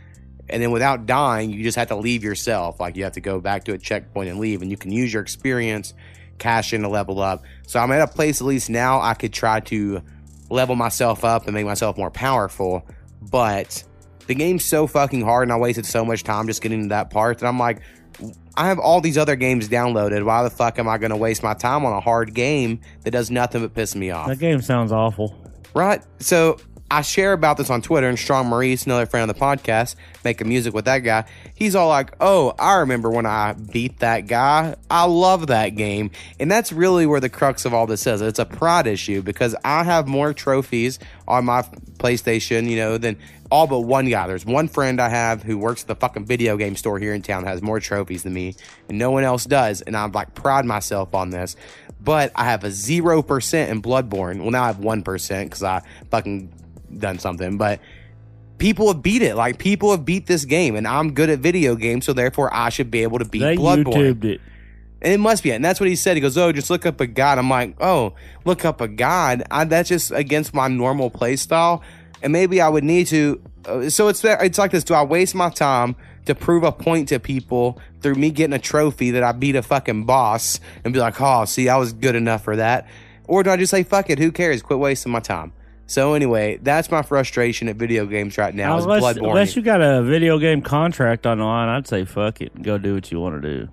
and 0.48 0.62
then 0.62 0.70
without 0.70 1.06
dying, 1.06 1.50
you 1.50 1.62
just 1.62 1.76
have 1.76 1.88
to 1.88 1.96
leave 1.96 2.22
yourself. 2.22 2.80
Like 2.80 2.96
you 2.96 3.04
have 3.04 3.14
to 3.14 3.20
go 3.20 3.40
back 3.40 3.64
to 3.64 3.72
a 3.72 3.78
checkpoint 3.78 4.30
and 4.30 4.38
leave, 4.38 4.62
and 4.62 4.70
you 4.70 4.76
can 4.76 4.92
use 4.92 5.12
your 5.12 5.22
experience, 5.22 5.94
cash 6.38 6.72
in 6.72 6.82
to 6.82 6.88
level 6.88 7.20
up. 7.20 7.42
So 7.66 7.80
I'm 7.80 7.92
at 7.92 8.00
a 8.00 8.06
place 8.06 8.40
at 8.40 8.46
least 8.46 8.70
now 8.70 9.00
I 9.00 9.14
could 9.14 9.32
try 9.32 9.60
to 9.60 10.02
level 10.50 10.76
myself 10.76 11.24
up 11.24 11.46
and 11.46 11.54
make 11.54 11.66
myself 11.66 11.98
more 11.98 12.10
powerful. 12.10 12.86
But 13.30 13.82
the 14.26 14.34
game's 14.34 14.64
so 14.64 14.86
fucking 14.86 15.22
hard, 15.22 15.44
and 15.44 15.52
I 15.52 15.56
wasted 15.56 15.86
so 15.86 16.04
much 16.04 16.22
time 16.22 16.46
just 16.46 16.62
getting 16.62 16.82
to 16.82 16.88
that 16.90 17.10
part 17.10 17.38
that 17.38 17.46
I'm 17.46 17.58
like, 17.58 17.80
I 18.58 18.66
have 18.66 18.80
all 18.80 19.00
these 19.00 19.16
other 19.16 19.36
games 19.36 19.68
downloaded. 19.68 20.24
Why 20.24 20.42
the 20.42 20.50
fuck 20.50 20.80
am 20.80 20.88
I 20.88 20.98
going 20.98 21.12
to 21.12 21.16
waste 21.16 21.44
my 21.44 21.54
time 21.54 21.86
on 21.86 21.92
a 21.92 22.00
hard 22.00 22.34
game 22.34 22.80
that 23.04 23.12
does 23.12 23.30
nothing 23.30 23.62
but 23.62 23.72
piss 23.72 23.94
me 23.94 24.10
off? 24.10 24.26
That 24.26 24.40
game 24.40 24.60
sounds 24.60 24.90
awful. 24.90 25.32
Right? 25.74 26.02
So 26.18 26.58
I 26.90 27.02
share 27.02 27.34
about 27.34 27.58
this 27.58 27.68
on 27.68 27.82
Twitter, 27.82 28.08
and 28.08 28.18
Strong 28.18 28.46
Maurice, 28.46 28.86
another 28.86 29.04
friend 29.04 29.30
of 29.30 29.36
the 29.36 29.40
podcast, 29.40 29.94
making 30.24 30.48
music 30.48 30.72
with 30.72 30.86
that 30.86 31.00
guy. 31.00 31.26
He's 31.54 31.76
all 31.76 31.88
like, 31.88 32.12
"Oh, 32.18 32.54
I 32.58 32.76
remember 32.76 33.10
when 33.10 33.26
I 33.26 33.52
beat 33.52 34.00
that 34.00 34.26
guy. 34.26 34.74
I 34.90 35.04
love 35.04 35.48
that 35.48 35.76
game." 35.76 36.10
And 36.40 36.50
that's 36.50 36.72
really 36.72 37.04
where 37.04 37.20
the 37.20 37.28
crux 37.28 37.66
of 37.66 37.74
all 37.74 37.86
this 37.86 38.06
is. 38.06 38.22
It's 38.22 38.38
a 38.38 38.46
pride 38.46 38.86
issue 38.86 39.20
because 39.22 39.54
I 39.64 39.84
have 39.84 40.08
more 40.08 40.32
trophies 40.32 40.98
on 41.28 41.44
my 41.44 41.62
PlayStation, 41.98 42.68
you 42.68 42.76
know, 42.76 42.96
than 42.96 43.18
all 43.50 43.66
but 43.66 43.80
one 43.80 44.08
guy. 44.08 44.26
There's 44.26 44.44
one 44.44 44.68
friend 44.68 45.00
I 45.00 45.08
have 45.08 45.42
who 45.42 45.58
works 45.58 45.82
at 45.82 45.88
the 45.88 45.96
fucking 45.96 46.26
video 46.26 46.56
game 46.56 46.76
store 46.76 46.98
here 46.98 47.14
in 47.14 47.22
town 47.22 47.44
that 47.44 47.50
has 47.50 47.62
more 47.62 47.80
trophies 47.80 48.22
than 48.22 48.34
me, 48.34 48.54
and 48.88 48.98
no 48.98 49.10
one 49.10 49.24
else 49.24 49.44
does. 49.44 49.80
And 49.80 49.96
I'm 49.96 50.12
like 50.12 50.34
pride 50.34 50.64
myself 50.64 51.14
on 51.14 51.30
this. 51.30 51.56
But 52.00 52.30
I 52.34 52.44
have 52.44 52.62
a 52.64 52.70
zero 52.70 53.22
percent 53.22 53.70
in 53.70 53.82
Bloodborne. 53.82 54.40
Well, 54.40 54.50
now 54.50 54.64
I 54.64 54.66
have 54.68 54.78
one 54.78 55.02
percent 55.02 55.50
because 55.50 55.62
I 55.62 55.82
fucking 56.10 56.52
done 56.96 57.18
something, 57.18 57.58
but 57.58 57.80
people 58.58 58.92
have 58.92 59.02
beat 59.02 59.22
it. 59.22 59.34
Like 59.34 59.58
people 59.58 59.90
have 59.90 60.04
beat 60.04 60.26
this 60.26 60.44
game, 60.44 60.76
and 60.76 60.86
I'm 60.86 61.12
good 61.12 61.30
at 61.30 61.40
video 61.40 61.74
games, 61.74 62.04
so 62.06 62.12
therefore 62.12 62.54
I 62.54 62.68
should 62.68 62.90
be 62.90 63.02
able 63.02 63.18
to 63.18 63.24
beat 63.24 63.40
They 63.40 63.56
Bloodborne. 63.56 64.14
YouTubed 64.14 64.24
it. 64.24 64.40
And 65.00 65.12
it 65.12 65.18
must 65.18 65.44
be 65.44 65.50
it. 65.50 65.54
And 65.54 65.64
that's 65.64 65.78
what 65.78 65.88
he 65.88 65.94
said. 65.94 66.16
He 66.16 66.20
goes, 66.20 66.36
Oh, 66.36 66.50
just 66.50 66.70
look 66.70 66.84
up 66.84 67.00
a 67.00 67.06
god. 67.06 67.38
I'm 67.38 67.48
like, 67.48 67.76
Oh, 67.80 68.14
look 68.44 68.64
up 68.64 68.80
a 68.80 68.88
god. 68.88 69.44
I, 69.48 69.64
that's 69.64 69.88
just 69.88 70.10
against 70.10 70.52
my 70.52 70.66
normal 70.66 71.08
play 71.08 71.36
style. 71.36 71.82
And 72.22 72.32
maybe 72.32 72.60
I 72.60 72.68
would 72.68 72.84
need 72.84 73.06
to. 73.08 73.40
Uh, 73.64 73.90
so 73.90 74.08
it's 74.08 74.24
it's 74.24 74.58
like 74.58 74.70
this. 74.70 74.84
Do 74.84 74.94
I 74.94 75.02
waste 75.02 75.34
my 75.34 75.50
time 75.50 75.96
to 76.26 76.34
prove 76.34 76.62
a 76.62 76.72
point 76.72 77.08
to 77.08 77.18
people 77.18 77.78
through 78.00 78.14
me 78.14 78.30
getting 78.30 78.54
a 78.54 78.58
trophy 78.58 79.12
that 79.12 79.22
I 79.22 79.32
beat 79.32 79.56
a 79.56 79.62
fucking 79.62 80.04
boss 80.04 80.60
and 80.84 80.92
be 80.92 81.00
like, 81.00 81.20
Oh, 81.20 81.44
see, 81.44 81.68
I 81.68 81.76
was 81.76 81.92
good 81.92 82.14
enough 82.14 82.44
for 82.44 82.56
that? 82.56 82.86
Or 83.26 83.42
do 83.42 83.50
I 83.50 83.56
just 83.56 83.70
say, 83.70 83.82
Fuck 83.82 84.10
it, 84.10 84.18
who 84.18 84.32
cares? 84.32 84.62
Quit 84.62 84.78
wasting 84.78 85.12
my 85.12 85.20
time. 85.20 85.52
So 85.86 86.12
anyway, 86.12 86.58
that's 86.62 86.90
my 86.90 87.00
frustration 87.00 87.66
at 87.68 87.76
video 87.76 88.04
games 88.04 88.36
right 88.36 88.54
now. 88.54 88.76
Unless, 88.76 89.02
Bloodborne. 89.02 89.28
unless 89.30 89.56
you 89.56 89.62
got 89.62 89.80
a 89.80 90.02
video 90.02 90.38
game 90.38 90.60
contract 90.60 91.26
on 91.26 91.38
the 91.38 91.44
line, 91.44 91.68
I'd 91.70 91.86
say 91.86 92.04
fuck 92.04 92.42
it 92.42 92.62
go 92.62 92.76
do 92.76 92.94
what 92.94 93.10
you 93.10 93.18
want 93.20 93.40
to 93.40 93.48
do. 93.48 93.68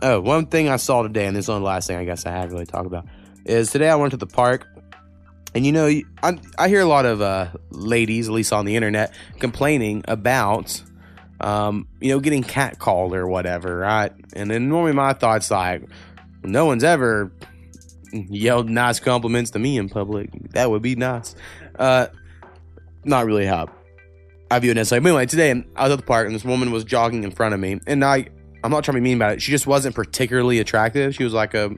Oh, 0.00 0.20
one 0.20 0.46
thing 0.46 0.68
I 0.68 0.76
saw 0.76 1.02
today, 1.02 1.26
and 1.26 1.34
this 1.34 1.44
is 1.44 1.46
the 1.46 1.58
last 1.58 1.88
thing 1.88 1.96
I 1.96 2.04
guess 2.04 2.24
I 2.24 2.30
have 2.30 2.52
really 2.52 2.66
talk 2.66 2.86
about, 2.86 3.06
is 3.44 3.72
today 3.72 3.88
I 3.88 3.96
went 3.96 4.12
to 4.12 4.16
the 4.16 4.26
park, 4.26 4.66
and 5.54 5.66
you 5.66 5.72
know, 5.72 5.86
I, 6.22 6.38
I 6.56 6.68
hear 6.68 6.80
a 6.80 6.86
lot 6.86 7.04
of 7.04 7.20
uh, 7.20 7.48
ladies, 7.70 8.28
at 8.28 8.34
least 8.34 8.52
on 8.52 8.64
the 8.64 8.76
internet, 8.76 9.12
complaining 9.40 10.04
about, 10.06 10.80
um, 11.40 11.88
you 12.00 12.10
know, 12.10 12.20
getting 12.20 12.44
catcalled 12.44 13.12
or 13.12 13.26
whatever, 13.26 13.78
right? 13.78 14.12
And 14.34 14.48
then 14.48 14.68
normally 14.68 14.92
my 14.92 15.14
thoughts 15.14 15.50
like, 15.50 15.82
no 16.44 16.66
one's 16.66 16.84
ever 16.84 17.32
yelled 18.12 18.70
nice 18.70 19.00
compliments 19.00 19.50
to 19.52 19.58
me 19.58 19.78
in 19.78 19.88
public. 19.88 20.30
That 20.52 20.70
would 20.70 20.82
be 20.82 20.94
nice. 20.94 21.34
Uh, 21.76 22.06
not 23.04 23.26
really 23.26 23.46
how 23.46 23.68
I 24.48 24.60
view 24.60 24.70
it 24.70 24.74
necessarily. 24.74 25.02
But 25.02 25.08
anyway, 25.08 25.26
today 25.26 25.64
I 25.74 25.84
was 25.84 25.92
at 25.92 25.96
the 25.96 26.06
park 26.06 26.26
and 26.26 26.34
this 26.34 26.44
woman 26.44 26.70
was 26.70 26.84
jogging 26.84 27.24
in 27.24 27.32
front 27.32 27.54
of 27.54 27.58
me, 27.58 27.80
and 27.86 28.04
I 28.04 28.28
I'm 28.62 28.70
not 28.70 28.84
trying 28.84 28.96
to 28.96 29.00
be 29.00 29.04
mean 29.04 29.16
about 29.16 29.34
it. 29.34 29.42
She 29.42 29.50
just 29.52 29.66
wasn't 29.66 29.94
particularly 29.94 30.58
attractive. 30.58 31.14
She 31.14 31.24
was 31.24 31.32
like 31.32 31.54
a 31.54 31.70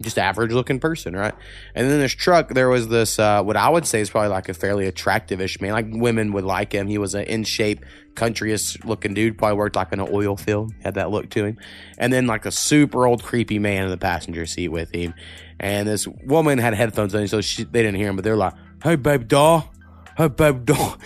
just 0.00 0.18
average 0.18 0.52
looking 0.52 0.80
person, 0.80 1.14
right? 1.14 1.34
And 1.74 1.88
then 1.88 2.00
this 2.00 2.12
truck, 2.12 2.48
there 2.48 2.68
was 2.68 2.88
this 2.88 3.18
uh, 3.18 3.42
what 3.42 3.56
I 3.56 3.68
would 3.68 3.86
say 3.86 4.00
is 4.00 4.10
probably 4.10 4.30
like 4.30 4.48
a 4.48 4.54
fairly 4.54 4.86
attractive-ish 4.86 5.60
man. 5.60 5.72
Like 5.72 5.86
women 5.90 6.32
would 6.32 6.44
like 6.44 6.72
him. 6.72 6.86
He 6.88 6.98
was 6.98 7.14
an 7.14 7.24
in 7.24 7.44
shape, 7.44 7.84
countryish 8.14 8.84
looking 8.84 9.14
dude. 9.14 9.38
Probably 9.38 9.56
worked 9.56 9.76
like 9.76 9.92
in 9.92 10.00
an 10.00 10.08
oil 10.12 10.36
field. 10.36 10.72
Had 10.82 10.94
that 10.94 11.10
look 11.10 11.30
to 11.30 11.44
him. 11.44 11.58
And 11.98 12.12
then 12.12 12.26
like 12.26 12.46
a 12.46 12.50
super 12.50 13.06
old 13.06 13.22
creepy 13.22 13.58
man 13.58 13.84
in 13.84 13.90
the 13.90 13.96
passenger 13.96 14.46
seat 14.46 14.68
with 14.68 14.94
him. 14.94 15.14
And 15.60 15.88
this 15.88 16.06
woman 16.06 16.58
had 16.58 16.74
headphones 16.74 17.14
on, 17.14 17.28
so 17.28 17.40
she, 17.40 17.64
they 17.64 17.82
didn't 17.82 17.96
hear 17.96 18.08
him. 18.08 18.16
But 18.16 18.24
they're 18.24 18.36
like, 18.36 18.54
"Hey, 18.82 18.96
babe, 18.96 19.28
doll. 19.28 19.72
Hey, 20.16 20.28
babe, 20.28 20.64
doll." 20.64 20.96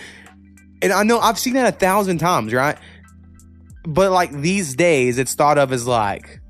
And 0.81 0.91
I 0.91 1.03
know 1.03 1.19
I've 1.19 1.39
seen 1.39 1.53
that 1.53 1.73
a 1.73 1.77
thousand 1.77 2.19
times, 2.19 2.53
right? 2.53 2.77
But 3.87 4.11
like 4.11 4.31
these 4.31 4.75
days, 4.75 5.17
it's 5.17 5.33
thought 5.33 5.57
of 5.57 5.71
as 5.71 5.87
like 5.87 6.41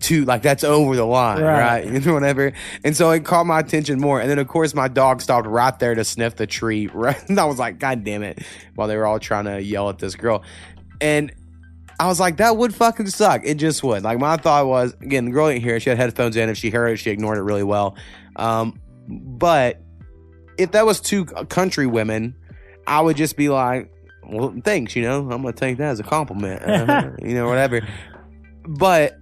too 0.00 0.24
like 0.24 0.42
that's 0.42 0.64
over 0.64 0.96
the 0.96 1.06
line, 1.06 1.40
right? 1.40 1.84
Right. 1.84 1.84
You 1.92 2.00
know, 2.00 2.14
whatever. 2.14 2.52
And 2.82 2.96
so 2.96 3.10
it 3.12 3.24
caught 3.24 3.46
my 3.46 3.60
attention 3.60 4.00
more. 4.00 4.20
And 4.20 4.28
then 4.28 4.40
of 4.40 4.48
course 4.48 4.74
my 4.74 4.88
dog 4.88 5.22
stopped 5.22 5.46
right 5.46 5.78
there 5.78 5.94
to 5.94 6.04
sniff 6.04 6.36
the 6.36 6.46
tree. 6.46 6.88
Right, 6.94 7.16
and 7.28 7.38
I 7.38 7.44
was 7.44 7.58
like, 7.58 7.78
God 7.78 8.04
damn 8.04 8.22
it! 8.22 8.40
While 8.74 8.88
they 8.88 8.96
were 8.96 9.06
all 9.06 9.20
trying 9.20 9.44
to 9.44 9.62
yell 9.62 9.88
at 9.88 9.98
this 9.98 10.16
girl, 10.16 10.42
and 11.00 11.32
I 12.00 12.08
was 12.08 12.18
like, 12.18 12.38
that 12.38 12.56
would 12.56 12.74
fucking 12.74 13.06
suck. 13.08 13.42
It 13.44 13.54
just 13.54 13.82
would. 13.84 14.02
Like 14.02 14.18
my 14.18 14.36
thought 14.36 14.66
was, 14.66 14.94
again, 14.94 15.26
the 15.26 15.30
girl 15.30 15.48
didn't 15.48 15.62
hear 15.62 15.76
it. 15.76 15.80
She 15.80 15.90
had 15.90 15.98
headphones 15.98 16.36
in. 16.36 16.48
If 16.48 16.58
she 16.58 16.70
heard 16.70 16.88
it, 16.88 16.96
she 16.96 17.10
ignored 17.10 17.38
it 17.38 17.42
really 17.42 17.62
well. 17.62 17.96
Um, 18.36 18.80
but 19.08 19.80
if 20.58 20.72
that 20.72 20.86
was 20.86 21.00
two 21.00 21.24
country 21.24 21.86
women, 21.86 22.34
I 22.86 23.00
would 23.00 23.16
just 23.16 23.36
be 23.36 23.48
like, 23.48 23.90
well, 24.28 24.54
thanks, 24.64 24.96
you 24.96 25.02
know, 25.02 25.20
I'm 25.20 25.42
gonna 25.42 25.52
take 25.52 25.78
that 25.78 25.90
as 25.90 26.00
a 26.00 26.04
compliment, 26.04 26.62
uh, 26.62 27.10
you 27.22 27.34
know, 27.34 27.48
whatever. 27.48 27.86
But 28.66 29.16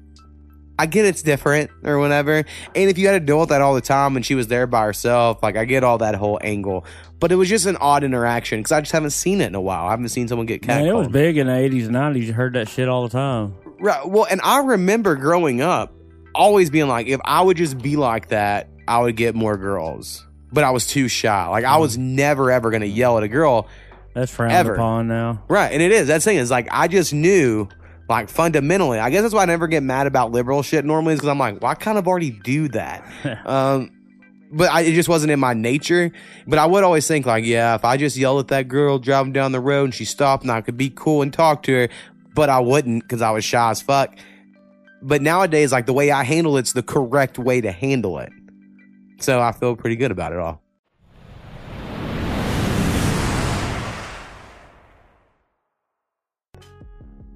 I 0.78 0.86
get 0.86 1.04
it's 1.04 1.22
different 1.22 1.70
or 1.84 1.98
whatever. 1.98 2.38
And 2.74 2.90
if 2.90 2.98
you 2.98 3.06
had 3.06 3.12
to 3.12 3.20
deal 3.20 3.38
with 3.38 3.50
that 3.50 3.60
all 3.60 3.74
the 3.74 3.80
time 3.80 4.16
and 4.16 4.24
she 4.24 4.34
was 4.34 4.48
there 4.48 4.66
by 4.66 4.84
herself, 4.84 5.42
like 5.42 5.56
I 5.56 5.64
get 5.64 5.84
all 5.84 5.98
that 5.98 6.14
whole 6.14 6.38
angle. 6.42 6.86
But 7.20 7.30
it 7.30 7.36
was 7.36 7.48
just 7.48 7.66
an 7.66 7.76
odd 7.76 8.02
interaction 8.04 8.60
because 8.60 8.72
I 8.72 8.80
just 8.80 8.92
haven't 8.92 9.10
seen 9.10 9.40
it 9.40 9.46
in 9.46 9.54
a 9.54 9.60
while. 9.60 9.86
I 9.86 9.90
haven't 9.90 10.08
seen 10.08 10.26
someone 10.28 10.46
get 10.46 10.66
Man, 10.66 10.86
it 10.86 10.92
was 10.92 11.08
big 11.08 11.36
in 11.36 11.46
the 11.46 11.52
80s 11.52 11.86
and 11.86 11.94
90s. 11.94 12.26
You 12.26 12.32
heard 12.32 12.54
that 12.54 12.68
shit 12.68 12.88
all 12.88 13.04
the 13.04 13.10
time. 13.10 13.54
Right. 13.78 14.08
Well, 14.08 14.26
and 14.28 14.40
I 14.42 14.60
remember 14.60 15.14
growing 15.14 15.60
up 15.60 15.94
always 16.34 16.70
being 16.70 16.88
like, 16.88 17.06
if 17.06 17.20
I 17.24 17.42
would 17.42 17.56
just 17.56 17.78
be 17.78 17.96
like 17.96 18.28
that, 18.28 18.68
I 18.88 19.00
would 19.00 19.16
get 19.16 19.34
more 19.34 19.56
girls. 19.56 20.26
But 20.52 20.64
I 20.64 20.70
was 20.70 20.86
too 20.86 21.08
shy. 21.08 21.46
Like 21.46 21.64
I 21.64 21.78
was 21.78 21.96
never 21.96 22.50
ever 22.50 22.70
gonna 22.70 22.86
yell 22.86 23.16
at 23.18 23.22
a 23.22 23.28
girl. 23.28 23.68
That's 24.14 24.30
frowned 24.30 24.52
Ever. 24.52 24.74
upon 24.74 25.08
now. 25.08 25.42
Right. 25.48 25.72
And 25.72 25.82
it 25.82 25.92
is. 25.92 26.06
That's 26.06 26.24
the 26.24 26.30
thing 26.32 26.38
is 26.38 26.50
like 26.50 26.68
I 26.70 26.88
just 26.88 27.12
knew 27.14 27.68
like 28.08 28.28
fundamentally. 28.28 28.98
I 28.98 29.10
guess 29.10 29.22
that's 29.22 29.34
why 29.34 29.42
I 29.42 29.46
never 29.46 29.68
get 29.68 29.82
mad 29.82 30.06
about 30.06 30.32
liberal 30.32 30.62
shit 30.62 30.84
normally 30.84 31.14
is 31.14 31.20
because 31.20 31.30
I'm 31.30 31.38
like, 31.38 31.60
well, 31.60 31.70
I 31.70 31.74
kind 31.74 31.98
of 31.98 32.06
already 32.06 32.30
do 32.30 32.68
that. 32.68 33.04
um 33.46 33.90
but 34.54 34.70
I, 34.70 34.82
it 34.82 34.92
just 34.92 35.08
wasn't 35.08 35.32
in 35.32 35.40
my 35.40 35.54
nature. 35.54 36.12
But 36.46 36.58
I 36.58 36.66
would 36.66 36.84
always 36.84 37.08
think 37.08 37.24
like, 37.24 37.44
yeah, 37.44 37.74
if 37.74 37.84
I 37.86 37.96
just 37.96 38.16
yelled 38.16 38.40
at 38.40 38.48
that 38.48 38.68
girl 38.68 38.98
driving 38.98 39.32
down 39.32 39.52
the 39.52 39.60
road 39.60 39.84
and 39.84 39.94
she 39.94 40.04
stopped 40.04 40.42
and 40.42 40.52
I 40.52 40.60
could 40.60 40.76
be 40.76 40.90
cool 40.90 41.22
and 41.22 41.32
talk 41.32 41.62
to 41.64 41.72
her, 41.72 41.88
but 42.34 42.50
I 42.50 42.60
wouldn't 42.60 43.02
because 43.02 43.22
I 43.22 43.30
was 43.30 43.44
shy 43.44 43.70
as 43.70 43.80
fuck. 43.80 44.14
But 45.00 45.22
nowadays, 45.22 45.72
like 45.72 45.86
the 45.86 45.92
way 45.92 46.10
I 46.10 46.22
handle 46.22 46.58
it's 46.58 46.74
the 46.74 46.82
correct 46.82 47.38
way 47.38 47.60
to 47.62 47.72
handle 47.72 48.18
it. 48.18 48.30
So 49.20 49.40
I 49.40 49.52
feel 49.52 49.74
pretty 49.74 49.96
good 49.96 50.10
about 50.10 50.32
it 50.32 50.38
all. 50.38 50.62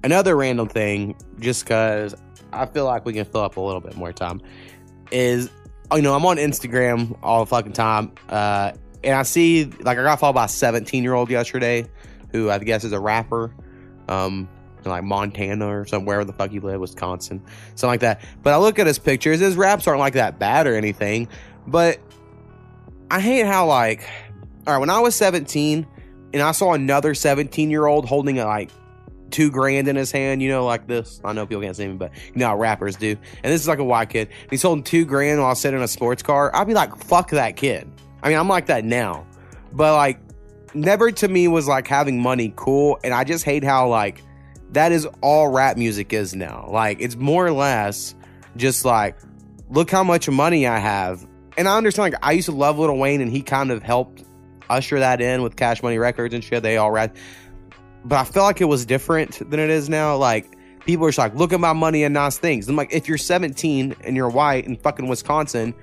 Another 0.03 0.35
random 0.35 0.67
thing, 0.67 1.15
just 1.39 1.63
because 1.63 2.15
I 2.53 2.65
feel 2.65 2.85
like 2.85 3.05
we 3.05 3.13
can 3.13 3.25
fill 3.25 3.41
up 3.41 3.57
a 3.57 3.61
little 3.61 3.81
bit 3.81 3.95
more 3.95 4.13
time, 4.13 4.41
is 5.11 5.49
you 5.93 6.01
know 6.01 6.13
I'm 6.13 6.25
on 6.25 6.37
Instagram 6.37 7.17
all 7.23 7.43
the 7.43 7.49
fucking 7.49 7.73
time, 7.73 8.13
uh, 8.29 8.71
and 9.03 9.15
I 9.15 9.23
see 9.23 9.65
like 9.65 9.97
I 9.97 10.03
got 10.03 10.19
followed 10.19 10.33
by 10.33 10.45
a 10.45 10.49
17 10.49 11.03
year 11.03 11.13
old 11.13 11.29
yesterday, 11.29 11.87
who 12.31 12.49
I 12.49 12.59
guess 12.59 12.83
is 12.83 12.91
a 12.91 12.99
rapper, 12.99 13.53
um, 14.07 14.47
like 14.85 15.03
Montana 15.03 15.67
or 15.67 15.85
somewhere 15.85 16.23
the 16.23 16.33
fuck 16.33 16.51
he 16.51 16.59
live, 16.59 16.79
Wisconsin, 16.79 17.41
something 17.75 17.89
like 17.89 17.99
that. 18.01 18.21
But 18.43 18.53
I 18.53 18.57
look 18.57 18.79
at 18.79 18.87
his 18.87 18.99
pictures, 18.99 19.39
his 19.39 19.55
raps 19.55 19.87
aren't 19.87 19.99
like 19.99 20.13
that 20.13 20.39
bad 20.39 20.67
or 20.67 20.75
anything, 20.75 21.27
but 21.65 21.99
I 23.09 23.19
hate 23.19 23.45
how 23.45 23.67
like, 23.67 24.07
all 24.65 24.73
right, 24.73 24.79
when 24.79 24.89
I 24.89 24.99
was 24.99 25.15
17 25.15 25.87
and 26.33 26.41
I 26.41 26.51
saw 26.51 26.73
another 26.73 27.13
17 27.13 27.71
year 27.71 27.85
old 27.85 28.05
holding 28.05 28.39
a 28.39 28.45
like 28.45 28.69
two 29.31 29.51
grand 29.51 29.87
in 29.87 29.95
his 29.95 30.11
hand, 30.11 30.41
you 30.41 30.49
know, 30.49 30.65
like 30.65 30.87
this. 30.87 31.21
I 31.23 31.33
know 31.33 31.45
people 31.45 31.63
can't 31.63 31.75
see 31.75 31.87
me, 31.87 31.95
but 31.95 32.11
you 32.27 32.35
know 32.35 32.47
how 32.47 32.57
rappers 32.57 32.95
do. 32.95 33.11
And 33.43 33.53
this 33.53 33.61
is 33.61 33.67
like 33.67 33.79
a 33.79 33.83
white 33.83 34.09
kid. 34.09 34.29
He's 34.49 34.61
holding 34.61 34.83
two 34.83 35.05
grand 35.05 35.41
while 35.41 35.55
sitting 35.55 35.79
in 35.79 35.83
a 35.83 35.87
sports 35.87 36.23
car. 36.23 36.55
I'd 36.55 36.67
be 36.67 36.73
like, 36.73 36.95
fuck 36.97 37.31
that 37.31 37.55
kid. 37.55 37.89
I 38.23 38.29
mean, 38.29 38.37
I'm 38.37 38.47
like 38.47 38.67
that 38.67 38.83
now. 38.83 39.25
But 39.73 39.95
like, 39.95 40.19
never 40.73 41.11
to 41.11 41.27
me 41.27 41.47
was 41.47 41.67
like 41.67 41.87
having 41.87 42.21
money 42.21 42.53
cool. 42.55 42.99
And 43.03 43.13
I 43.13 43.23
just 43.23 43.43
hate 43.43 43.63
how 43.63 43.89
like 43.89 44.23
that 44.71 44.91
is 44.91 45.07
all 45.21 45.47
rap 45.47 45.77
music 45.77 46.13
is 46.13 46.35
now. 46.35 46.67
Like, 46.69 46.99
it's 47.01 47.15
more 47.15 47.45
or 47.45 47.51
less 47.51 48.15
just 48.55 48.85
like, 48.85 49.17
look 49.69 49.89
how 49.89 50.03
much 50.03 50.29
money 50.29 50.67
I 50.67 50.77
have. 50.77 51.25
And 51.57 51.67
I 51.67 51.77
understand, 51.77 52.13
like, 52.13 52.19
I 52.23 52.33
used 52.33 52.47
to 52.47 52.51
love 52.51 52.77
Lil 52.77 52.95
Wayne, 52.97 53.21
and 53.21 53.31
he 53.31 53.41
kind 53.41 53.71
of 53.71 53.81
helped 53.81 54.23
usher 54.69 54.99
that 54.99 55.21
in 55.21 55.41
with 55.41 55.55
Cash 55.55 55.81
Money 55.81 55.97
Records 55.97 56.33
and 56.33 56.43
shit. 56.43 56.61
They 56.61 56.77
all 56.77 56.91
read. 56.91 57.13
But 58.07 58.17
I 58.19 58.23
feel 58.23 58.43
like 58.43 58.61
it 58.61 58.65
was 58.65 58.85
different 58.85 59.49
than 59.49 59.59
it 59.59 59.69
is 59.69 59.89
now. 59.89 60.15
Like, 60.15 60.57
people 60.85 61.05
are 61.05 61.09
just 61.09 61.17
like, 61.17 61.35
look 61.35 61.51
at 61.53 61.59
my 61.59 61.73
money 61.73 62.03
and 62.03 62.13
nice 62.13 62.37
things. 62.37 62.69
I'm 62.69 62.75
like, 62.75 62.93
if 62.93 63.07
you're 63.07 63.17
17 63.17 63.95
and 64.03 64.15
you're 64.15 64.29
white 64.29 64.65
in 64.65 64.77
fucking 64.77 65.07
Wisconsin, 65.07 65.73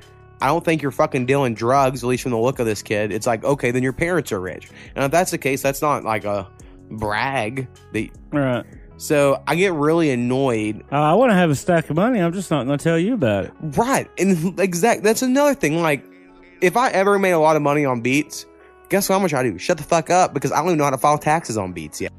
I 0.41 0.47
don't 0.47 0.65
think 0.65 0.81
you're 0.83 0.91
fucking 0.91 1.27
dealing 1.27 1.55
drugs, 1.55 2.03
at 2.03 2.07
least 2.07 2.23
from 2.23 2.33
the 2.33 2.39
look 2.39 2.59
of 2.59 2.67
this 2.67 2.83
kid. 2.83 3.13
It's 3.13 3.27
like, 3.27 3.45
okay, 3.45 3.71
then 3.71 3.83
your 3.83 3.93
parents 3.93 4.33
are 4.33 4.41
rich. 4.41 4.71
And 4.95 5.05
if 5.05 5.11
that's 5.11 5.31
the 5.31 5.39
case, 5.39 5.61
that's 5.63 5.83
not 5.83 6.05
like 6.05 6.25
a 6.25 6.49
brag. 6.91 7.69
That, 7.93 8.09
Right. 8.33 8.65
so 8.97 9.43
I 9.47 9.55
get 9.55 9.73
really 9.75 10.11
annoyed. 10.11 10.83
Uh, 10.91 10.97
I 10.97 11.15
want 11.15 11.31
to 11.31 11.35
have 11.37 11.51
a 11.51 11.55
stack 11.55 11.91
of 11.91 11.97
money. 11.97 12.21
I'm 12.21 12.33
just 12.33 12.51
not 12.51 12.65
going 12.67 12.79
to 12.79 12.83
tell 12.83 12.99
you 12.99 13.15
about 13.15 13.45
it. 13.47 13.53
Right. 13.61 14.09
And 14.19 14.59
exact 14.59 15.03
that's 15.03 15.23
another 15.23 15.55
thing. 15.55 15.83
Like, 15.83 16.05
if 16.61 16.77
I 16.77 16.89
ever 16.91 17.19
made 17.19 17.33
a 17.33 17.39
lot 17.39 17.57
of 17.57 17.63
money 17.63 17.85
on 17.85 18.01
beats, 18.01 18.47
guess 18.95 19.09
what 19.09 19.17
i'm 19.17 19.27
gonna 19.27 19.41
I 19.41 19.43
do? 19.43 19.59
Shut 19.59 19.77
the 19.77 19.83
fuck 19.83 20.09
up 20.09 20.33
because 20.33 20.53
I 20.53 20.59
don't 20.59 20.67
even 20.67 20.79
know 20.79 20.85
how 20.85 20.91
to 20.91 20.99
file 20.99 21.19
taxes 21.19 21.59
on 21.59 21.73
beats 21.73 22.01
yet. 22.01 22.13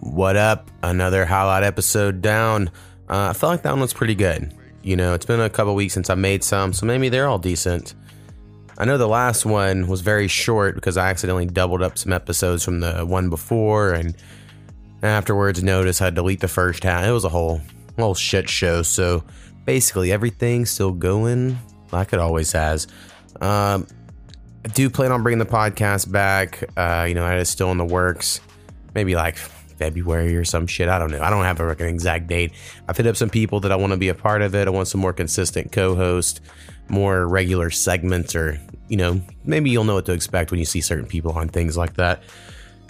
What 0.00 0.34
up? 0.34 0.68
Another 0.82 1.24
highlight 1.24 1.62
episode 1.62 2.20
down. 2.20 2.72
Uh, 3.08 3.28
I 3.28 3.32
felt 3.34 3.52
like 3.52 3.62
that 3.62 3.70
one 3.70 3.82
was 3.82 3.92
pretty 3.92 4.16
good. 4.16 4.52
You 4.82 4.96
know, 4.96 5.14
it's 5.14 5.26
been 5.26 5.38
a 5.38 5.48
couple 5.48 5.76
weeks 5.76 5.94
since 5.94 6.10
I 6.10 6.16
made 6.16 6.42
some, 6.42 6.72
so 6.72 6.86
maybe 6.86 7.08
they're 7.08 7.28
all 7.28 7.38
decent. 7.38 7.94
I 8.78 8.84
know 8.84 8.98
the 8.98 9.06
last 9.06 9.46
one 9.46 9.86
was 9.86 10.00
very 10.00 10.26
short 10.26 10.74
because 10.74 10.96
I 10.96 11.10
accidentally 11.10 11.46
doubled 11.46 11.82
up 11.82 11.98
some 11.98 12.12
episodes 12.12 12.64
from 12.64 12.80
the 12.80 13.06
one 13.06 13.30
before, 13.30 13.92
and 13.92 14.16
afterwards 15.04 15.62
noticed 15.62 16.02
I 16.02 16.10
delete 16.10 16.40
the 16.40 16.48
first 16.48 16.82
half. 16.82 17.04
It 17.04 17.12
was 17.12 17.24
a 17.24 17.28
whole 17.28 17.60
whole 17.96 18.16
shit 18.16 18.48
show. 18.48 18.82
So 18.82 19.22
basically, 19.64 20.10
everything's 20.10 20.70
still 20.70 20.90
going 20.90 21.56
like 21.92 22.12
it 22.12 22.18
always 22.18 22.52
has. 22.52 22.86
Um, 23.40 23.86
I 24.64 24.68
do 24.68 24.90
plan 24.90 25.12
on 25.12 25.22
bringing 25.22 25.38
the 25.38 25.46
podcast 25.46 26.10
back. 26.10 26.64
Uh, 26.76 27.06
you 27.08 27.14
know, 27.14 27.24
that 27.24 27.38
is 27.38 27.48
still 27.48 27.70
in 27.70 27.78
the 27.78 27.84
works. 27.84 28.40
Maybe 28.94 29.14
like 29.14 29.36
February 29.36 30.36
or 30.36 30.44
some 30.44 30.66
shit. 30.66 30.88
I 30.88 30.98
don't 30.98 31.10
know. 31.10 31.22
I 31.22 31.30
don't 31.30 31.44
have 31.44 31.60
an 31.60 31.88
exact 31.88 32.26
date. 32.26 32.52
I've 32.88 32.96
hit 32.96 33.06
up 33.06 33.16
some 33.16 33.30
people 33.30 33.60
that 33.60 33.72
I 33.72 33.76
want 33.76 33.92
to 33.92 33.96
be 33.96 34.08
a 34.08 34.14
part 34.14 34.42
of 34.42 34.54
it. 34.54 34.66
I 34.66 34.70
want 34.70 34.88
some 34.88 35.00
more 35.00 35.12
consistent 35.12 35.72
co-host, 35.72 36.40
more 36.88 37.26
regular 37.26 37.70
segments, 37.70 38.34
or 38.34 38.60
you 38.88 38.96
know, 38.96 39.20
maybe 39.44 39.70
you'll 39.70 39.84
know 39.84 39.94
what 39.94 40.06
to 40.06 40.12
expect 40.12 40.50
when 40.50 40.58
you 40.58 40.66
see 40.66 40.80
certain 40.80 41.06
people 41.06 41.32
on 41.32 41.48
things 41.48 41.76
like 41.76 41.94
that. 41.94 42.22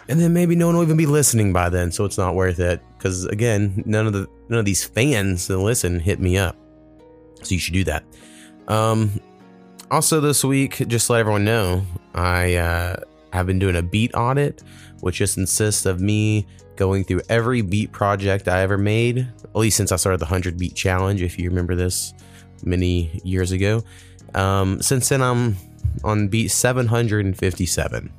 And 0.09 0.19
then 0.19 0.33
maybe 0.33 0.57
no 0.57 0.67
one 0.67 0.77
will 0.77 0.85
even 0.85 0.97
be 0.97 1.07
listening 1.07 1.53
by 1.53 1.69
then, 1.69 1.93
so 1.93 2.07
it's 2.07 2.17
not 2.17 2.35
worth 2.35 2.61
it. 2.61 2.81
Because 2.97 3.27
again, 3.27 3.83
none 3.85 4.07
of 4.07 4.15
the 4.15 4.27
none 4.49 4.59
of 4.59 4.65
these 4.65 4.85
fans 4.85 5.47
that 5.49 5.59
listen 5.59 6.01
hit 6.01 6.19
me 6.19 6.39
up, 6.39 6.57
so 7.43 7.55
you 7.55 7.59
should 7.59 7.75
do 7.75 7.85
that. 7.85 8.05
Um, 8.69 9.21
also 9.91 10.21
this 10.21 10.45
week, 10.45 10.87
just 10.87 11.07
to 11.07 11.15
let 11.15 11.21
everyone 11.21 11.45
know, 11.45 11.83
I 12.15 12.55
uh, 12.55 12.97
have 13.33 13.47
been 13.47 13.59
doing 13.59 13.77
a 13.77 13.83
beat 13.83 14.15
audit, 14.15 14.63
which 15.01 15.17
just 15.17 15.35
consists 15.35 15.87
of 15.87 16.01
me 16.01 16.47
going 16.77 17.05
through 17.05 17.23
every 17.29 17.63
beat 17.63 17.91
project 17.91 18.47
I 18.47 18.61
ever 18.61 18.79
made, 18.79 19.19
at 19.19 19.57
least 19.57 19.77
since 19.77 19.91
I 19.91 19.97
started 19.97 20.21
the 20.21 20.27
100 20.27 20.59
beat 20.59 20.75
challenge, 20.75 21.23
if 21.23 21.39
you 21.39 21.49
remember 21.49 21.75
this 21.75 22.15
many 22.63 23.21
years 23.25 23.53
ago. 23.53 23.83
Um, 24.35 24.81
since 24.83 25.09
then, 25.09 25.23
I'm 25.23 25.57
on 26.05 26.29
beat 26.29 26.49
757. 26.49 28.13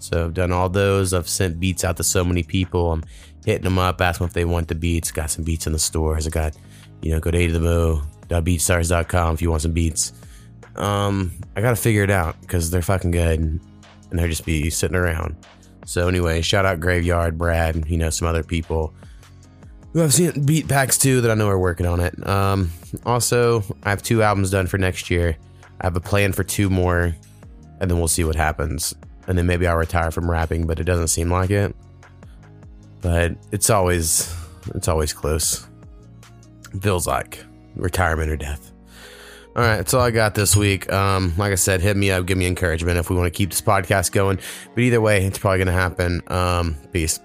So 0.00 0.24
I've 0.24 0.34
done 0.34 0.50
all 0.50 0.68
those. 0.68 1.14
I've 1.14 1.28
sent 1.28 1.60
beats 1.60 1.84
out 1.84 1.96
to 1.98 2.02
so 2.02 2.24
many 2.24 2.42
people. 2.42 2.92
I'm 2.92 3.04
hitting 3.44 3.64
them 3.64 3.78
up, 3.78 4.00
asking 4.00 4.26
if 4.26 4.32
they 4.32 4.44
want 4.44 4.68
the 4.68 4.74
beats. 4.74 5.12
Got 5.12 5.30
some 5.30 5.44
beats 5.44 5.66
in 5.66 5.72
the 5.72 5.78
stores. 5.78 6.26
I 6.26 6.30
got, 6.30 6.56
you 7.02 7.12
know, 7.12 7.20
go 7.20 7.30
to 7.30 7.38
a 7.38 7.46
to 7.46 7.52
the 7.52 7.60
mo 7.60 8.02
beatstars.com 8.40 9.34
if 9.34 9.42
you 9.42 9.50
want 9.50 9.62
some 9.62 9.72
beats. 9.72 10.12
Um, 10.76 11.32
I 11.56 11.60
gotta 11.60 11.76
figure 11.76 12.02
it 12.02 12.10
out 12.10 12.40
because 12.40 12.70
they're 12.70 12.82
fucking 12.82 13.10
good 13.10 13.40
and 13.40 13.60
they're 14.10 14.28
just 14.28 14.46
be 14.46 14.70
sitting 14.70 14.96
around. 14.96 15.36
So 15.84 16.08
anyway, 16.08 16.42
shout 16.42 16.64
out 16.64 16.80
Graveyard, 16.80 17.36
Brad, 17.36 17.88
you 17.88 17.98
know, 17.98 18.10
some 18.10 18.28
other 18.28 18.42
people 18.42 18.94
who 19.92 20.02
I've 20.02 20.14
seen 20.14 20.44
beat 20.44 20.68
packs 20.68 20.96
too 20.96 21.20
that 21.20 21.30
I 21.30 21.34
know 21.34 21.48
are 21.48 21.58
working 21.58 21.86
on 21.86 22.00
it. 22.00 22.26
Um, 22.26 22.70
also, 23.04 23.62
I 23.82 23.90
have 23.90 24.02
two 24.02 24.22
albums 24.22 24.50
done 24.50 24.66
for 24.66 24.78
next 24.78 25.10
year. 25.10 25.36
I 25.80 25.86
have 25.86 25.96
a 25.96 26.00
plan 26.00 26.32
for 26.32 26.44
two 26.44 26.70
more, 26.70 27.14
and 27.80 27.90
then 27.90 27.98
we'll 27.98 28.08
see 28.08 28.24
what 28.24 28.36
happens. 28.36 28.94
And 29.26 29.36
then 29.36 29.46
maybe 29.46 29.66
I'll 29.66 29.76
retire 29.76 30.10
from 30.10 30.30
rapping, 30.30 30.66
but 30.66 30.80
it 30.80 30.84
doesn't 30.84 31.08
seem 31.08 31.30
like 31.30 31.50
it. 31.50 31.74
But 33.00 33.36
it's 33.50 33.68
always 33.70 34.34
it's 34.74 34.88
always 34.88 35.12
close. 35.12 35.66
Feels 36.80 37.06
like 37.06 37.44
retirement 37.76 38.30
or 38.30 38.36
death. 38.36 38.72
All 39.54 39.62
right, 39.62 39.76
that's 39.76 39.92
all 39.92 40.00
I 40.00 40.10
got 40.10 40.34
this 40.34 40.56
week. 40.56 40.90
Um, 40.90 41.34
like 41.36 41.52
I 41.52 41.56
said, 41.56 41.82
hit 41.82 41.94
me 41.96 42.10
up, 42.10 42.24
give 42.24 42.38
me 42.38 42.46
encouragement 42.46 42.98
if 42.98 43.10
we 43.10 43.16
want 43.16 43.26
to 43.26 43.36
keep 43.36 43.50
this 43.50 43.60
podcast 43.60 44.12
going. 44.12 44.38
But 44.74 44.80
either 44.80 45.00
way, 45.00 45.26
it's 45.26 45.38
probably 45.38 45.58
going 45.58 45.66
to 45.66 45.72
happen. 45.72 46.22
Um, 46.28 46.76
peace. 46.90 47.20